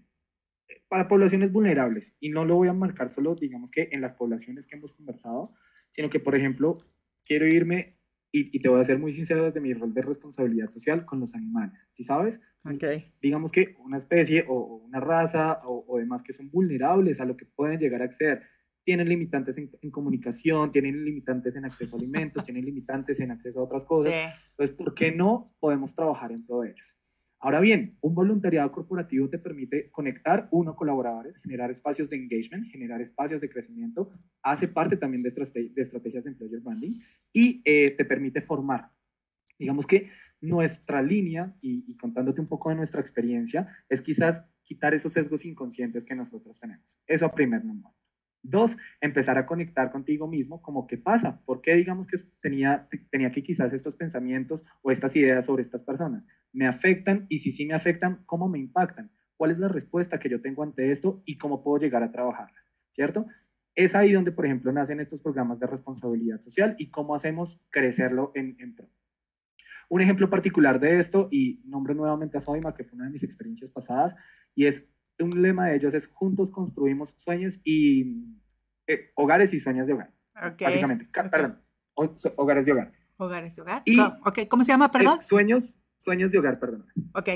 Para 0.88 1.06
poblaciones 1.06 1.52
vulnerables, 1.52 2.16
y 2.18 2.30
no 2.30 2.44
lo 2.44 2.56
voy 2.56 2.66
a 2.66 2.72
marcar 2.72 3.10
solo, 3.10 3.36
digamos 3.36 3.70
que 3.70 3.90
en 3.92 4.00
las 4.00 4.14
poblaciones 4.14 4.66
que 4.66 4.74
hemos 4.74 4.92
conversado, 4.92 5.54
sino 5.92 6.10
que, 6.10 6.18
por 6.18 6.34
ejemplo, 6.34 6.78
quiero 7.24 7.46
irme, 7.46 7.96
y, 8.32 8.58
te 8.58 8.68
voy 8.68 8.80
a 8.80 8.84
ser 8.84 8.98
muy 8.98 9.12
sincero 9.12 9.44
desde 9.44 9.60
mi 9.60 9.72
rol 9.72 9.94
de 9.94 10.02
responsabilidad 10.02 10.68
social 10.68 11.06
con 11.06 11.20
los 11.20 11.36
animales, 11.36 11.88
¿sí 11.92 12.02
sabes? 12.02 12.40
Okay. 12.64 12.98
Digamos 13.22 13.52
que 13.52 13.76
una 13.78 13.96
especie 13.96 14.44
o, 14.48 14.78
una 14.78 14.98
raza 14.98 15.60
o, 15.64 15.84
o 15.86 15.98
demás 15.98 16.24
que 16.24 16.32
son 16.32 16.50
vulnerables 16.50 17.20
a 17.20 17.24
lo 17.24 17.36
que 17.36 17.44
pueden 17.44 17.78
llegar 17.78 18.02
a 18.02 18.06
acceder 18.06 18.42
tienen 18.84 19.08
limitantes 19.08 19.58
en, 19.58 19.90
comunicación, 19.90 20.70
tienen 20.70 21.04
limitantes 21.04 21.56
en 21.56 21.64
acceso 21.64 21.96
a 21.96 21.98
alimentos, 21.98 22.44
tienen 22.44 22.64
limitantes 22.64 23.18
en 23.20 23.30
acceso 23.30 23.60
a 23.60 23.64
otras 23.64 23.84
cosas. 23.84 24.12
Entonces, 24.50 24.76
¿por 24.76 24.94
qué 24.94 25.10
no 25.10 25.46
podemos 25.58 25.94
trabajar 25.94 26.32
en 26.32 26.44
pro 26.44 26.60
de 26.60 26.70
ellos? 26.70 26.96
Ahora 27.40 27.60
bien, 27.60 27.98
un 28.00 28.14
voluntariado 28.14 28.72
corporativo 28.72 29.28
te 29.28 29.38
permite 29.38 29.90
conectar, 29.90 30.48
uno, 30.50 30.74
colaboradores, 30.74 31.38
generar 31.42 31.70
espacios 31.70 32.08
de 32.08 32.16
engagement, 32.16 32.66
generar 32.70 33.02
espacios 33.02 33.40
de 33.40 33.50
crecimiento, 33.50 34.10
hace 34.42 34.68
parte 34.68 34.96
también 34.96 35.22
de, 35.22 35.30
de 35.30 35.82
estrategias 35.82 36.24
de 36.24 36.30
employer 36.30 36.60
branding 36.60 37.00
y 37.32 37.60
eh, 37.66 37.90
te 37.90 38.04
permite 38.06 38.40
formar. 38.40 38.90
Digamos 39.58 39.86
que 39.86 40.08
nuestra 40.40 41.02
línea, 41.02 41.54
y, 41.60 41.84
y, 41.86 41.96
contándote 41.96 42.40
un 42.40 42.48
poco 42.48 42.70
de 42.70 42.76
nuestra 42.76 43.00
experiencia, 43.00 43.68
es 43.88 44.00
quizás 44.00 44.42
quitar 44.62 44.94
esos 44.94 45.12
sesgos 45.12 45.44
inconscientes 45.44 46.04
que 46.04 46.14
nosotros 46.14 46.58
tenemos. 46.58 46.98
Eso 47.06 47.26
a 47.26 47.32
primer 47.32 47.64
número. 47.64 47.94
Dos, 48.46 48.76
empezar 49.00 49.38
a 49.38 49.46
conectar 49.46 49.90
contigo 49.90 50.28
mismo, 50.28 50.60
como 50.60 50.86
qué 50.86 50.98
pasa, 50.98 51.40
por 51.46 51.62
qué 51.62 51.74
digamos 51.76 52.06
que 52.06 52.18
tenía, 52.42 52.86
tenía 53.10 53.32
que 53.32 53.42
quizás 53.42 53.72
estos 53.72 53.96
pensamientos 53.96 54.64
o 54.82 54.90
estas 54.90 55.16
ideas 55.16 55.46
sobre 55.46 55.62
estas 55.62 55.82
personas 55.82 56.26
me 56.52 56.66
afectan 56.66 57.24
y 57.30 57.38
si 57.38 57.50
sí 57.52 57.64
me 57.64 57.72
afectan, 57.72 58.22
¿cómo 58.26 58.48
me 58.48 58.58
impactan? 58.58 59.10
¿Cuál 59.38 59.50
es 59.50 59.58
la 59.58 59.68
respuesta 59.68 60.18
que 60.18 60.28
yo 60.28 60.42
tengo 60.42 60.62
ante 60.62 60.90
esto 60.90 61.22
y 61.24 61.38
cómo 61.38 61.62
puedo 61.62 61.78
llegar 61.78 62.02
a 62.02 62.12
trabajarlas? 62.12 62.70
¿Cierto? 62.92 63.26
Es 63.74 63.94
ahí 63.94 64.12
donde, 64.12 64.30
por 64.30 64.44
ejemplo, 64.44 64.72
nacen 64.72 65.00
estos 65.00 65.22
programas 65.22 65.58
de 65.58 65.66
responsabilidad 65.66 66.40
social 66.42 66.76
y 66.78 66.90
cómo 66.90 67.14
hacemos 67.14 67.60
crecerlo 67.70 68.30
en, 68.34 68.56
en 68.60 68.76
pro. 68.76 68.90
Un 69.88 70.02
ejemplo 70.02 70.28
particular 70.30 70.80
de 70.80 71.00
esto, 71.00 71.28
y 71.30 71.62
nombro 71.64 71.94
nuevamente 71.94 72.36
a 72.36 72.40
Soima, 72.40 72.74
que 72.74 72.84
fue 72.84 72.96
una 72.96 73.06
de 73.06 73.10
mis 73.10 73.24
experiencias 73.24 73.70
pasadas, 73.70 74.14
y 74.54 74.66
es 74.66 74.86
un 75.18 75.42
lema 75.42 75.66
de 75.68 75.76
ellos 75.76 75.94
es 75.94 76.06
juntos 76.08 76.50
construimos 76.50 77.14
sueños 77.16 77.60
y 77.64 78.36
eh, 78.86 79.10
hogares 79.14 79.54
y 79.54 79.60
sueños 79.60 79.86
de 79.86 79.94
hogar. 79.94 80.12
Básicamente, 80.60 81.08
perdón, 81.12 81.60
hogares 81.94 82.66
de 82.66 82.72
hogar. 82.72 82.92
Hogares 83.16 83.54
de 83.54 83.62
hogar. 83.62 83.82
Y, 83.84 83.98
¿cómo 84.48 84.64
se 84.64 84.72
llama, 84.72 84.90
perdón? 84.90 85.22
sueños, 85.22 85.78
sueños 85.98 86.32
de 86.32 86.38
hogar, 86.38 86.58
perdón. 86.58 86.86
Ok. 87.14 87.28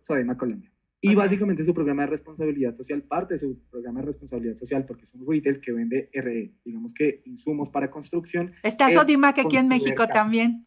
Sodima, 0.00 0.36
Colombia. 0.38 0.72
Y 1.02 1.14
básicamente 1.14 1.62
su 1.62 1.74
programa 1.74 2.02
de 2.02 2.08
responsabilidad 2.08 2.74
social, 2.74 3.02
parte 3.02 3.34
de 3.34 3.38
su 3.38 3.62
programa 3.70 4.00
de 4.00 4.06
responsabilidad 4.06 4.56
social, 4.56 4.86
porque 4.86 5.02
es 5.02 5.14
un 5.14 5.30
retail 5.30 5.60
que 5.60 5.72
vende 5.72 6.10
RE, 6.12 6.54
digamos 6.64 6.94
que 6.94 7.22
insumos 7.26 7.68
para 7.68 7.90
construcción. 7.90 8.54
Está 8.62 8.90
Sodimac 8.90 9.38
aquí 9.38 9.58
en 9.58 9.68
México 9.68 10.08
también. 10.08 10.66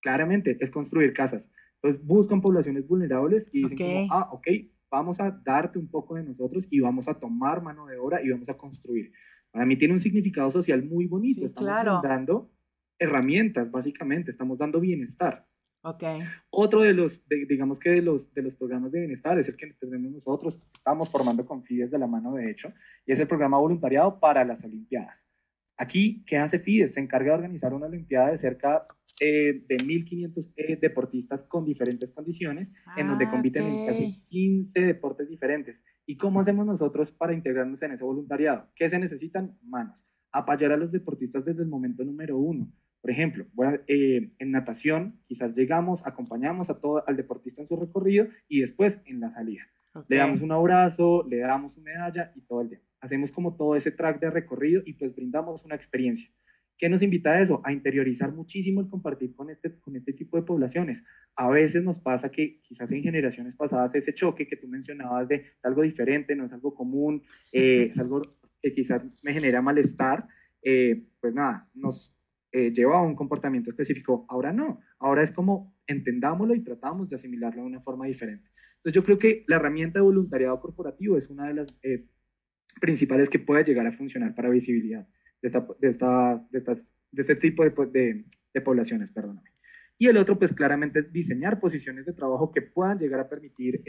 Claramente, 0.00 0.56
es 0.58 0.70
construir 0.70 1.12
casas. 1.12 1.50
Entonces 1.74 2.04
buscan 2.04 2.40
poblaciones 2.40 2.88
vulnerables 2.88 3.50
y 3.52 3.62
dicen 3.62 3.78
como, 3.78 4.14
ah, 4.14 4.28
ok, 4.32 4.48
vamos 4.92 5.18
a 5.20 5.30
darte 5.30 5.78
un 5.78 5.88
poco 5.88 6.14
de 6.14 6.22
nosotros 6.22 6.68
y 6.70 6.78
vamos 6.80 7.08
a 7.08 7.14
tomar 7.14 7.62
mano 7.62 7.86
de 7.86 7.96
obra 7.96 8.22
y 8.22 8.30
vamos 8.30 8.50
a 8.50 8.58
construir. 8.58 9.10
Para 9.50 9.64
mí 9.64 9.76
tiene 9.76 9.94
un 9.94 10.00
significado 10.00 10.50
social 10.50 10.84
muy 10.84 11.06
bonito. 11.06 11.46
estamos 11.46 12.02
dando 12.02 12.52
herramientas, 12.98 13.70
básicamente, 13.70 14.30
estamos 14.30 14.58
dando 14.58 14.78
bienestar. 14.80 15.46
Okay. 15.84 16.20
Otro 16.50 16.82
de 16.82 16.92
los, 16.92 17.26
digamos 17.26 17.80
que 17.80 17.90
de 17.90 18.02
los, 18.02 18.32
de 18.34 18.42
los 18.42 18.54
programas 18.54 18.92
de 18.92 19.00
bienestar 19.00 19.36
es 19.38 19.48
el 19.48 19.56
que 19.56 19.72
tenemos 19.80 20.12
nosotros, 20.12 20.62
estamos 20.72 21.10
formando 21.10 21.44
con 21.44 21.64
FIDES 21.64 21.90
de 21.90 21.98
la 21.98 22.06
mano, 22.06 22.34
de 22.34 22.50
hecho, 22.50 22.72
y 23.04 23.12
es 23.12 23.18
el 23.18 23.26
programa 23.26 23.58
voluntariado 23.58 24.20
para 24.20 24.44
las 24.44 24.62
Olimpiadas. 24.62 25.26
Aquí, 25.76 26.24
¿qué 26.26 26.36
hace 26.36 26.58
FIDES? 26.58 26.94
Se 26.94 27.00
encarga 27.00 27.32
de 27.32 27.38
organizar 27.38 27.74
una 27.74 27.86
Olimpiada 27.86 28.30
de 28.30 28.38
cerca 28.38 28.86
eh, 29.20 29.64
de 29.68 29.76
1.500 29.76 30.52
eh, 30.56 30.78
deportistas 30.80 31.44
con 31.44 31.64
diferentes 31.64 32.10
condiciones, 32.10 32.72
en 32.96 33.08
donde 33.08 33.26
ah, 33.26 33.30
compiten 33.30 33.64
en 33.64 33.86
casi 33.86 34.22
15 34.24 34.80
deportes 34.80 35.28
diferentes. 35.28 35.84
¿Y 36.06 36.16
cómo 36.16 36.40
hacemos 36.40 36.66
nosotros 36.66 37.12
para 37.12 37.34
integrarnos 37.34 37.82
en 37.82 37.92
ese 37.92 38.04
voluntariado? 38.04 38.68
¿Qué 38.74 38.88
se 38.88 38.98
necesitan? 38.98 39.58
Manos. 39.62 40.06
apoyar 40.32 40.72
a 40.72 40.76
los 40.76 40.92
deportistas 40.92 41.44
desde 41.44 41.62
el 41.62 41.68
momento 41.68 42.04
número 42.04 42.38
uno. 42.38 42.72
Por 43.00 43.10
ejemplo, 43.10 43.46
eh, 43.88 44.32
en 44.38 44.50
natación 44.50 45.20
quizás 45.22 45.54
llegamos, 45.56 46.06
acompañamos 46.06 46.70
a 46.70 46.80
todo, 46.80 47.02
al 47.06 47.16
deportista 47.16 47.60
en 47.60 47.66
su 47.66 47.76
recorrido 47.76 48.28
y 48.48 48.60
después 48.60 49.00
en 49.04 49.20
la 49.20 49.30
salida. 49.30 49.62
Le 50.08 50.16
damos 50.16 50.42
un 50.42 50.52
abrazo, 50.52 51.26
le 51.28 51.38
damos 51.38 51.76
una 51.76 51.92
medalla 51.92 52.32
y 52.34 52.40
todo 52.42 52.62
el 52.62 52.68
día. 52.70 52.80
Hacemos 53.00 53.32
como 53.32 53.56
todo 53.56 53.76
ese 53.76 53.90
track 53.90 54.20
de 54.20 54.30
recorrido 54.30 54.82
y 54.84 54.94
pues 54.94 55.14
brindamos 55.14 55.64
una 55.64 55.74
experiencia. 55.74 56.30
¿Qué 56.78 56.88
nos 56.88 57.02
invita 57.02 57.32
a 57.32 57.40
eso? 57.40 57.60
A 57.64 57.72
interiorizar 57.72 58.32
muchísimo 58.32 58.80
el 58.80 58.88
compartir 58.88 59.34
con 59.34 59.50
este, 59.50 59.78
con 59.78 59.94
este 59.94 60.12
tipo 60.12 60.36
de 60.36 60.42
poblaciones. 60.42 61.04
A 61.36 61.48
veces 61.48 61.84
nos 61.84 62.00
pasa 62.00 62.30
que 62.30 62.60
quizás 62.60 62.90
en 62.92 63.02
generaciones 63.02 63.54
pasadas 63.54 63.94
ese 63.94 64.14
choque 64.14 64.46
que 64.48 64.56
tú 64.56 64.66
mencionabas 64.66 65.28
de 65.28 65.36
es 65.36 65.64
algo 65.64 65.82
diferente, 65.82 66.34
no 66.34 66.46
es 66.46 66.52
algo 66.52 66.74
común, 66.74 67.22
eh, 67.52 67.88
es 67.90 67.98
algo 67.98 68.22
que 68.60 68.72
quizás 68.72 69.02
me 69.22 69.32
genera 69.32 69.60
malestar, 69.60 70.26
eh, 70.62 71.04
pues 71.20 71.34
nada, 71.34 71.68
nos 71.74 72.16
eh, 72.52 72.70
lleva 72.70 72.98
a 72.98 73.02
un 73.02 73.16
comportamiento 73.16 73.70
específico. 73.70 74.26
Ahora 74.28 74.52
no, 74.52 74.80
ahora 74.98 75.22
es 75.22 75.30
como 75.30 75.74
entendámoslo 75.86 76.54
y 76.54 76.62
tratamos 76.62 77.08
de 77.08 77.16
asimilarlo 77.16 77.62
de 77.62 77.66
una 77.66 77.80
forma 77.80 78.06
diferente. 78.06 78.50
Entonces 78.76 78.92
yo 78.92 79.04
creo 79.04 79.18
que 79.18 79.44
la 79.48 79.56
herramienta 79.56 79.98
de 79.98 80.04
voluntariado 80.04 80.60
corporativo 80.60 81.16
es 81.16 81.30
una 81.30 81.48
de 81.48 81.54
las 81.54 81.68
eh, 81.82 82.06
principales 82.80 83.30
que 83.30 83.38
puede 83.38 83.64
llegar 83.64 83.86
a 83.86 83.92
funcionar 83.92 84.34
para 84.34 84.50
visibilidad 84.50 85.08
de, 85.40 85.48
esta, 85.48 85.66
de, 85.80 85.88
esta, 85.88 86.46
de, 86.50 86.58
estas, 86.58 86.94
de 87.10 87.22
este 87.22 87.36
tipo 87.36 87.64
de, 87.64 88.24
de, 88.52 88.60
poblaciones. 88.60 89.12
Perdóname. 89.12 89.50
Y 89.98 90.08
el 90.08 90.16
otro, 90.16 90.38
pues 90.38 90.52
claramente 90.52 91.00
es 91.00 91.12
diseñar 91.12 91.58
posiciones 91.58 92.06
de 92.06 92.12
trabajo 92.12 92.50
que 92.50 92.60
puedan 92.62 92.98
llegar 92.98 93.20
a 93.20 93.28
permitir 93.28 93.82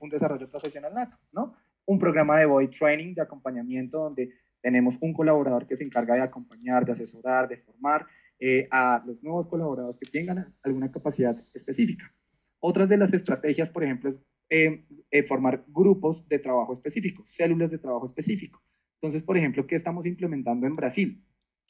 un 0.00 0.08
desarrollo 0.08 0.50
profesional 0.50 0.94
nato, 0.94 1.18
¿no? 1.32 1.54
un 1.88 1.98
programa 1.98 2.38
de 2.38 2.46
body 2.46 2.68
training, 2.68 3.14
de 3.14 3.22
acompañamiento, 3.22 3.98
donde 3.98 4.30
tenemos 4.60 4.96
un 5.00 5.12
colaborador 5.12 5.66
que 5.66 5.76
se 5.76 5.84
encarga 5.84 6.14
de 6.14 6.22
acompañar, 6.22 6.84
de 6.84 6.92
asesorar, 6.92 7.48
de 7.48 7.56
formar 7.56 8.06
eh, 8.40 8.68
a 8.70 9.02
los 9.06 9.22
nuevos 9.22 9.46
colaboradores 9.46 9.98
que 9.98 10.10
tengan 10.10 10.54
alguna 10.62 10.90
capacidad 10.90 11.36
específica. 11.54 12.12
Otras 12.60 12.88
de 12.88 12.96
las 12.96 13.12
estrategias, 13.12 13.70
por 13.70 13.84
ejemplo, 13.84 14.08
es 14.08 14.22
eh, 14.50 14.84
eh, 15.10 15.22
formar 15.24 15.64
grupos 15.68 16.26
de 16.28 16.38
trabajo 16.38 16.72
específicos, 16.72 17.28
células 17.28 17.70
de 17.70 17.78
trabajo 17.78 18.06
específico. 18.06 18.62
Entonces, 18.94 19.22
por 19.22 19.36
ejemplo, 19.36 19.66
¿qué 19.66 19.76
estamos 19.76 20.06
implementando 20.06 20.66
en 20.66 20.74
Brasil? 20.74 21.24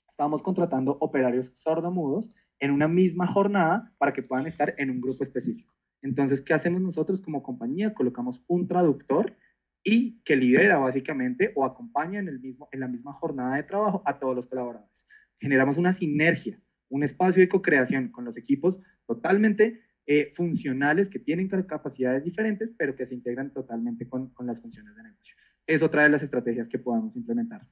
Estamos 0.09 0.43
contratando 0.43 0.97
operarios 1.01 1.53
sordomudos 1.55 2.31
en 2.59 2.71
una 2.71 2.89
misma 2.89 3.27
jornada 3.27 3.95
para 3.99 4.13
que 4.13 4.23
puedan 4.23 4.47
estar 4.47 4.75
en 4.79 4.91
un 4.91 5.01
grupo 5.01 5.23
específico. 5.23 5.75
Entonces, 6.03 6.43
¿qué 6.43 6.55
hacemos 6.55 6.81
nosotros 6.81 7.21
como 7.21 7.43
compañía? 7.43 7.95
Colocamos 7.95 8.43
un 8.47 8.67
traductor 8.67 9.37
y 9.83 10.21
que 10.23 10.37
lidera 10.37 10.79
básicamente 10.79 11.53
o 11.55 11.65
acompaña 11.65 12.19
en, 12.19 12.29
el 12.29 12.41
mismo, 12.41 12.69
en 12.73 12.81
la 12.81 12.89
misma 12.89 13.13
jornada 13.13 13.57
de 13.57 13.63
trabajo 13.63 14.03
a 14.05 14.19
todos 14.19 14.35
los 14.35 14.47
colaboradores. 14.47 15.07
Generamos 15.41 15.79
una 15.79 15.93
sinergia, 15.93 16.61
un 16.89 17.05
espacio 17.05 17.41
de 17.41 17.49
co-creación 17.49 18.09
con 18.09 18.25
los 18.25 18.37
equipos 18.37 18.81
totalmente 19.07 19.83
eh, 20.07 20.31
funcionales 20.35 21.11
que 21.11 21.19
tienen 21.19 21.49
capacidades 21.49 22.25
diferentes, 22.25 22.75
pero 22.77 22.97
que 22.97 23.07
se 23.07 23.15
integran 23.15 23.53
totalmente 23.53 24.09
con, 24.09 24.31
con 24.31 24.47
las 24.47 24.61
funciones 24.61 24.97
de 24.97 25.03
negocio. 25.03 25.37
Es 25.67 25.83
otra 25.83 26.03
de 26.03 26.09
las 26.09 26.23
estrategias 26.23 26.69
que 26.69 26.79
podamos 26.79 27.15
implementar 27.15 27.67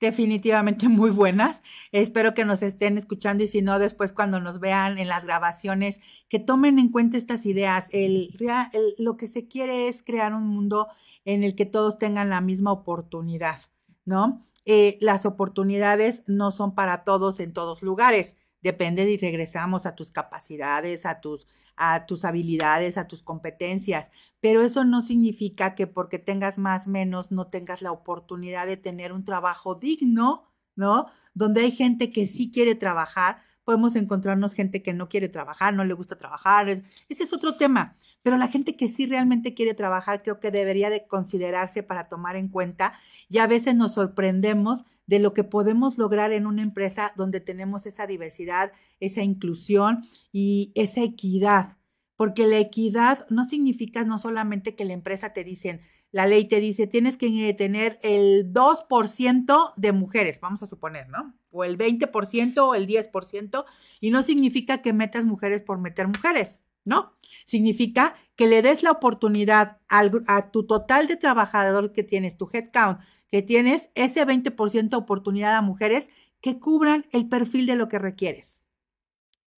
definitivamente 0.00 0.88
muy 0.88 1.10
buenas. 1.10 1.62
Espero 1.92 2.34
que 2.34 2.44
nos 2.44 2.62
estén 2.62 2.98
escuchando 2.98 3.44
y 3.44 3.48
si 3.48 3.62
no, 3.62 3.78
después 3.78 4.12
cuando 4.12 4.40
nos 4.40 4.60
vean 4.60 4.98
en 4.98 5.08
las 5.08 5.24
grabaciones, 5.24 6.00
que 6.28 6.38
tomen 6.38 6.78
en 6.78 6.90
cuenta 6.90 7.16
estas 7.16 7.46
ideas. 7.46 7.88
El, 7.92 8.30
el, 8.72 8.94
lo 8.98 9.16
que 9.16 9.28
se 9.28 9.48
quiere 9.48 9.88
es 9.88 10.02
crear 10.02 10.34
un 10.34 10.46
mundo 10.46 10.88
en 11.26 11.42
el 11.42 11.54
que 11.54 11.66
todos 11.66 11.98
tengan 11.98 12.30
la 12.30 12.40
misma 12.40 12.72
oportunidad, 12.72 13.60
¿no? 14.06 14.46
Eh, 14.64 14.96
las 15.00 15.26
oportunidades 15.26 16.22
no 16.26 16.50
son 16.50 16.74
para 16.74 17.04
todos 17.04 17.40
en 17.40 17.52
todos 17.52 17.82
lugares. 17.82 18.36
Depende 18.62 19.10
y 19.10 19.18
regresamos 19.18 19.86
a 19.86 19.94
tus 19.94 20.10
capacidades, 20.10 21.04
a 21.04 21.20
tus, 21.20 21.46
a 21.76 22.06
tus 22.06 22.24
habilidades, 22.24 22.96
a 22.96 23.06
tus 23.06 23.22
competencias. 23.22 24.10
Pero 24.40 24.62
eso 24.62 24.84
no 24.84 25.02
significa 25.02 25.74
que 25.74 25.86
porque 25.86 26.18
tengas 26.18 26.58
más 26.58 26.88
menos 26.88 27.30
no 27.30 27.48
tengas 27.48 27.82
la 27.82 27.92
oportunidad 27.92 28.66
de 28.66 28.76
tener 28.76 29.12
un 29.12 29.24
trabajo 29.24 29.74
digno, 29.74 30.44
¿no? 30.76 31.06
Donde 31.34 31.62
hay 31.62 31.72
gente 31.72 32.12
que 32.12 32.26
sí 32.26 32.50
quiere 32.50 32.76
trabajar, 32.76 33.42
podemos 33.66 33.96
encontrarnos 33.96 34.54
gente 34.54 34.80
que 34.80 34.92
no 34.92 35.08
quiere 35.08 35.28
trabajar, 35.28 35.74
no 35.74 35.84
le 35.84 35.92
gusta 35.92 36.16
trabajar, 36.16 36.68
ese 36.68 37.24
es 37.24 37.32
otro 37.32 37.56
tema, 37.56 37.96
pero 38.22 38.36
la 38.36 38.46
gente 38.46 38.76
que 38.76 38.88
sí 38.88 39.06
realmente 39.06 39.54
quiere 39.54 39.74
trabajar 39.74 40.22
creo 40.22 40.38
que 40.38 40.52
debería 40.52 40.88
de 40.88 41.04
considerarse 41.08 41.82
para 41.82 42.08
tomar 42.08 42.36
en 42.36 42.46
cuenta 42.46 42.92
y 43.28 43.38
a 43.38 43.48
veces 43.48 43.74
nos 43.74 43.94
sorprendemos 43.94 44.84
de 45.08 45.18
lo 45.18 45.34
que 45.34 45.42
podemos 45.42 45.98
lograr 45.98 46.32
en 46.32 46.46
una 46.46 46.62
empresa 46.62 47.12
donde 47.16 47.40
tenemos 47.40 47.86
esa 47.86 48.06
diversidad, 48.06 48.70
esa 49.00 49.22
inclusión 49.22 50.06
y 50.30 50.70
esa 50.76 51.02
equidad, 51.02 51.76
porque 52.14 52.46
la 52.46 52.60
equidad 52.60 53.26
no 53.30 53.44
significa 53.44 54.04
no 54.04 54.18
solamente 54.18 54.76
que 54.76 54.84
la 54.84 54.92
empresa 54.92 55.32
te 55.32 55.42
dicen, 55.42 55.80
la 56.12 56.26
ley 56.26 56.46
te 56.46 56.60
dice, 56.60 56.86
tienes 56.86 57.16
que 57.16 57.54
tener 57.54 57.98
el 58.02 58.52
2% 58.52 59.74
de 59.76 59.92
mujeres, 59.92 60.40
vamos 60.40 60.62
a 60.62 60.66
suponer, 60.66 61.08
¿no? 61.08 61.34
O 61.50 61.64
el 61.64 61.76
20% 61.76 62.58
o 62.58 62.74
el 62.74 62.86
10%, 62.86 63.64
y 64.00 64.10
no 64.10 64.22
significa 64.22 64.82
que 64.82 64.92
metas 64.92 65.24
mujeres 65.24 65.62
por 65.62 65.78
meter 65.78 66.08
mujeres, 66.08 66.60
¿no? 66.84 67.12
Significa 67.44 68.16
que 68.36 68.46
le 68.46 68.62
des 68.62 68.82
la 68.82 68.92
oportunidad 68.92 69.78
a 69.88 70.50
tu 70.50 70.66
total 70.66 71.06
de 71.06 71.16
trabajador 71.16 71.92
que 71.92 72.02
tienes, 72.02 72.36
tu 72.36 72.48
headcount, 72.52 73.00
que 73.28 73.42
tienes 73.42 73.90
ese 73.94 74.24
20% 74.24 74.88
de 74.88 74.96
oportunidad 74.96 75.56
a 75.56 75.62
mujeres 75.62 76.08
que 76.40 76.60
cubran 76.60 77.06
el 77.10 77.28
perfil 77.28 77.66
de 77.66 77.76
lo 77.76 77.88
que 77.88 77.98
requieres. 77.98 78.62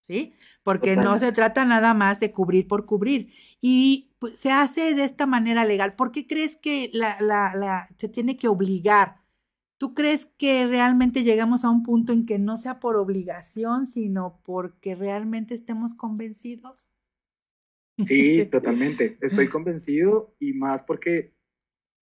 ¿Sí? 0.02 0.34
Porque 0.62 0.94
no 0.94 1.18
se 1.18 1.32
trata 1.32 1.64
nada 1.64 1.92
más 1.92 2.20
de 2.20 2.30
cubrir 2.30 2.68
por 2.68 2.86
cubrir. 2.86 3.32
Y 3.60 4.12
pues, 4.18 4.38
se 4.38 4.50
hace 4.50 4.94
de 4.94 5.04
esta 5.04 5.26
manera 5.26 5.64
legal. 5.64 5.94
¿Por 5.94 6.12
qué 6.12 6.26
crees 6.26 6.56
que 6.56 6.90
la, 6.92 7.20
la, 7.20 7.54
la, 7.54 7.88
se 7.98 8.08
tiene 8.08 8.36
que 8.36 8.48
obligar? 8.48 9.20
¿Tú 9.78 9.94
crees 9.94 10.26
que 10.38 10.66
realmente 10.66 11.22
llegamos 11.22 11.64
a 11.64 11.70
un 11.70 11.82
punto 11.82 12.12
en 12.12 12.24
que 12.24 12.38
no 12.38 12.56
sea 12.56 12.80
por 12.80 12.96
obligación, 12.96 13.86
sino 13.86 14.40
porque 14.42 14.94
realmente 14.94 15.54
estemos 15.54 15.94
convencidos? 15.94 16.90
Sí, 18.06 18.46
totalmente. 18.50 19.18
Estoy 19.20 19.48
convencido 19.48 20.34
y 20.38 20.54
más 20.54 20.82
porque 20.82 21.34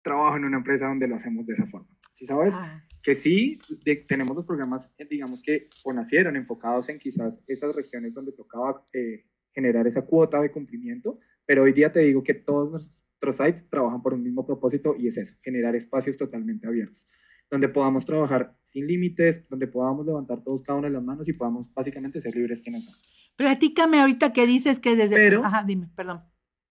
trabajo 0.03 0.37
en 0.37 0.45
una 0.45 0.59
empresa 0.59 0.87
donde 0.87 1.09
lo 1.09 1.17
hacemos 1.17 1.47
de 1.47 1.55
esa 1.55 1.67
forma. 1.67 1.89
¿Sí 2.13 2.27
sabes? 2.27 2.55
Ah. 2.57 2.85
Que 3.03 3.15
sí, 3.15 3.59
tenemos 4.07 4.37
los 4.37 4.47
programas, 4.47 4.91
eh, 4.99 5.07
digamos 5.09 5.41
que 5.41 5.69
o 5.85 5.93
nacieron 5.93 6.37
enfocados 6.37 6.89
en 6.89 6.99
quizás 6.99 7.43
esas 7.47 7.75
regiones 7.75 8.13
donde 8.13 8.33
tocaba 8.33 8.85
eh, 8.93 9.25
generar 9.59 9.89
esa 9.89 10.03
cuota 10.07 10.41
de 10.41 10.53
cumplimiento, 10.53 11.19
pero 11.45 11.65
hoy 11.65 11.73
día 11.73 11.91
te 11.91 11.99
digo 11.99 12.23
que 12.23 12.35
todos 12.35 12.71
nuestros 12.71 13.37
sites 13.37 13.69
trabajan 13.69 14.03
por 14.03 14.15
un 14.15 14.23
mismo 14.23 14.47
propósito 14.47 14.95
y 14.97 15.09
es 15.09 15.19
eso, 15.19 15.35
generar 15.43 15.75
espacios 15.75 16.17
totalmente 16.17 16.69
abiertos, 16.69 17.09
donde 17.51 17.69
podamos 17.69 18.05
trabajar 18.05 18.57
sin 18.63 18.87
límites, 18.87 19.49
donde 19.49 19.67
podamos 19.67 20.07
levantar 20.07 20.45
todos 20.45 20.63
cada 20.63 20.79
una 20.79 20.87
de 20.87 20.95
las 20.95 21.03
manos 21.03 21.29
y 21.29 21.33
podamos 21.33 21.75
básicamente 21.75 22.21
ser 22.21 22.37
libres 22.37 22.63
quienes 22.63 22.85
somos. 22.85 23.33
Platícame 23.35 23.99
ahorita 23.99 24.33
que 24.33 24.47
dices 24.47 24.79
que 24.79 24.95
desde... 24.95 25.17
Pero, 25.17 25.45
Ajá, 25.45 25.65
dime, 25.67 25.91
perdón. 25.97 26.23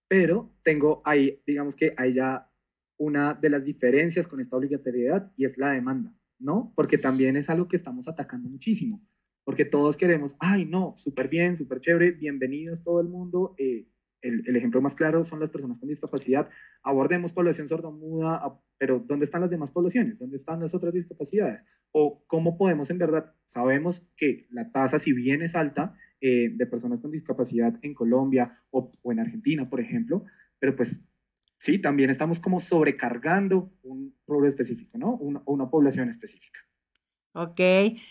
Pero 0.08 0.56
tengo 0.62 1.02
ahí, 1.04 1.42
digamos 1.46 1.76
que 1.76 1.92
hay 1.98 2.14
ya 2.14 2.50
una 2.96 3.34
de 3.34 3.50
las 3.50 3.66
diferencias 3.66 4.26
con 4.26 4.40
esta 4.40 4.56
obligatoriedad 4.56 5.30
y 5.36 5.44
es 5.44 5.58
la 5.58 5.72
demanda, 5.72 6.16
¿no? 6.38 6.72
Porque 6.74 6.96
también 6.96 7.36
es 7.36 7.50
algo 7.50 7.68
que 7.68 7.76
estamos 7.76 8.08
atacando 8.08 8.48
muchísimo 8.48 9.06
porque 9.48 9.64
todos 9.64 9.96
queremos, 9.96 10.36
ay, 10.40 10.66
no, 10.66 10.92
súper 10.98 11.30
bien, 11.30 11.56
súper 11.56 11.80
chévere, 11.80 12.10
bienvenidos 12.10 12.82
todo 12.82 13.00
el 13.00 13.08
mundo. 13.08 13.54
Eh, 13.56 13.86
el, 14.20 14.46
el, 14.46 14.56
ejemplo 14.56 14.82
más 14.82 14.94
claro 14.94 15.24
son 15.24 15.40
las 15.40 15.48
personas 15.48 15.78
con 15.78 15.88
discapacidad. 15.88 16.50
Abordemos 16.82 17.32
población 17.32 17.66
sordomuda, 17.66 18.42
pero 18.76 19.02
¿dónde 19.08 19.24
están 19.24 19.40
las 19.40 19.48
demás 19.48 19.72
poblaciones? 19.72 20.18
¿Dónde 20.18 20.36
están 20.36 20.60
las 20.60 20.74
otras 20.74 20.92
discapacidades? 20.92 21.64
¿O 21.92 22.22
cómo 22.26 22.58
podemos 22.58 22.90
en 22.90 22.98
verdad? 22.98 23.34
Sabemos 23.46 24.06
que 24.18 24.48
la 24.50 24.70
tasa, 24.70 24.98
si 24.98 25.14
bien 25.14 25.40
es 25.40 25.56
alta, 25.56 25.96
eh, 26.20 26.50
de 26.50 26.66
personas 26.66 27.00
con 27.00 27.10
discapacidad 27.10 27.74
en 27.80 27.94
Colombia 27.94 28.60
o, 28.70 28.92
o 29.00 29.12
en 29.12 29.20
Argentina, 29.20 29.70
por 29.70 29.80
ejemplo, 29.80 30.26
pero 30.58 30.76
pues 30.76 31.00
sí, 31.56 31.80
también 31.80 32.10
estamos 32.10 32.38
como 32.38 32.60
sobrecargando 32.60 33.72
un 33.82 34.14
rubro 34.26 34.46
específico, 34.46 34.98
¿no? 34.98 35.16
Una, 35.16 35.40
una 35.46 35.70
población 35.70 36.10
específica. 36.10 36.60
Ok, 37.34 37.60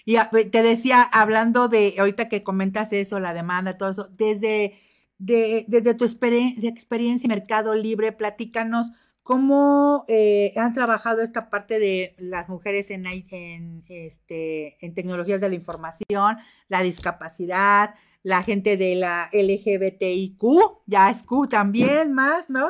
y 0.06 0.18
te 0.52 0.62
decía, 0.62 1.02
hablando 1.02 1.68
de, 1.68 1.96
ahorita 1.98 2.30
que 2.30 2.44
comentas 2.44 2.94
eso, 2.94 3.20
la 3.20 3.34
demanda, 3.34 3.76
todo 3.76 3.90
eso, 3.90 4.08
desde, 4.12 4.80
de, 5.18 5.66
desde 5.68 5.96
tu 5.96 6.06
experiencia 6.06 7.26
en 7.26 7.30
Mercado 7.30 7.76
Libre, 7.76 8.14
platícanos 8.14 8.92
cómo 9.24 10.06
eh, 10.08 10.54
han 10.56 10.74
trabajado 10.74 11.22
esta 11.22 11.50
parte 11.50 11.80
de 11.80 12.16
las 12.18 12.48
mujeres 12.48 12.90
en, 12.92 13.06
en, 13.06 13.84
este, 13.90 14.78
en 14.80 14.94
tecnologías 14.94 15.42
de 15.42 15.50
la 15.50 15.56
información, 15.56 16.38
la 16.70 16.82
discapacidad, 16.82 17.96
la 18.24 18.42
gente 18.44 18.78
de 18.78 18.96
la 18.96 19.30
LGBTIQ, 19.34 20.44
ya 20.86 21.10
es 21.10 21.24
Q 21.24 21.48
también 21.50 22.14
más, 22.14 22.50
¿no? 22.50 22.68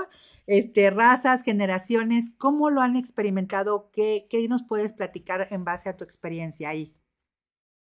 Este, 0.48 0.90
razas, 0.90 1.44
generaciones, 1.44 2.32
¿cómo 2.38 2.70
lo 2.70 2.82
han 2.82 2.96
experimentado? 2.96 3.90
¿Qué, 3.92 4.28
¿Qué, 4.30 4.48
nos 4.48 4.64
puedes 4.64 4.94
platicar 4.94 5.48
en 5.52 5.66
base 5.66 5.90
a 5.90 5.98
tu 5.98 6.04
experiencia 6.04 6.70
ahí? 6.70 6.96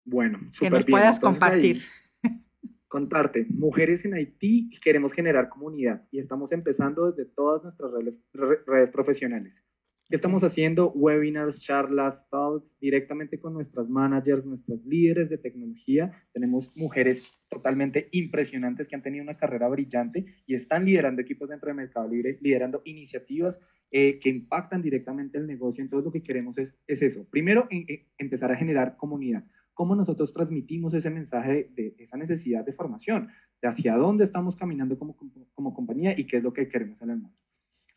Bueno, 0.05 0.40
que 0.59 0.70
nos 0.70 0.86
puedas 0.86 1.20
compartir. 1.20 1.82
contarte, 2.88 3.46
mujeres 3.51 4.07
en 4.07 4.14
Haití 4.14 4.70
queremos 4.82 5.12
generar 5.12 5.51
comunidad 5.51 6.09
y 6.11 6.18
estamos 6.18 6.53
empezando 6.53 7.11
desde 7.11 7.30
todas 7.30 7.62
nuestras 7.62 7.92
redes, 7.92 8.22
redes 8.32 8.90
profesionales. 8.90 9.62
¿Qué 10.09 10.17
estamos 10.17 10.43
haciendo? 10.43 10.91
Webinars, 10.93 11.61
charlas, 11.61 12.27
talks 12.31 12.79
directamente 12.81 13.39
con 13.39 13.53
nuestras 13.53 13.91
managers, 13.91 14.47
nuestras 14.47 14.87
líderes 14.87 15.29
de 15.29 15.37
tecnología. 15.37 16.11
Tenemos 16.33 16.75
mujeres 16.75 17.31
totalmente 17.47 18.09
impresionantes 18.13 18.89
que 18.89 18.97
han 18.97 19.03
tenido 19.03 19.23
una 19.23 19.37
carrera 19.37 19.69
brillante 19.69 20.25
y 20.47 20.55
están 20.55 20.87
liderando 20.87 21.21
equipos 21.21 21.51
dentro 21.51 21.69
de 21.69 21.75
Mercado 21.75 22.09
Libre, 22.09 22.39
liderando 22.41 22.81
iniciativas 22.87 23.61
eh, 23.91 24.19
que 24.19 24.31
impactan 24.31 24.81
directamente 24.81 25.37
el 25.37 25.47
negocio. 25.47 25.85
Entonces 25.85 26.07
lo 26.07 26.13
que 26.13 26.23
queremos 26.23 26.57
es, 26.57 26.75
es 26.87 27.03
eso. 27.03 27.29
Primero, 27.29 27.69
empezar 28.17 28.51
a 28.51 28.57
generar 28.57 28.97
comunidad. 28.97 29.45
¿Cómo 29.75 29.95
nosotros 29.95 30.33
transmitimos 30.33 30.95
ese 30.95 31.11
mensaje 31.11 31.71
de, 31.75 31.95
esa 31.99 32.17
necesidad 32.17 32.65
de 32.65 32.73
formación? 32.73 33.29
De 33.61 33.69
hacia 33.69 33.95
dónde 33.97 34.25
estamos 34.25 34.57
caminando 34.57 34.99
como, 34.99 35.19
como 35.53 35.75
compañía 35.75 36.19
y 36.19 36.25
qué 36.27 36.39
es 36.39 36.45
lo 36.45 36.55
que 36.55 36.67
queremos 36.67 37.03
en 37.03 37.11
el 37.11 37.19
mundo. 37.19 37.37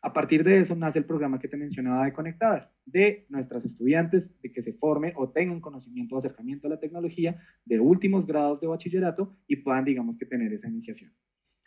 A 0.04 0.12
partir 0.12 0.42
de 0.42 0.58
eso 0.58 0.74
nace 0.74 0.98
el 0.98 1.04
programa 1.04 1.38
que 1.38 1.46
te 1.46 1.56
mencionaba 1.56 2.04
de 2.04 2.12
Conectadas, 2.12 2.68
de 2.84 3.24
nuestras 3.28 3.64
estudiantes, 3.64 4.36
de 4.42 4.50
que 4.50 4.60
se 4.60 4.72
forme 4.72 5.12
o 5.16 5.30
tengan 5.30 5.60
conocimiento 5.60 6.16
o 6.16 6.18
acercamiento 6.18 6.66
a 6.66 6.70
la 6.70 6.80
tecnología 6.80 7.40
de 7.64 7.78
últimos 7.78 8.26
grados 8.26 8.60
de 8.60 8.66
bachillerato 8.66 9.36
y 9.46 9.56
puedan, 9.56 9.84
digamos, 9.84 10.18
que 10.18 10.26
tener 10.26 10.52
esa 10.52 10.68
iniciación. 10.68 11.12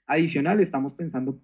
Adicional, 0.06 0.60
estamos 0.60 0.94
pensando 0.94 1.42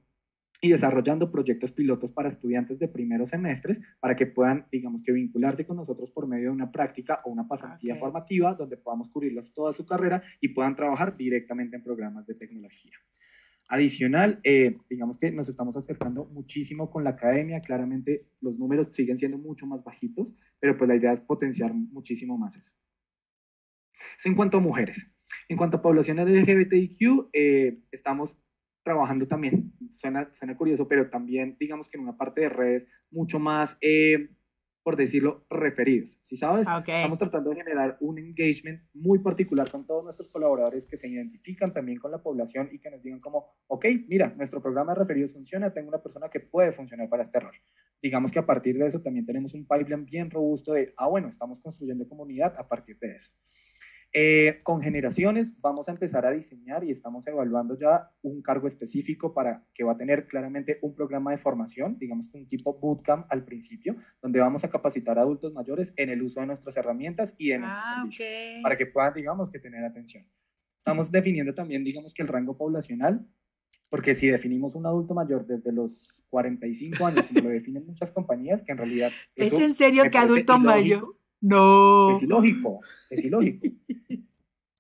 y 0.62 0.70
desarrollando 0.70 1.32
proyectos 1.32 1.72
pilotos 1.72 2.12
para 2.12 2.28
estudiantes 2.28 2.78
de 2.78 2.90
primeros 2.90 3.30
semestres 3.30 3.80
para 4.02 4.18
que 4.18 4.28
puedan, 4.28 4.68
digamos, 4.70 5.02
que 5.02 5.14
vincularse 5.14 5.66
con 5.66 5.78
nosotros 5.78 6.12
por 6.12 6.28
medio 6.28 6.50
de 6.50 6.56
una 6.56 6.72
práctica 6.72 7.22
o 7.24 7.32
una 7.32 7.48
pasantía 7.48 7.96
formativa 7.96 8.54
donde 8.54 8.76
podamos 8.76 9.10
cubrirlos 9.10 9.54
toda 9.54 9.72
su 9.72 9.86
carrera 9.86 10.22
y 10.42 10.50
puedan 10.50 10.76
trabajar 10.76 11.16
directamente 11.16 11.78
en 11.78 11.84
programas 11.84 12.28
de 12.28 12.36
tecnología. 12.36 12.98
Adicional, 13.74 14.42
eh, 14.44 14.78
digamos 14.90 15.18
que 15.18 15.32
nos 15.32 15.48
estamos 15.48 15.78
acercando 15.78 16.26
muchísimo 16.26 16.92
con 16.92 17.06
la 17.06 17.12
academia, 17.12 17.62
claramente 17.62 18.28
los 18.42 18.60
números 18.60 18.90
siguen 18.92 19.18
siendo 19.18 19.38
mucho 19.38 19.66
más 19.66 19.82
bajitos, 19.86 20.36
pero 20.60 20.78
pues 20.78 20.90
la 20.90 20.98
idea 20.98 21.14
es 21.14 21.22
potenciar 21.22 21.74
muchísimo 21.74 22.38
más 22.38 22.58
eso. 22.58 22.74
Eso 24.18 24.28
en 24.28 24.36
cuanto 24.36 24.58
a 24.58 24.60
mujeres. 24.60 25.08
En 25.48 25.56
cuanto 25.56 25.78
a 25.78 25.82
población 25.82 26.20
LGBTIQ, 26.20 27.30
eh, 27.32 27.82
estamos 27.94 28.38
trabajando 28.84 29.26
también, 29.26 29.72
suena, 29.90 30.30
suena 30.34 30.58
curioso, 30.58 30.90
pero 30.90 31.10
también 31.10 31.56
digamos 31.58 31.90
que 31.90 31.98
en 31.98 32.04
una 32.04 32.18
parte 32.18 32.42
de 32.42 32.50
redes 32.50 32.88
mucho 33.10 33.40
más 33.40 33.78
eh, 33.80 34.32
por 34.84 34.96
decirlo, 34.96 35.46
referidos. 35.50 36.18
Si 36.22 36.36
sabes, 36.36 36.68
ah, 36.68 36.84
estamos 36.86 37.18
tratando 37.20 37.52
de 37.52 37.58
generar 37.58 37.98
un 38.00 38.18
engagement 38.18 38.82
muy 38.94 39.20
particular 39.20 39.70
con 39.70 39.86
todos 39.86 40.04
nuestros 40.04 40.30
colaboradores 40.30 40.88
que 40.88 40.98
se 40.98 41.08
identifican 41.08 41.72
también 41.72 42.00
con 42.00 42.12
la 42.12 42.22
población 42.22 42.70
y 42.72 42.80
que 42.80 42.90
nos 42.90 43.04
digan 43.04 43.20
como, 43.20 43.46
ok, 43.68 43.86
mira, 44.08 44.34
nuestro 44.36 44.62
programa 44.62 44.94
de 44.94 45.00
referidos 45.00 45.34
funciona, 45.34 45.72
tengo 45.72 45.90
una 45.90 46.02
persona 46.02 46.30
que 46.30 46.40
puede 46.40 46.72
funcionar 46.72 47.10
para 47.10 47.24
este 47.24 47.40
rol. 47.40 47.56
Digamos 48.02 48.32
que 48.32 48.40
a 48.40 48.46
partir 48.46 48.78
de 48.78 48.88
eso 48.88 49.02
también 49.02 49.26
tenemos 49.26 49.54
un 49.54 49.68
pipeline 49.68 50.06
bien 50.06 50.32
robusto 50.32 50.74
de, 50.74 50.94
ah, 50.98 51.08
bueno, 51.08 51.30
estamos 51.30 51.60
construyendo 51.62 52.08
comunidad 52.08 52.56
a 52.58 52.68
partir 52.68 52.98
de 53.00 53.16
eso. 53.16 53.32
Eh, 54.14 54.60
con 54.64 54.82
generaciones 54.82 55.56
vamos 55.62 55.88
a 55.88 55.94
empezar 55.94 56.26
a 56.26 56.32
diseñar 56.32 56.84
y 56.84 56.92
estamos 56.92 57.26
evaluando 57.28 57.80
ya 57.80 58.12
un 58.22 58.42
cargo 58.42 58.68
específico 58.68 59.34
para 59.34 59.64
que 59.74 59.86
va 59.86 59.94
a 59.94 59.98
tener 59.98 60.28
claramente 60.28 60.80
un 60.82 60.94
programa 60.94 61.32
de 61.32 61.38
formación, 61.38 61.98
digamos 61.98 62.28
que 62.28 62.38
un 62.38 62.46
tipo 62.46 62.78
bootcamp 62.78 63.26
al 63.30 63.46
principio, 63.46 63.96
donde 64.22 64.42
vamos 64.42 64.66
a 64.66 64.70
capacitar 64.70 65.18
a 65.18 65.22
adultos 65.22 65.54
mayores 65.54 65.94
en 65.96 66.10
el 66.10 66.22
uso 66.24 66.42
de 66.42 66.48
nuestras 66.48 66.76
herramientas 66.76 67.36
y 67.38 67.50
de 67.50 67.60
nuestros 67.60 67.86
ah, 67.86 67.96
servicios, 67.96 68.64
para 68.64 68.78
que 68.78 68.86
puedan, 68.86 69.14
digamos, 69.14 69.50
que 69.50 69.60
tener 69.60 69.86
atención. 69.86 70.26
Estamos 70.78 71.10
definiendo 71.10 71.54
también, 71.54 71.86
digamos, 71.86 72.14
que 72.14 72.22
el 72.22 72.28
rango 72.28 72.58
poblacional, 72.58 73.26
porque 73.88 74.14
si 74.14 74.28
definimos 74.28 74.76
un 74.76 74.88
adulto 74.88 75.14
mayor 75.14 75.46
desde 75.46 75.72
los 75.72 76.26
45 76.30 77.06
años, 77.06 77.26
como 77.28 77.42
lo 77.42 77.50
definen 77.50 77.86
muchas 77.86 78.12
compañías, 78.12 78.62
que 78.62 78.74
en 78.74 78.78
realidad... 78.78 79.12
¿Es 79.36 79.54
en 79.54 79.74
serio 79.74 80.04
que 80.12 80.18
adulto 80.18 80.60
mayor? 80.60 81.16
No. 81.42 82.16
Es 82.16 82.24
ilógico, 82.24 82.80
es 83.10 83.26
ilógico. 83.26 83.68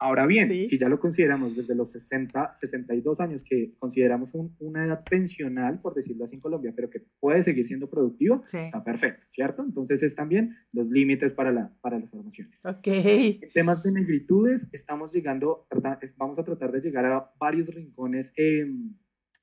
Ahora 0.04 0.26
bien, 0.26 0.50
si 0.50 0.80
ya 0.80 0.90
lo 0.90 1.00
consideramos 1.00 1.56
desde 1.56 1.76
los 1.76 1.92
60, 1.92 2.56
62 2.56 3.22
años, 3.22 3.44
que 3.44 3.76
consideramos 3.78 4.32
una 4.58 4.84
edad 4.84 5.04
pensional, 5.08 5.80
por 5.80 5.94
decirlo 5.94 6.24
así 6.24 6.38
en 6.38 6.42
Colombia, 6.42 6.74
pero 6.76 6.90
que 6.90 7.04
puede 7.20 7.44
seguir 7.44 7.68
siendo 7.68 7.88
productivo, 7.88 8.42
está 8.52 8.84
perfecto, 8.84 9.28
¿cierto? 9.30 9.64
Entonces 9.64 10.02
es 10.02 10.16
también 10.16 10.56
los 10.72 10.90
límites 10.90 11.36
para, 11.36 11.52
las 11.52 11.78
para 11.78 12.00
las 12.00 12.10
formaciones. 12.10 12.66
Ok. 12.66 12.88
En 12.88 13.52
temas 13.54 13.84
de 13.84 13.92
negritudes, 13.92 14.68
estamos 14.72 15.14
llegando, 15.14 15.68
vamos 16.18 16.40
a 16.40 16.44
tratar 16.44 16.72
de 16.72 16.82
llegar 16.82 17.06
a 17.06 17.32
varios 17.40 17.72
rincones 17.72 18.34
em, 18.38 18.96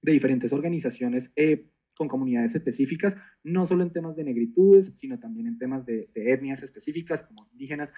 de 0.02 0.12
diferentes 0.12 0.52
organizaciones 0.52 1.30
eh, 1.36 1.70
con 1.98 2.08
comunidades 2.08 2.54
específicas, 2.54 3.16
no 3.42 3.66
solo 3.66 3.82
en 3.82 3.92
temas 3.92 4.16
de 4.16 4.24
negritudes, 4.24 4.92
sino 4.94 5.18
también 5.18 5.48
en 5.48 5.58
temas 5.58 5.84
de, 5.84 6.08
etnias 6.14 6.62
específicas 6.62 7.24
como 7.24 7.46
indígenas. 7.52 7.92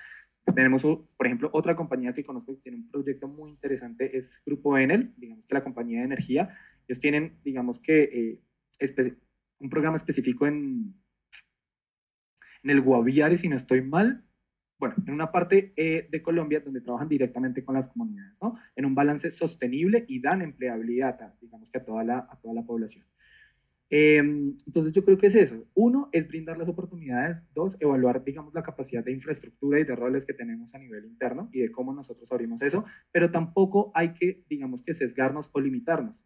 Tenemos, 0.54 0.82
por 0.82 1.26
ejemplo, 1.26 1.50
otra 1.52 1.76
compañía 1.76 2.14
que 2.14 2.24
conozco 2.24 2.56
que 2.56 2.62
tiene 2.62 2.78
un 2.78 2.90
proyecto 2.90 3.28
muy 3.28 3.50
interesante, 3.50 4.16
es 4.16 4.42
Grupo 4.46 4.78
Enel, 4.78 5.14
digamos 5.18 5.46
que 5.46 5.54
la 5.54 5.62
compañía 5.62 6.00
de 6.00 6.06
energía. 6.06 6.48
Ellos 6.88 6.98
tienen, 6.98 7.38
digamos 7.44 7.80
que, 7.80 8.40
eh, 8.80 9.18
un 9.60 9.68
programa 9.68 9.96
específico 9.96 10.46
en, 10.46 10.94
en 12.62 12.70
el 12.70 12.80
Guaviare, 12.80 13.36
si 13.36 13.48
no 13.48 13.56
estoy 13.56 13.82
mal, 13.82 14.24
bueno, 14.80 14.94
en 15.06 15.12
una 15.12 15.30
parte 15.30 15.74
eh, 15.76 16.08
de 16.10 16.22
Colombia 16.22 16.60
donde 16.60 16.80
trabajan 16.80 17.08
directamente 17.08 17.62
con 17.62 17.74
las 17.74 17.88
comunidades, 17.88 18.38
¿no? 18.40 18.54
En 18.74 18.86
un 18.86 18.94
balance 18.94 19.30
sostenible 19.30 20.06
y 20.08 20.22
dan 20.22 20.40
empleabilidad, 20.40 21.18
digamos 21.38 21.68
que 21.68 21.78
a 21.78 21.84
toda 21.84 22.02
la, 22.02 22.26
a 22.30 22.40
toda 22.40 22.54
la 22.54 22.64
población. 22.64 23.04
Em, 23.92 24.56
entonces 24.66 24.92
yo 24.92 25.04
creo 25.04 25.18
que 25.18 25.26
es 25.26 25.34
eso. 25.34 25.66
Uno, 25.74 26.08
es 26.12 26.28
brindar 26.28 26.56
las 26.56 26.68
oportunidades. 26.68 27.44
Dos, 27.52 27.76
evaluar, 27.80 28.24
digamos, 28.24 28.54
la 28.54 28.62
capacidad 28.62 29.04
de 29.04 29.12
infraestructura 29.12 29.80
y 29.80 29.84
de 29.84 29.96
roles 29.96 30.24
que 30.24 30.32
tenemos 30.32 30.74
a 30.74 30.78
nivel 30.78 31.06
interno 31.06 31.50
y 31.52 31.60
de 31.60 31.72
cómo 31.72 31.92
nosotros 31.92 32.30
abrimos 32.30 32.62
eso. 32.62 32.84
Pero 33.10 33.32
tampoco 33.32 33.90
hay 33.94 34.14
que, 34.14 34.44
digamos, 34.48 34.82
que 34.82 34.94
sesgarnos 34.94 35.50
o 35.52 35.60
limitarnos. 35.60 36.24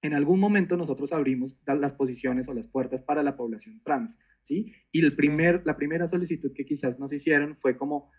En 0.00 0.14
algún 0.14 0.40
momento 0.40 0.76
nosotros 0.76 1.12
abrimos 1.12 1.56
las 1.64 1.92
posiciones 1.92 2.48
o 2.48 2.54
las 2.54 2.66
puertas 2.66 3.02
para 3.02 3.22
la 3.22 3.36
población 3.36 3.80
trans, 3.84 4.18
¿sí? 4.42 4.72
Y 4.90 5.04
el 5.04 5.14
primer, 5.14 5.62
la 5.64 5.76
primera 5.76 6.08
solicitud 6.08 6.52
que 6.52 6.64
quizás 6.64 6.98
nos 6.98 7.12
hicieron 7.12 7.56
fue 7.56 7.76
como, 7.76 8.10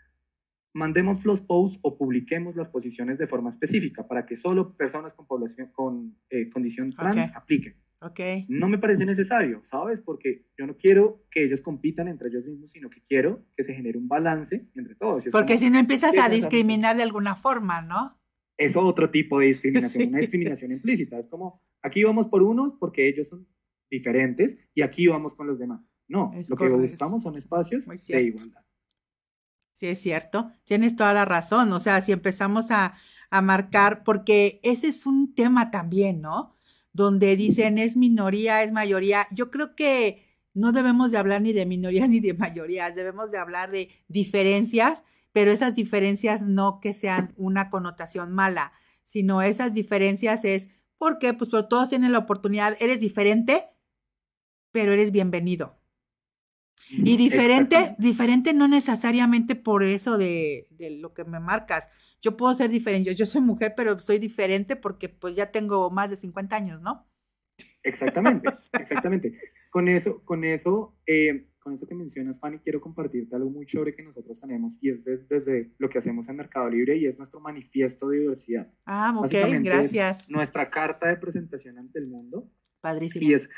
mandemos 0.74 1.26
los 1.26 1.42
posts 1.42 1.80
o 1.82 1.98
publiquemos 1.98 2.56
las 2.56 2.70
posiciones 2.70 3.18
de 3.18 3.28
forma 3.28 3.50
específica 3.50 4.08
para 4.08 4.26
que 4.26 4.36
solo 4.36 4.76
personas 4.76 5.14
con 5.14 5.28
población 5.28 5.70
con 5.72 6.18
eh, 6.30 6.50
condición 6.50 6.92
trans 6.92 7.36
apliquen. 7.36 7.76
Okay. 8.02 8.46
No 8.50 8.68
me 8.68 8.78
parece 8.78 9.06
necesario, 9.06 9.62
¿sabes? 9.64 10.02
Porque 10.02 10.46
yo 10.58 10.68
no 10.68 10.76
quiero 10.76 11.24
que 11.32 11.46
ellos 11.46 11.62
compitan 11.62 12.10
entre 12.10 12.28
ellos 12.28 12.46
mismos, 12.46 12.72
sino 12.72 12.90
que 12.90 13.02
quiero 13.02 13.46
que 13.56 13.64
se 13.64 13.74
genere 13.74 13.98
un 13.98 14.10
balance 14.10 14.68
entre 14.76 14.96
todos. 14.96 15.24
Porque 15.32 15.58
si 15.58 15.70
no 15.70 15.80
empiezas 15.80 16.18
a 16.18 16.28
discriminar 16.28 16.98
de 16.98 17.04
alguna 17.04 17.38
forma, 17.38 17.82
¿no? 17.82 18.20
Es 18.58 18.76
otro 18.76 19.10
tipo 19.10 19.40
de 19.40 19.48
discriminación, 19.48 20.10
una 20.10 20.18
discriminación 20.18 20.74
implícita. 20.74 21.18
Es 21.18 21.28
como, 21.28 21.62
aquí 21.82 22.04
vamos 22.04 22.28
por 22.28 22.44
unos 22.44 22.74
porque 22.74 23.08
ellos 23.08 23.30
son 23.30 23.48
diferentes 23.90 24.58
y 24.74 24.82
aquí 24.82 25.08
vamos 25.08 25.34
con 25.34 25.48
los 25.48 25.58
demás. 25.58 25.86
No, 26.10 26.34
lo 26.50 26.56
que 26.58 26.68
buscamos 26.68 27.24
son 27.24 27.38
espacios 27.38 27.86
de 27.86 28.22
igualdad. 28.22 28.66
Sí, 29.74 29.88
es 29.88 30.02
cierto. 30.02 30.52
Tienes 30.64 30.96
toda 30.96 31.14
la 31.14 31.26
razón. 31.26 31.72
O 31.74 31.80
sea, 31.80 32.02
si 32.02 32.12
empezamos 32.12 32.72
a, 32.72 32.96
a 33.30 33.42
marcar, 33.42 34.04
porque 34.04 34.60
ese 34.64 34.88
es 34.88 35.06
un 35.06 35.34
tema 35.34 35.72
también, 35.72 36.22
¿no? 36.22 36.54
donde 36.94 37.36
dicen 37.36 37.80
es 37.80 37.98
minoría, 37.98 38.64
es 38.64 38.72
mayoría. 38.72 39.28
Yo 39.32 39.52
creo 39.52 39.76
que 39.76 40.24
no 40.54 40.72
debemos 40.72 41.12
de 41.12 41.18
hablar 41.18 41.42
ni 41.42 41.52
de 41.52 41.66
minorías 41.66 42.08
ni 42.10 42.20
de 42.20 42.36
mayorías, 42.36 42.96
debemos 42.96 43.32
de 43.32 43.40
hablar 43.40 43.72
de 43.72 43.90
diferencias, 44.08 45.04
pero 45.34 45.52
esas 45.52 45.76
diferencias 45.76 46.44
no 46.44 46.80
que 46.80 46.94
sean 46.94 47.34
una 47.36 47.70
connotación 47.70 48.32
mala, 48.32 48.72
sino 49.04 49.42
esas 49.42 49.74
diferencias 49.74 50.46
es 50.46 50.70
porque 50.98 51.34
pues 51.34 51.50
todos 51.50 51.90
tienen 51.90 52.14
la 52.14 52.20
oportunidad, 52.20 52.78
eres 52.80 53.02
diferente, 53.02 53.66
pero 54.72 54.94
eres 54.94 55.12
bienvenido. 55.12 55.83
Y 56.90 57.18
diferente, 57.18 57.96
diferente 57.98 58.54
no 58.54 58.68
necesariamente 58.68 59.56
por 59.56 59.84
eso 59.84 60.18
de, 60.18 60.68
de 60.72 60.92
lo 60.92 61.14
que 61.14 61.24
me 61.24 61.40
marcas, 61.40 61.90
yo 62.24 62.38
puedo 62.38 62.56
ser 62.56 62.70
diferente, 62.70 63.14
yo, 63.14 63.26
soy 63.26 63.42
mujer, 63.42 63.74
pero 63.76 64.00
soy 64.00 64.18
diferente 64.18 64.78
porque 64.78 65.10
pues 65.10 65.36
ya 65.36 65.52
tengo 65.52 65.92
más 65.92 66.10
de 66.10 66.16
50 66.16 66.56
años, 66.56 66.82
¿no? 66.82 67.06
Exactamente, 67.84 68.50
exactamente. 68.80 69.38
Con 69.70 69.90
eso, 69.90 70.24
con 70.24 70.46
eso, 70.46 70.96
eh, 71.06 71.50
con 71.60 71.74
eso 71.74 71.86
que 71.86 71.96
mencionas, 71.96 72.40
Fanny, 72.40 72.60
quiero 72.60 72.80
compartirte 72.80 73.36
algo 73.36 73.50
muy 73.50 73.66
chévere 73.66 73.94
que 73.94 74.04
nosotros 74.04 74.40
tenemos 74.40 74.78
y 74.82 74.92
es 74.92 75.04
desde, 75.04 75.74
lo 75.78 75.90
que 75.90 75.98
hacemos 75.98 76.30
en 76.30 76.38
Mercado 76.38 76.70
Libre 76.70 76.96
y 76.96 77.08
es 77.08 77.18
nuestro 77.18 77.42
manifiesto 77.42 78.08
de 78.08 78.20
diversidad. 78.20 78.72
Ah, 78.86 79.14
ok, 79.18 79.34
gracias. 79.62 80.30
Nuestra 80.30 80.70
carta 80.70 81.10
de 81.10 81.18
presentación 81.18 81.78
ante 81.78 82.00
el 82.00 82.08
mundo. 82.08 82.50
Padrísimo. 82.80 83.28
Y 83.28 83.34
es 83.34 83.50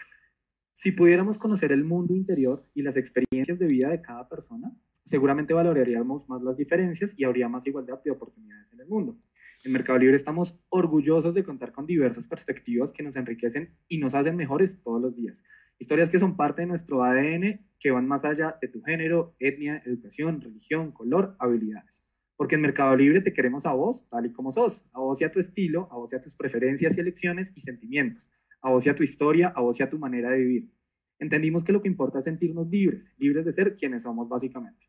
Si 0.78 0.92
pudiéramos 0.92 1.38
conocer 1.38 1.72
el 1.72 1.86
mundo 1.86 2.14
interior 2.14 2.68
y 2.74 2.82
las 2.82 2.98
experiencias 2.98 3.58
de 3.58 3.66
vida 3.66 3.88
de 3.88 4.02
cada 4.02 4.28
persona, 4.28 4.76
seguramente 5.06 5.54
valoraríamos 5.54 6.28
más 6.28 6.44
las 6.44 6.58
diferencias 6.58 7.14
y 7.18 7.24
habría 7.24 7.48
más 7.48 7.66
igualdad 7.66 8.04
de 8.04 8.12
oportunidades 8.12 8.74
en 8.74 8.82
el 8.82 8.88
mundo. 8.88 9.18
En 9.64 9.72
Mercado 9.72 9.98
Libre 10.00 10.18
estamos 10.18 10.60
orgullosos 10.68 11.34
de 11.34 11.46
contar 11.46 11.72
con 11.72 11.86
diversas 11.86 12.28
perspectivas 12.28 12.92
que 12.92 13.04
nos 13.04 13.16
enriquecen 13.16 13.74
y 13.88 14.00
nos 14.00 14.16
hacen 14.16 14.36
mejores 14.36 14.82
todos 14.84 15.02
los 15.02 15.16
días. 15.16 15.46
Historias 15.80 16.10
que 16.10 16.20
son 16.20 16.36
parte 16.36 16.64
de 16.64 16.68
nuestro 16.68 17.06
ADN, 17.06 17.66
que 17.80 17.92
van 17.92 18.06
más 18.06 18.26
allá 18.26 18.58
de 18.62 18.68
tu 18.68 18.82
género, 18.82 19.34
etnia, 19.40 19.82
educación, 19.86 20.42
religión, 20.42 20.92
color, 20.92 21.38
habilidades. 21.40 22.04
Porque 22.36 22.56
en 22.56 22.62
Mercado 22.62 22.98
Libre 22.98 23.22
te 23.22 23.32
queremos 23.32 23.66
a 23.66 23.72
vos 23.72 24.10
tal 24.10 24.26
y 24.26 24.34
como 24.34 24.52
sos, 24.52 24.90
a 24.92 25.00
vos 25.00 25.22
y 25.22 25.24
a 25.24 25.32
tu 25.32 25.40
estilo, 25.40 25.88
a 25.90 25.96
vos 25.96 26.12
y 26.12 26.18
a 26.18 26.20
tus 26.20 26.36
preferencias 26.36 26.98
y 26.98 27.00
elecciones 27.00 27.54
y 27.56 27.62
sentimientos, 27.62 28.30
a 28.66 28.72
vos 28.72 28.84
y 28.86 28.90
a 28.90 28.96
tu 28.96 29.04
historia, 29.04 29.54
a 29.56 29.62
vos 29.62 29.80
y 29.80 29.84
a 29.84 29.90
tu 29.90 30.00
manera 30.00 30.32
de 30.32 30.40
vivir. 30.40 30.72
Entendimos 31.20 31.64
que 31.64 31.72
lo 31.72 31.84
que 31.84 31.88
importa 31.88 32.18
es 32.18 32.26
sentirnos 32.26 32.68
libres, 32.70 33.14
libres 33.20 33.46
de 33.46 33.54
ser 33.54 33.76
quienes 33.76 34.04
somos 34.04 34.28
básicamente. 34.28 34.88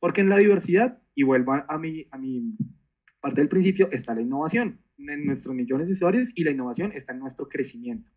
Porque 0.00 0.22
en 0.22 0.28
la 0.28 0.38
diversidad, 0.38 1.00
y 1.14 1.22
vuelvo 1.22 1.52
a 1.52 1.78
mi, 1.78 2.08
a 2.10 2.18
mi 2.18 2.56
parte 3.20 3.40
del 3.40 3.48
principio, 3.48 3.88
está 3.92 4.12
la 4.16 4.22
innovación 4.22 4.80
en 4.98 5.24
nuestros 5.24 5.54
millones 5.54 5.86
de 5.86 5.94
usuarios 5.94 6.32
y 6.34 6.42
la 6.42 6.50
innovación 6.50 6.90
está 6.92 7.12
en 7.12 7.20
nuestro 7.20 7.48
crecimiento. 7.48 8.10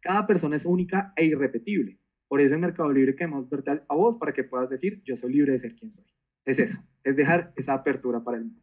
Cada 0.00 0.28
persona 0.28 0.54
es 0.54 0.64
única 0.64 1.12
e 1.16 1.24
irrepetible. 1.24 1.98
Por 2.28 2.40
eso 2.40 2.54
en 2.54 2.60
Mercado 2.60 2.92
Libre 2.92 3.16
queremos 3.16 3.50
verte 3.50 3.82
a 3.88 3.94
vos 3.96 4.16
para 4.16 4.32
que 4.32 4.44
puedas 4.44 4.70
decir, 4.70 5.02
yo 5.04 5.16
soy 5.16 5.32
libre 5.32 5.52
de 5.52 5.58
ser 5.58 5.74
quien 5.74 5.90
soy. 5.90 6.06
Es 6.44 6.60
eso, 6.60 6.78
es 7.02 7.16
dejar 7.16 7.52
esa 7.56 7.74
apertura 7.74 8.22
para 8.22 8.36
el 8.36 8.44
mundo. 8.44 8.62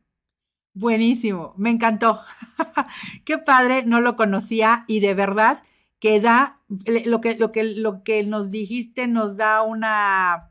Buenísimo, 0.73 1.53
me 1.57 1.71
encantó. 1.71 2.19
Qué 3.25 3.37
padre, 3.37 3.83
no 3.85 3.99
lo 3.99 4.15
conocía 4.15 4.85
y 4.87 5.01
de 5.01 5.13
verdad 5.13 5.61
que 5.99 6.19
da 6.19 6.61
lo 6.67 7.21
que, 7.21 7.35
lo 7.35 7.51
que, 7.51 7.63
lo 7.63 8.03
que 8.03 8.23
nos 8.23 8.49
dijiste 8.49 9.07
nos 9.07 9.37
da 9.37 9.61
una, 9.61 10.49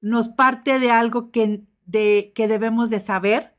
nos 0.00 0.28
parte 0.28 0.78
de 0.78 0.90
algo 0.90 1.30
que, 1.30 1.64
de, 1.84 2.32
que 2.34 2.48
debemos 2.48 2.90
de 2.90 3.00
saber, 3.00 3.56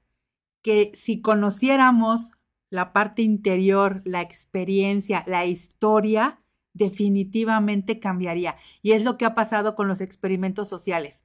que 0.61 0.91
si 0.93 1.21
conociéramos 1.21 2.31
la 2.69 2.93
parte 2.93 3.21
interior, 3.21 4.01
la 4.05 4.21
experiencia, 4.21 5.23
la 5.27 5.45
historia, 5.45 6.41
definitivamente 6.73 7.99
cambiaría. 7.99 8.57
Y 8.81 8.91
es 8.91 9.03
lo 9.03 9.17
que 9.17 9.25
ha 9.25 9.33
pasado 9.35 9.75
con 9.75 9.87
los 9.87 10.01
experimentos 10.01 10.69
sociales, 10.69 11.23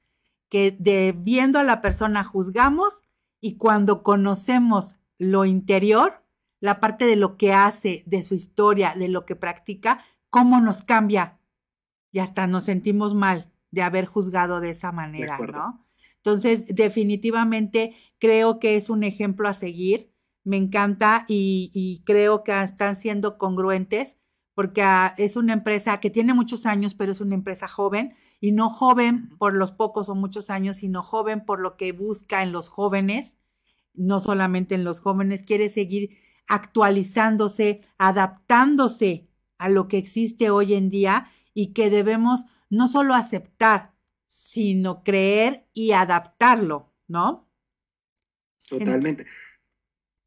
que 0.49 0.71
de 0.71 1.13
viendo 1.15 1.59
a 1.59 1.63
la 1.63 1.81
persona 1.81 2.23
juzgamos 2.23 3.03
y 3.39 3.57
cuando 3.57 4.03
conocemos 4.03 4.95
lo 5.17 5.45
interior, 5.45 6.20
la 6.61 6.79
parte 6.79 7.05
de 7.05 7.17
lo 7.17 7.35
que 7.35 7.51
hace, 7.51 8.03
de 8.05 8.23
su 8.23 8.35
historia, 8.35 8.93
de 8.97 9.09
lo 9.09 9.25
que 9.25 9.35
practica, 9.35 10.05
cómo 10.29 10.61
nos 10.61 10.85
cambia. 10.85 11.39
Y 12.11 12.19
hasta 12.19 12.47
nos 12.47 12.63
sentimos 12.63 13.13
mal 13.13 13.51
de 13.71 13.81
haber 13.81 14.05
juzgado 14.05 14.61
de 14.61 14.69
esa 14.69 14.91
manera, 14.91 15.37
¿no? 15.37 15.85
Entonces, 16.17 16.65
definitivamente 16.67 17.95
creo 18.19 18.59
que 18.59 18.75
es 18.75 18.89
un 18.89 19.03
ejemplo 19.03 19.47
a 19.47 19.53
seguir. 19.53 20.13
Me 20.43 20.57
encanta 20.57 21.25
y, 21.27 22.03
creo 22.05 22.43
que 22.43 22.61
están 22.61 22.95
siendo 22.95 23.37
congruentes 23.37 24.17
porque 24.53 24.83
ah, 24.83 25.15
es 25.17 25.37
una 25.37 25.53
empresa 25.53 25.99
que 25.99 26.09
tiene 26.09 26.33
muchos 26.33 26.65
años, 26.65 26.93
pero 26.93 27.13
es 27.13 27.21
una 27.21 27.35
empresa 27.35 27.67
joven 27.67 28.13
y 28.39 28.51
no 28.51 28.69
joven 28.69 29.29
por 29.37 29.55
los 29.55 29.71
pocos 29.71 30.09
o 30.09 30.15
muchos 30.15 30.49
años, 30.49 30.77
sino 30.77 31.01
joven 31.01 31.43
por 31.45 31.59
lo 31.59 31.77
que 31.77 31.91
busca 31.93 32.43
en 32.43 32.51
los 32.51 32.69
jóvenes, 32.69 33.37
no 33.93 34.19
solamente 34.19 34.75
en 34.75 34.83
los 34.83 34.99
jóvenes, 34.99 35.43
quiere 35.43 35.69
seguir 35.69 36.17
actualizándose, 36.47 37.81
adaptándose 37.97 39.27
a 39.57 39.69
lo 39.69 39.87
que 39.87 39.97
existe 39.97 40.49
hoy 40.49 40.73
en 40.73 40.89
día 40.89 41.27
y 41.53 41.73
que 41.73 41.89
debemos 41.89 42.45
no 42.69 42.87
solo 42.87 43.13
aceptar, 43.13 43.93
sino 44.27 45.03
creer 45.03 45.67
y 45.73 45.91
adaptarlo, 45.91 46.93
¿no? 47.07 47.49
Totalmente. 48.69 49.25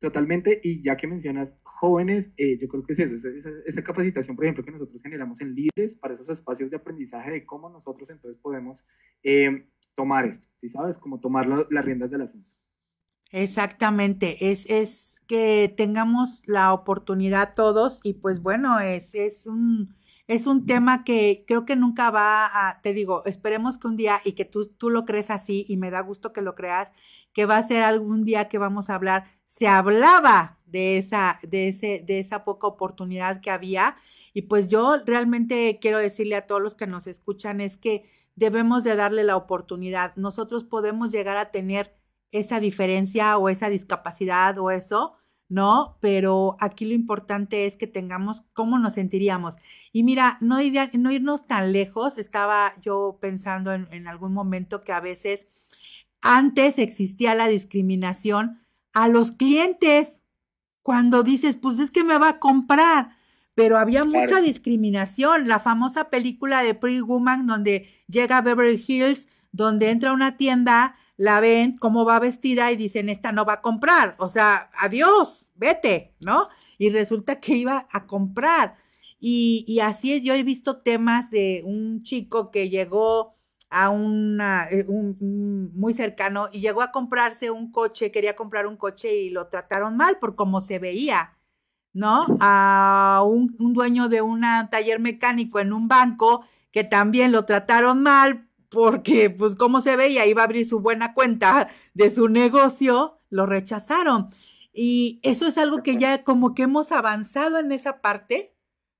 Totalmente, 0.04 0.60
y 0.62 0.82
ya 0.82 0.98
que 0.98 1.06
mencionas 1.06 1.56
jóvenes, 1.62 2.30
eh, 2.36 2.58
yo 2.58 2.68
creo 2.68 2.84
que 2.84 2.92
es 2.92 2.98
eso, 2.98 3.28
esa, 3.64 3.82
capacitación, 3.82 4.36
por 4.36 4.44
ejemplo, 4.44 4.62
que 4.62 4.70
nosotros 4.70 5.02
generamos 5.02 5.40
en 5.40 5.54
líderes 5.54 5.96
para 5.96 6.12
esos 6.12 6.28
espacios 6.28 6.70
de 6.70 6.76
aprendizaje 6.76 7.30
de 7.30 7.46
cómo 7.46 7.70
nosotros 7.70 8.10
entonces 8.10 8.38
podemos 8.38 8.84
eh, 9.22 9.66
tomar 9.94 10.26
esto, 10.26 10.46
si 10.56 10.68
sabes, 10.68 10.98
cómo 10.98 11.20
tomar 11.20 11.48
las 11.70 11.84
riendas 11.86 12.10
del 12.10 12.20
asunto. 12.20 12.50
Exactamente, 13.36 14.52
es, 14.52 14.64
es 14.70 15.20
que 15.26 15.72
tengamos 15.76 16.44
la 16.46 16.72
oportunidad 16.72 17.54
todos 17.56 17.98
y 18.04 18.12
pues 18.14 18.40
bueno, 18.40 18.78
es, 18.78 19.12
es, 19.16 19.48
un, 19.48 19.96
es 20.28 20.46
un 20.46 20.66
tema 20.66 21.02
que 21.02 21.42
creo 21.44 21.64
que 21.64 21.74
nunca 21.74 22.12
va 22.12 22.46
a, 22.46 22.80
te 22.80 22.92
digo, 22.92 23.24
esperemos 23.24 23.76
que 23.76 23.88
un 23.88 23.96
día 23.96 24.20
y 24.24 24.34
que 24.34 24.44
tú, 24.44 24.66
tú 24.78 24.88
lo 24.88 25.04
crees 25.04 25.30
así 25.30 25.66
y 25.68 25.76
me 25.78 25.90
da 25.90 26.00
gusto 26.00 26.32
que 26.32 26.42
lo 26.42 26.54
creas, 26.54 26.92
que 27.32 27.44
va 27.44 27.56
a 27.56 27.66
ser 27.66 27.82
algún 27.82 28.24
día 28.24 28.48
que 28.48 28.58
vamos 28.58 28.88
a 28.88 28.94
hablar, 28.94 29.24
se 29.46 29.66
hablaba 29.66 30.60
de 30.66 30.98
esa, 30.98 31.40
de 31.42 31.66
ese, 31.66 32.04
de 32.06 32.20
esa 32.20 32.44
poca 32.44 32.68
oportunidad 32.68 33.40
que 33.40 33.50
había 33.50 33.96
y 34.32 34.42
pues 34.42 34.68
yo 34.68 34.98
realmente 35.04 35.80
quiero 35.80 35.98
decirle 35.98 36.36
a 36.36 36.46
todos 36.46 36.62
los 36.62 36.76
que 36.76 36.86
nos 36.86 37.08
escuchan 37.08 37.60
es 37.60 37.76
que 37.76 38.08
debemos 38.36 38.84
de 38.84 38.94
darle 38.94 39.24
la 39.24 39.36
oportunidad. 39.36 40.14
Nosotros 40.14 40.62
podemos 40.62 41.10
llegar 41.10 41.36
a 41.36 41.50
tener 41.50 41.96
esa 42.34 42.58
diferencia 42.58 43.38
o 43.38 43.48
esa 43.48 43.70
discapacidad 43.70 44.58
o 44.58 44.72
eso, 44.72 45.14
¿no? 45.48 45.98
Pero 46.00 46.56
aquí 46.58 46.84
lo 46.84 46.92
importante 46.92 47.64
es 47.64 47.76
que 47.76 47.86
tengamos 47.86 48.42
cómo 48.52 48.76
nos 48.80 48.94
sentiríamos. 48.94 49.54
Y 49.92 50.02
mira, 50.02 50.38
no, 50.40 50.56
no 50.56 51.12
irnos 51.12 51.46
tan 51.46 51.72
lejos, 51.72 52.18
estaba 52.18 52.74
yo 52.80 53.18
pensando 53.20 53.72
en, 53.72 53.86
en 53.92 54.08
algún 54.08 54.32
momento 54.32 54.82
que 54.82 54.90
a 54.90 54.98
veces 54.98 55.46
antes 56.22 56.78
existía 56.78 57.36
la 57.36 57.46
discriminación 57.46 58.60
a 58.92 59.06
los 59.06 59.30
clientes 59.30 60.20
cuando 60.82 61.22
dices, 61.22 61.56
pues 61.56 61.78
es 61.78 61.92
que 61.92 62.02
me 62.02 62.18
va 62.18 62.30
a 62.30 62.38
comprar, 62.40 63.10
pero 63.54 63.78
había 63.78 64.04
mucha 64.04 64.40
discriminación. 64.40 65.46
La 65.46 65.60
famosa 65.60 66.10
película 66.10 66.64
de 66.64 66.74
Pretty 66.74 67.00
Woman 67.00 67.46
donde 67.46 67.88
llega 68.08 68.38
a 68.38 68.42
Beverly 68.42 68.82
Hills, 68.84 69.28
donde 69.52 69.90
entra 69.90 70.10
a 70.10 70.14
una 70.14 70.36
tienda 70.36 70.96
la 71.16 71.40
ven 71.40 71.76
cómo 71.78 72.04
va 72.04 72.18
vestida 72.18 72.72
y 72.72 72.76
dicen, 72.76 73.08
esta 73.08 73.32
no 73.32 73.44
va 73.44 73.54
a 73.54 73.62
comprar, 73.62 74.16
o 74.18 74.28
sea, 74.28 74.70
adiós, 74.76 75.48
vete, 75.54 76.14
¿no? 76.20 76.48
Y 76.78 76.90
resulta 76.90 77.40
que 77.40 77.54
iba 77.54 77.86
a 77.92 78.06
comprar. 78.06 78.76
Y, 79.20 79.64
y 79.66 79.80
así 79.80 80.12
es, 80.12 80.22
yo 80.22 80.34
he 80.34 80.42
visto 80.42 80.82
temas 80.82 81.30
de 81.30 81.62
un 81.64 82.02
chico 82.02 82.50
que 82.50 82.68
llegó 82.68 83.34
a 83.70 83.90
una, 83.90 84.68
eh, 84.70 84.84
un, 84.86 85.72
muy 85.74 85.94
cercano 85.94 86.48
y 86.52 86.60
llegó 86.60 86.82
a 86.82 86.92
comprarse 86.92 87.50
un 87.50 87.72
coche, 87.72 88.12
quería 88.12 88.36
comprar 88.36 88.66
un 88.66 88.76
coche 88.76 89.16
y 89.16 89.30
lo 89.30 89.48
trataron 89.48 89.96
mal 89.96 90.18
por 90.20 90.36
cómo 90.36 90.60
se 90.60 90.78
veía, 90.78 91.38
¿no? 91.92 92.26
A 92.40 93.24
un, 93.26 93.56
un 93.58 93.72
dueño 93.72 94.08
de 94.08 94.22
un 94.22 94.42
taller 94.70 95.00
mecánico 95.00 95.58
en 95.58 95.72
un 95.72 95.88
banco 95.88 96.44
que 96.70 96.84
también 96.84 97.32
lo 97.32 97.44
trataron 97.46 98.02
mal 98.02 98.48
porque 98.74 99.30
pues 99.30 99.54
como 99.54 99.80
se 99.80 99.94
veía 99.94 100.26
iba 100.26 100.42
a 100.42 100.46
abrir 100.46 100.66
su 100.66 100.80
buena 100.80 101.14
cuenta 101.14 101.68
de 101.94 102.10
su 102.10 102.28
negocio, 102.28 103.20
lo 103.30 103.46
rechazaron. 103.46 104.30
Y 104.72 105.20
eso 105.22 105.46
es 105.46 105.56
algo 105.56 105.84
que 105.84 105.96
ya 105.96 106.24
como 106.24 106.54
que 106.54 106.64
hemos 106.64 106.90
avanzado 106.90 107.60
en 107.60 107.70
esa 107.70 108.00
parte, 108.00 108.56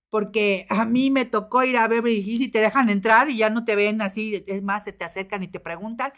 porque 0.09 0.66
a 0.70 0.85
mí 0.85 1.11
me 1.11 1.25
tocó 1.25 1.64
ir 1.64 1.77
a 1.77 1.89
Beverly 1.89 2.20
Hills 2.20 2.43
y 2.43 2.49
te 2.49 2.61
dejan 2.61 2.89
entrar 2.89 3.29
y 3.29 3.39
ya 3.39 3.51
no 3.51 3.64
te 3.64 3.75
ven 3.75 4.01
así, 4.01 4.45
es 4.47 4.62
más, 4.62 4.85
se 4.85 4.93
te 4.93 5.05
acercan 5.05 5.43
y 5.43 5.49
te 5.49 5.59
preguntan, 5.59 6.12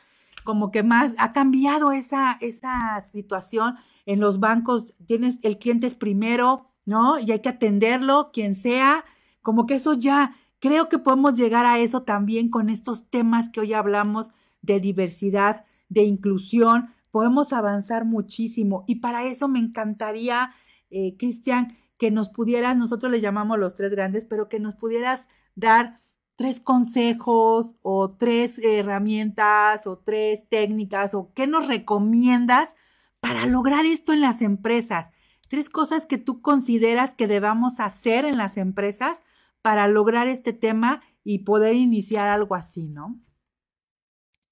como 0.44 0.70
que 0.70 0.82
más 0.82 1.14
ha 1.16 1.32
cambiado 1.32 1.92
esa, 1.92 2.36
esa 2.42 3.00
situación 3.10 3.76
en 4.04 4.20
los 4.20 4.38
bancos, 4.38 4.94
tienes 5.06 5.38
el 5.42 5.58
cliente 5.58 5.86
es 5.86 5.94
primero, 5.94 6.74
¿no? 6.84 7.18
Y 7.18 7.32
hay 7.32 7.40
que 7.40 7.48
atenderlo, 7.48 8.30
quien 8.34 8.54
sea, 8.54 9.06
como 9.40 9.64
que 9.64 9.76
eso 9.76 9.94
ya, 9.94 10.36
Creo 10.58 10.88
que 10.88 10.98
podemos 10.98 11.36
llegar 11.36 11.66
a 11.66 11.78
eso 11.78 12.02
también 12.02 12.50
con 12.50 12.70
estos 12.70 13.08
temas 13.10 13.50
que 13.50 13.60
hoy 13.60 13.74
hablamos 13.74 14.32
de 14.62 14.80
diversidad, 14.80 15.64
de 15.88 16.02
inclusión. 16.02 16.94
Podemos 17.10 17.52
avanzar 17.52 18.04
muchísimo 18.04 18.84
y 18.86 18.96
para 18.96 19.24
eso 19.24 19.48
me 19.48 19.58
encantaría, 19.58 20.54
eh, 20.90 21.16
Cristian, 21.18 21.76
que 21.98 22.10
nos 22.10 22.28
pudieras, 22.28 22.76
nosotros 22.76 23.10
le 23.10 23.20
llamamos 23.20 23.58
los 23.58 23.74
tres 23.74 23.92
grandes, 23.92 24.24
pero 24.24 24.48
que 24.48 24.60
nos 24.60 24.74
pudieras 24.74 25.28
dar 25.54 26.00
tres 26.36 26.60
consejos 26.60 27.78
o 27.82 28.10
tres 28.10 28.58
herramientas 28.58 29.86
o 29.86 29.98
tres 29.98 30.46
técnicas 30.48 31.14
o 31.14 31.32
qué 31.34 31.46
nos 31.46 31.66
recomiendas 31.66 32.76
para 33.20 33.46
lograr 33.46 33.86
esto 33.86 34.12
en 34.12 34.20
las 34.20 34.42
empresas. 34.42 35.10
Tres 35.48 35.70
cosas 35.70 36.06
que 36.06 36.18
tú 36.18 36.42
consideras 36.42 37.14
que 37.14 37.26
debamos 37.26 37.80
hacer 37.80 38.24
en 38.24 38.36
las 38.36 38.56
empresas 38.56 39.22
para 39.66 39.88
lograr 39.88 40.28
este 40.28 40.52
tema 40.52 41.02
y 41.24 41.40
poder 41.40 41.74
iniciar 41.74 42.28
algo 42.28 42.54
así, 42.54 42.88
¿no? 42.88 43.20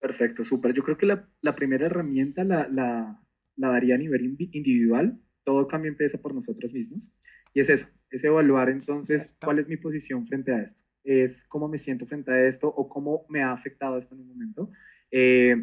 Perfecto, 0.01 0.43
súper. 0.43 0.75
Yo 0.75 0.83
creo 0.83 0.99
que 0.99 1.07
la, 1.07 1.55
primera 1.55 1.87
herramienta 1.87 2.43
la, 2.43 2.67
la, 2.67 3.23
daría 3.55 3.95
a 3.95 3.99
nivel 3.99 4.37
individual. 4.51 5.23
Todo 5.45 5.69
cambio 5.69 5.93
empieza 5.93 6.19
por 6.19 6.35
nosotros 6.35 6.75
mismos. 6.75 7.15
Y 7.53 7.61
es 7.61 7.71
eso, 7.71 7.87
es 8.11 8.25
evaluar 8.25 8.71
entonces 8.71 9.37
cuál 9.41 9.61
es 9.61 9.69
mi 9.69 9.77
posición 9.77 10.27
frente 10.27 10.53
a 10.53 10.61
esto. 10.61 10.83
es 11.05 11.45
cómo 11.45 11.69
me 11.69 11.79
siento 11.79 12.07
frente 12.07 12.33
a 12.33 12.49
esto 12.49 12.67
o 12.67 12.89
cómo 12.89 13.25
me 13.29 13.41
ha 13.41 13.53
afectado 13.53 13.99
esto 13.99 14.17
en 14.17 14.23
un 14.23 14.27
momento. 14.27 14.73
Eh, 15.12 15.55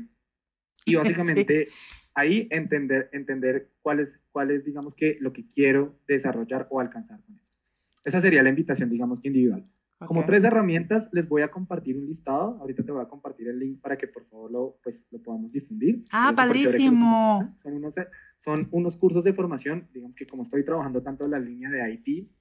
y 0.85 0.95
básicamente 0.95 1.67
ahí 2.13 2.47
entender, 2.51 3.09
entender 3.11 3.73
cuál, 3.81 3.99
es, 3.99 4.21
cuál 4.31 4.51
es, 4.51 4.63
digamos 4.63 4.95
que, 4.95 5.17
lo 5.19 5.33
que 5.33 5.45
quiero 5.45 5.99
desarrollar 6.07 6.67
o 6.69 6.79
alcanzar 6.79 7.21
con 7.25 7.35
esto. 7.35 7.60
Esa 8.03 8.21
sería 8.21 8.43
la 8.43 8.49
invitación, 8.49 8.89
digamos 8.89 9.19
que 9.19 9.27
individual. 9.27 9.65
Como 10.07 10.25
tres 10.25 10.43
herramientas, 10.43 11.09
les 11.11 11.29
voy 11.29 11.43
a 11.43 11.51
compartir 11.51 11.95
un 11.95 12.07
listado. 12.07 12.57
Ahorita 12.59 12.83
te 12.83 12.91
voy 12.91 13.03
a 13.03 13.07
compartir 13.07 13.47
el 13.47 13.59
link 13.59 13.81
para 13.81 13.97
que 13.97 14.07
por 14.07 14.25
favor 14.25 14.51
lo, 14.51 14.79
pues, 14.83 15.07
lo 15.11 15.21
podamos 15.21 15.51
difundir. 15.51 16.03
Ah, 16.11 16.33
padrísimo. 16.35 17.53
Son 17.57 17.73
unos, 17.73 17.95
son 18.37 18.67
unos 18.71 18.97
cursos 18.97 19.23
de 19.23 19.33
formación, 19.33 19.87
digamos 19.93 20.15
que 20.15 20.25
como 20.25 20.43
estoy 20.43 20.65
trabajando 20.65 21.03
tanto 21.03 21.25
en 21.25 21.31
la 21.31 21.39
línea 21.39 21.69
de 21.69 21.93
IT, 21.93 22.31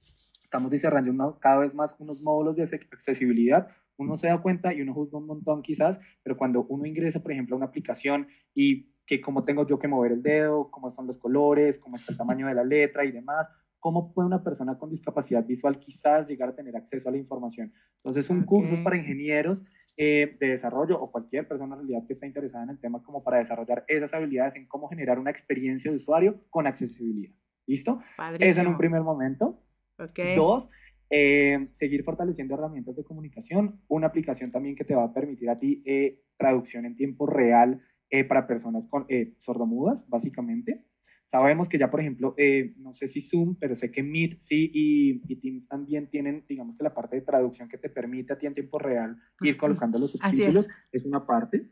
estamos 0.42 0.70
desarrollando 0.70 1.38
cada 1.38 1.58
vez 1.58 1.74
más 1.74 1.96
unos 1.98 2.22
módulos 2.22 2.56
de 2.56 2.62
accesibilidad. 2.62 3.68
Uno 3.98 4.16
se 4.16 4.28
da 4.28 4.40
cuenta 4.40 4.72
y 4.72 4.80
uno 4.80 4.94
juzga 4.94 5.18
un 5.18 5.26
montón 5.26 5.60
quizás, 5.60 6.00
pero 6.22 6.38
cuando 6.38 6.64
uno 6.64 6.86
ingresa, 6.86 7.22
por 7.22 7.32
ejemplo, 7.32 7.56
a 7.56 7.58
una 7.58 7.66
aplicación 7.66 8.26
y 8.54 8.90
que 9.04 9.20
cómo 9.20 9.44
tengo 9.44 9.66
yo 9.66 9.78
que 9.78 9.88
mover 9.88 10.12
el 10.12 10.22
dedo, 10.22 10.70
cómo 10.70 10.90
son 10.90 11.06
los 11.06 11.18
colores, 11.18 11.78
cómo 11.78 11.96
está 11.96 12.12
el 12.12 12.18
tamaño 12.18 12.46
de 12.46 12.54
la 12.54 12.64
letra 12.64 13.04
y 13.04 13.12
demás, 13.12 13.48
cómo 13.80 14.12
puede 14.12 14.26
una 14.26 14.44
persona 14.44 14.78
con 14.78 14.90
discapacidad 14.90 15.44
visual 15.44 15.78
quizás 15.78 16.28
llegar 16.28 16.50
a 16.50 16.54
tener 16.54 16.76
acceso 16.76 17.08
a 17.08 17.12
la 17.12 17.18
información. 17.18 17.72
Entonces, 17.96 18.28
un 18.30 18.44
curso 18.44 18.74
es 18.74 18.80
para 18.80 18.96
ingenieros 18.96 19.64
eh, 19.96 20.36
de 20.38 20.48
desarrollo 20.48 21.00
o 21.00 21.10
cualquier 21.10 21.48
persona 21.48 21.74
en 21.74 21.80
realidad 21.80 22.06
que 22.06 22.12
esté 22.12 22.26
interesada 22.26 22.64
en 22.64 22.70
el 22.70 22.78
tema 22.78 23.02
como 23.02 23.24
para 23.24 23.38
desarrollar 23.38 23.84
esas 23.88 24.14
habilidades 24.14 24.54
en 24.56 24.66
cómo 24.66 24.88
generar 24.88 25.18
una 25.18 25.30
experiencia 25.30 25.90
de 25.90 25.96
usuario 25.96 26.44
con 26.50 26.66
accesibilidad. 26.66 27.34
¿Listo? 27.66 28.00
Eso 28.38 28.60
en 28.60 28.66
un 28.66 28.78
primer 28.78 29.02
momento. 29.02 29.62
Okay. 29.98 30.36
Dos, 30.36 30.70
eh, 31.10 31.68
seguir 31.72 32.04
fortaleciendo 32.04 32.54
herramientas 32.54 32.96
de 32.96 33.04
comunicación. 33.04 33.80
Una 33.88 34.06
aplicación 34.06 34.50
también 34.50 34.76
que 34.76 34.84
te 34.84 34.94
va 34.94 35.04
a 35.04 35.12
permitir 35.12 35.50
a 35.50 35.56
ti 35.56 35.82
eh, 35.84 36.22
traducción 36.36 36.84
en 36.86 36.96
tiempo 36.96 37.26
real 37.26 37.82
para 38.28 38.48
personas 38.48 38.88
con 38.88 39.06
sordomudas, 39.38 40.08
básicamente. 40.08 40.84
Sabemos 41.30 41.68
que 41.68 41.78
ya, 41.78 41.88
por 41.92 42.00
ejemplo, 42.00 42.34
eh, 42.36 42.74
no 42.78 42.92
sé 42.92 43.06
si 43.06 43.20
Zoom, 43.20 43.54
pero 43.54 43.76
sé 43.76 43.92
que 43.92 44.02
Meet 44.02 44.40
sí 44.40 44.68
y, 44.74 45.36
Teams 45.36 45.68
también 45.68 46.08
tienen, 46.10 46.44
digamos 46.48 46.76
que 46.76 46.82
la 46.82 46.92
parte 46.92 47.14
de 47.14 47.22
traducción 47.22 47.68
que 47.68 47.78
te 47.78 47.88
permite 47.88 48.32
a 48.32 48.38
ti 48.38 48.46
en 48.46 48.54
tiempo 48.54 48.80
real 48.80 49.16
ir 49.40 49.56
colocando 49.56 49.96
los 49.96 50.10
subtítulos, 50.10 50.66
es. 50.66 50.74
es 50.90 51.04
una 51.04 51.24
parte. 51.24 51.70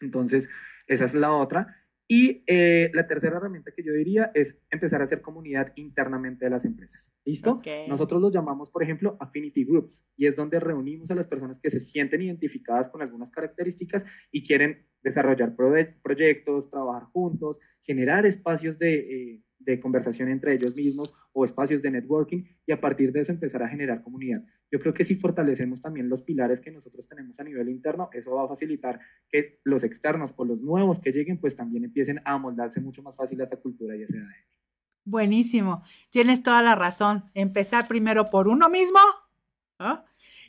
Entonces, 0.00 0.48
esa 0.86 1.04
es 1.04 1.14
la 1.14 1.32
otra. 1.32 1.74
Y 2.08 2.44
eh, 2.46 2.90
la 2.94 3.06
tercera 3.08 3.36
herramienta 3.36 3.72
que 3.72 3.82
yo 3.82 3.92
diría 3.92 4.30
es 4.34 4.60
empezar 4.70 5.00
a 5.00 5.04
hacer 5.04 5.22
comunidad 5.22 5.72
internamente 5.74 6.44
de 6.44 6.50
las 6.50 6.64
empresas. 6.64 7.12
¿Listo? 7.24 7.60
Nosotros 7.88 8.20
los 8.20 8.32
llamamos, 8.32 8.70
por 8.70 8.82
ejemplo, 8.82 9.16
affinity 9.18 9.64
groups 9.64 10.06
y 10.16 10.26
es 10.26 10.36
donde 10.36 10.60
reunimos 10.60 11.10
a 11.10 11.16
las 11.16 11.26
personas 11.26 11.58
que 11.58 11.70
se 11.70 11.80
sienten 11.80 12.22
identificadas 12.22 12.88
con 12.88 13.02
algunas 13.02 13.30
características 13.30 14.04
y 14.30 14.44
quieren 14.44 14.86
desarrollar 15.02 15.56
proyectos, 16.02 16.70
trabajar 16.70 17.04
juntos, 17.12 17.58
generar 17.82 18.24
espacios 18.24 18.78
de, 18.78 18.94
eh, 18.94 19.42
de 19.66 19.80
conversación 19.80 20.28
entre 20.30 20.54
ellos 20.54 20.74
mismos 20.74 21.12
o 21.32 21.44
espacios 21.44 21.82
de 21.82 21.90
networking 21.90 22.44
y 22.64 22.72
a 22.72 22.80
partir 22.80 23.12
de 23.12 23.20
eso 23.20 23.32
empezar 23.32 23.62
a 23.62 23.68
generar 23.68 24.00
comunidad. 24.02 24.42
Yo 24.70 24.80
creo 24.80 24.94
que 24.94 25.04
si 25.04 25.16
fortalecemos 25.16 25.82
también 25.82 26.08
los 26.08 26.22
pilares 26.22 26.60
que 26.60 26.70
nosotros 26.70 27.06
tenemos 27.06 27.38
a 27.40 27.44
nivel 27.44 27.68
interno, 27.68 28.08
eso 28.12 28.34
va 28.34 28.44
a 28.44 28.48
facilitar 28.48 29.00
que 29.28 29.60
los 29.64 29.84
externos 29.84 30.32
o 30.36 30.44
los 30.44 30.62
nuevos 30.62 31.00
que 31.00 31.12
lleguen 31.12 31.38
pues 31.38 31.56
también 31.56 31.84
empiecen 31.84 32.20
a 32.24 32.38
moldarse 32.38 32.80
mucho 32.80 33.02
más 33.02 33.16
fácil 33.16 33.40
a 33.40 33.44
esa 33.44 33.56
cultura 33.56 33.96
y 33.96 34.02
a 34.02 34.04
ese 34.04 34.18
ADN. 34.18 34.34
Buenísimo, 35.04 35.82
tienes 36.10 36.42
toda 36.42 36.62
la 36.62 36.74
razón. 36.74 37.24
Empezar 37.34 37.88
primero 37.88 38.30
por 38.30 38.48
uno 38.48 38.70
mismo 38.70 39.00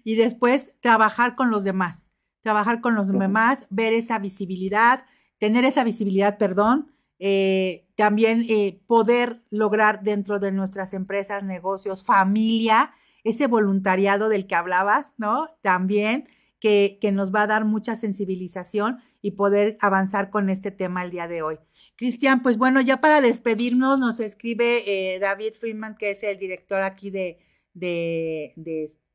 y 0.04 0.16
después 0.16 0.72
trabajar 0.80 1.36
con 1.36 1.50
los 1.50 1.64
demás, 1.64 2.10
trabajar 2.42 2.82
con 2.82 2.96
los 2.96 3.12
demás, 3.12 3.66
ver 3.70 3.94
esa 3.94 4.20
visibilidad, 4.20 5.06
tener 5.38 5.66
esa 5.66 5.84
visibilidad, 5.84 6.38
perdón, 6.38 6.92
eh, 7.20 7.88
también 7.96 8.46
eh, 8.50 8.80
poder 8.88 9.42
lograr 9.50 10.04
dentro 10.04 10.40
de 10.40 10.52
nuestras 10.52 10.94
empresas, 10.94 11.44
negocios, 11.44 12.06
familia, 12.06 12.94
ese 13.24 13.48
voluntariado 13.48 14.30
del 14.30 14.48
que 14.48 14.56
hablabas, 14.56 15.14
¿no? 15.18 15.50
También 15.62 16.28
que, 16.60 16.98
que, 17.02 17.12
nos 17.12 17.34
va 17.34 17.44
a 17.44 17.48
dar 17.48 17.66
mucha 17.66 17.96
sensibilización 17.96 19.00
y 19.22 19.32
poder 19.32 19.78
avanzar 19.82 20.30
con 20.30 20.50
este 20.50 20.72
tema 20.72 21.04
el 21.04 21.12
día 21.12 21.28
de 21.28 21.42
hoy. 21.42 21.58
Cristian, 21.96 22.44
pues 22.44 22.58
bueno, 22.58 22.80
ya 22.82 23.02
para 23.02 23.22
despedirnos 23.22 24.00
nos 24.00 24.20
escribe 24.20 24.84
eh, 25.16 25.20
David 25.20 25.54
Friedman, 25.60 25.96
que 25.98 26.12
es 26.12 26.24
el 26.24 26.38
director 26.38 26.84
aquí 26.84 27.10
de, 27.10 27.40
de 27.74 28.54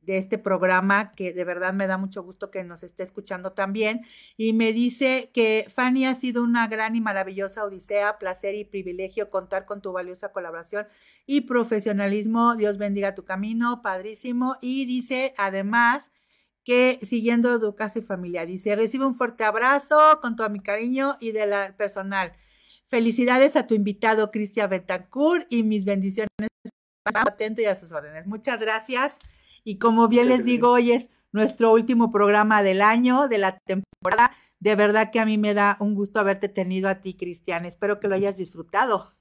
de 0.05 0.17
este 0.17 0.37
programa, 0.37 1.13
que 1.13 1.33
de 1.33 1.43
verdad 1.43 1.73
me 1.73 1.87
da 1.87 1.97
mucho 1.97 2.23
gusto 2.23 2.51
que 2.51 2.63
nos 2.63 2.83
esté 2.83 3.03
escuchando 3.03 3.53
también. 3.53 4.01
Y 4.37 4.53
me 4.53 4.73
dice 4.73 5.31
que 5.33 5.67
Fanny 5.73 6.05
ha 6.05 6.15
sido 6.15 6.43
una 6.43 6.67
gran 6.67 6.95
y 6.95 7.01
maravillosa 7.01 7.63
odisea, 7.63 8.17
placer 8.19 8.55
y 8.55 8.65
privilegio 8.65 9.29
contar 9.29 9.65
con 9.65 9.81
tu 9.81 9.91
valiosa 9.91 10.31
colaboración 10.31 10.87
y 11.25 11.41
profesionalismo. 11.41 12.55
Dios 12.55 12.77
bendiga 12.77 13.15
tu 13.15 13.25
camino, 13.25 13.81
padrísimo. 13.81 14.57
Y 14.61 14.85
dice 14.85 15.33
además 15.37 16.11
que 16.63 16.99
siguiendo 17.01 17.59
tu 17.59 17.75
casa 17.75 17.99
y 17.99 18.01
familia, 18.01 18.45
dice, 18.45 18.75
recibe 18.75 19.05
un 19.05 19.15
fuerte 19.15 19.43
abrazo 19.43 20.19
con 20.21 20.35
todo 20.35 20.49
mi 20.49 20.61
cariño 20.61 21.17
y 21.19 21.31
de 21.31 21.45
la 21.45 21.75
personal. 21.75 22.33
Felicidades 22.87 23.55
a 23.55 23.67
tu 23.67 23.73
invitado 23.73 24.31
Cristian 24.31 24.69
Betancourt 24.69 25.45
y 25.49 25.63
mis 25.63 25.83
bendiciones 25.83 26.29
atento 27.05 27.61
y 27.61 27.65
a 27.65 27.75
sus 27.75 27.91
órdenes. 27.91 28.27
Muchas 28.27 28.59
gracias. 28.59 29.17
Y 29.63 29.77
como 29.77 30.07
bien 30.07 30.29
les 30.29 30.43
digo, 30.43 30.71
hoy 30.71 30.91
es 30.91 31.09
nuestro 31.31 31.71
último 31.71 32.11
programa 32.11 32.63
del 32.63 32.81
año, 32.81 33.27
de 33.27 33.37
la 33.37 33.57
temporada. 33.59 34.31
De 34.59 34.75
verdad 34.75 35.11
que 35.11 35.19
a 35.19 35.25
mí 35.25 35.37
me 35.37 35.53
da 35.53 35.77
un 35.79 35.95
gusto 35.95 36.19
haberte 36.19 36.49
tenido 36.49 36.87
a 36.87 37.01
ti, 37.01 37.15
Cristian. 37.15 37.65
Espero 37.65 37.99
que 37.99 38.07
lo 38.07 38.15
hayas 38.15 38.37
disfrutado. 38.37 39.13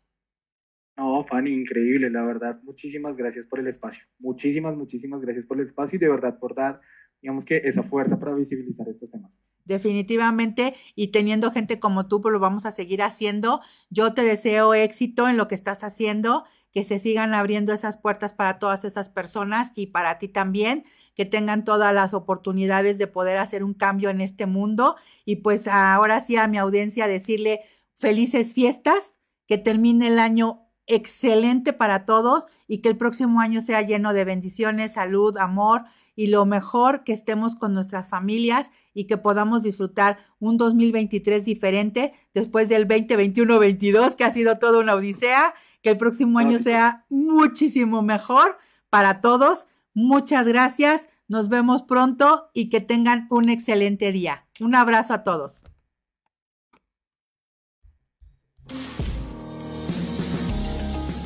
No, 0.97 1.25
Fanny, 1.25 1.53
increíble, 1.53 2.11
la 2.11 2.23
verdad. 2.23 2.61
Muchísimas 2.63 3.17
gracias 3.17 3.47
por 3.47 3.59
el 3.59 3.67
espacio. 3.67 4.05
Muchísimas, 4.19 4.77
muchísimas 4.77 5.21
gracias 5.21 5.47
por 5.47 5.59
el 5.59 5.67
espacio 5.67 5.97
y 5.97 6.01
de 6.01 6.09
verdad 6.09 6.39
por 6.39 6.55
dar, 6.55 6.81
digamos 7.23 7.45
que, 7.45 7.63
esa 7.65 7.83
fuerza 7.83 8.19
para 8.19 8.35
visibilizar 8.35 8.87
estos 8.89 9.11
temas. 9.11 9.47
Definitivamente, 9.65 10.75
y 10.95 11.09
teniendo 11.09 11.51
gente 11.51 11.81
como 11.81 12.09
tú, 12.09 12.21
pues 12.21 12.33
lo 12.33 12.41
vamos 12.41 12.67
a 12.67 12.73
seguir 12.73 13.01
haciendo. 13.03 13.61
Yo 13.89 14.13
te 14.13 14.23
deseo 14.23 14.75
éxito 14.75 15.29
en 15.29 15.39
lo 15.39 15.49
que 15.49 15.55
estás 15.55 15.83
haciendo 15.83 16.45
que 16.73 16.85
se 16.85 16.99
sigan 16.99 17.35
abriendo 17.35 17.73
esas 17.73 17.97
puertas 17.97 18.35
para 18.35 18.59
todas 18.59 18.85
esas 18.85 19.09
personas 19.09 19.73
y 19.77 19.87
para 19.87 20.19
ti 20.19 20.29
también, 20.29 20.85
que 21.15 21.27
tengan 21.27 21.65
todas 21.65 21.95
las 21.95 22.15
oportunidades 22.15 22.99
de 22.99 23.07
poder 23.07 23.39
hacer 23.39 23.63
un 23.63 23.75
cambio 23.75 24.09
en 24.11 24.21
este 24.21 24.47
mundo. 24.47 24.97
Y 25.25 25.37
pues 25.37 25.69
ahora 25.69 26.21
sí 26.23 26.37
a 26.37 26.49
mi 26.49 26.59
audiencia 26.59 27.07
decirle 27.07 27.61
felices 27.95 28.55
fiestas, 28.55 29.15
que 29.47 29.59
termine 29.59 30.07
el 30.07 30.19
año 30.19 30.63
excelente 30.87 31.73
para 31.73 32.05
todos 32.07 32.47
y 32.67 32.79
que 32.79 32.89
el 32.89 32.97
próximo 32.97 33.41
año 33.41 33.61
sea 33.61 33.83
lleno 33.83 34.13
de 34.15 34.25
bendiciones, 34.25 34.95
salud, 34.95 35.37
amor 35.37 35.83
y 36.17 36.27
lo 36.27 36.45
mejor 36.45 37.05
que 37.05 37.13
estemos 37.13 37.55
con 37.55 37.73
nuestras 37.75 38.09
familias 38.09 38.71
y 38.95 39.07
que 39.07 39.17
podamos 39.17 39.63
disfrutar 39.63 40.19
un 40.39 40.57
2023 40.57 41.45
diferente 41.45 42.13
después 42.35 42.69
del 42.69 42.87
2021-22 42.89 44.15
que 44.15 44.25
ha 44.25 44.33
sido 44.33 44.59
toda 44.59 44.81
una 44.81 44.95
odisea 44.95 45.55
que 45.83 45.91
el 45.91 45.99
próximo 45.99 46.39
año 46.39 46.59
sea 46.59 47.05
muchísimo 47.09 48.03
mejor 48.03 48.59
para 48.91 49.21
todos. 49.21 49.67
Muchas 49.95 50.47
gracias, 50.47 51.09
nos 51.29 51.49
vemos 51.49 51.83
pronto 51.83 52.51
y 52.55 52.69
que 52.69 52.81
tengan 52.81 53.27
un 53.31 53.49
excelente 53.49 54.13
día. 54.13 54.47
Un 54.61 54.75
abrazo 54.75 55.15
a 55.15 55.25
todos. 55.25 55.65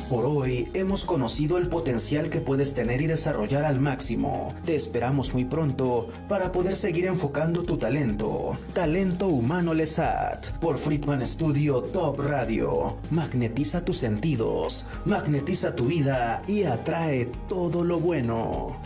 Por 0.09 0.25
hoy 0.25 0.69
hemos 0.73 1.03
conocido 1.05 1.57
el 1.57 1.67
potencial 1.67 2.29
que 2.29 2.39
puedes 2.39 2.73
tener 2.73 3.01
y 3.01 3.07
desarrollar 3.07 3.65
al 3.65 3.81
máximo. 3.81 4.55
Te 4.63 4.73
esperamos 4.73 5.33
muy 5.33 5.43
pronto 5.43 6.07
para 6.29 6.53
poder 6.53 6.77
seguir 6.77 7.07
enfocando 7.07 7.63
tu 7.63 7.77
talento. 7.77 8.57
Talento 8.73 9.27
Humano 9.27 9.73
Lesat 9.73 10.51
por 10.59 10.77
Friedman 10.77 11.27
Studio 11.27 11.81
Top 11.81 12.21
Radio. 12.21 12.97
Magnetiza 13.11 13.83
tus 13.83 13.97
sentidos, 13.97 14.87
magnetiza 15.03 15.75
tu 15.75 15.87
vida 15.87 16.41
y 16.47 16.63
atrae 16.63 17.25
todo 17.49 17.83
lo 17.83 17.99
bueno. 17.99 18.77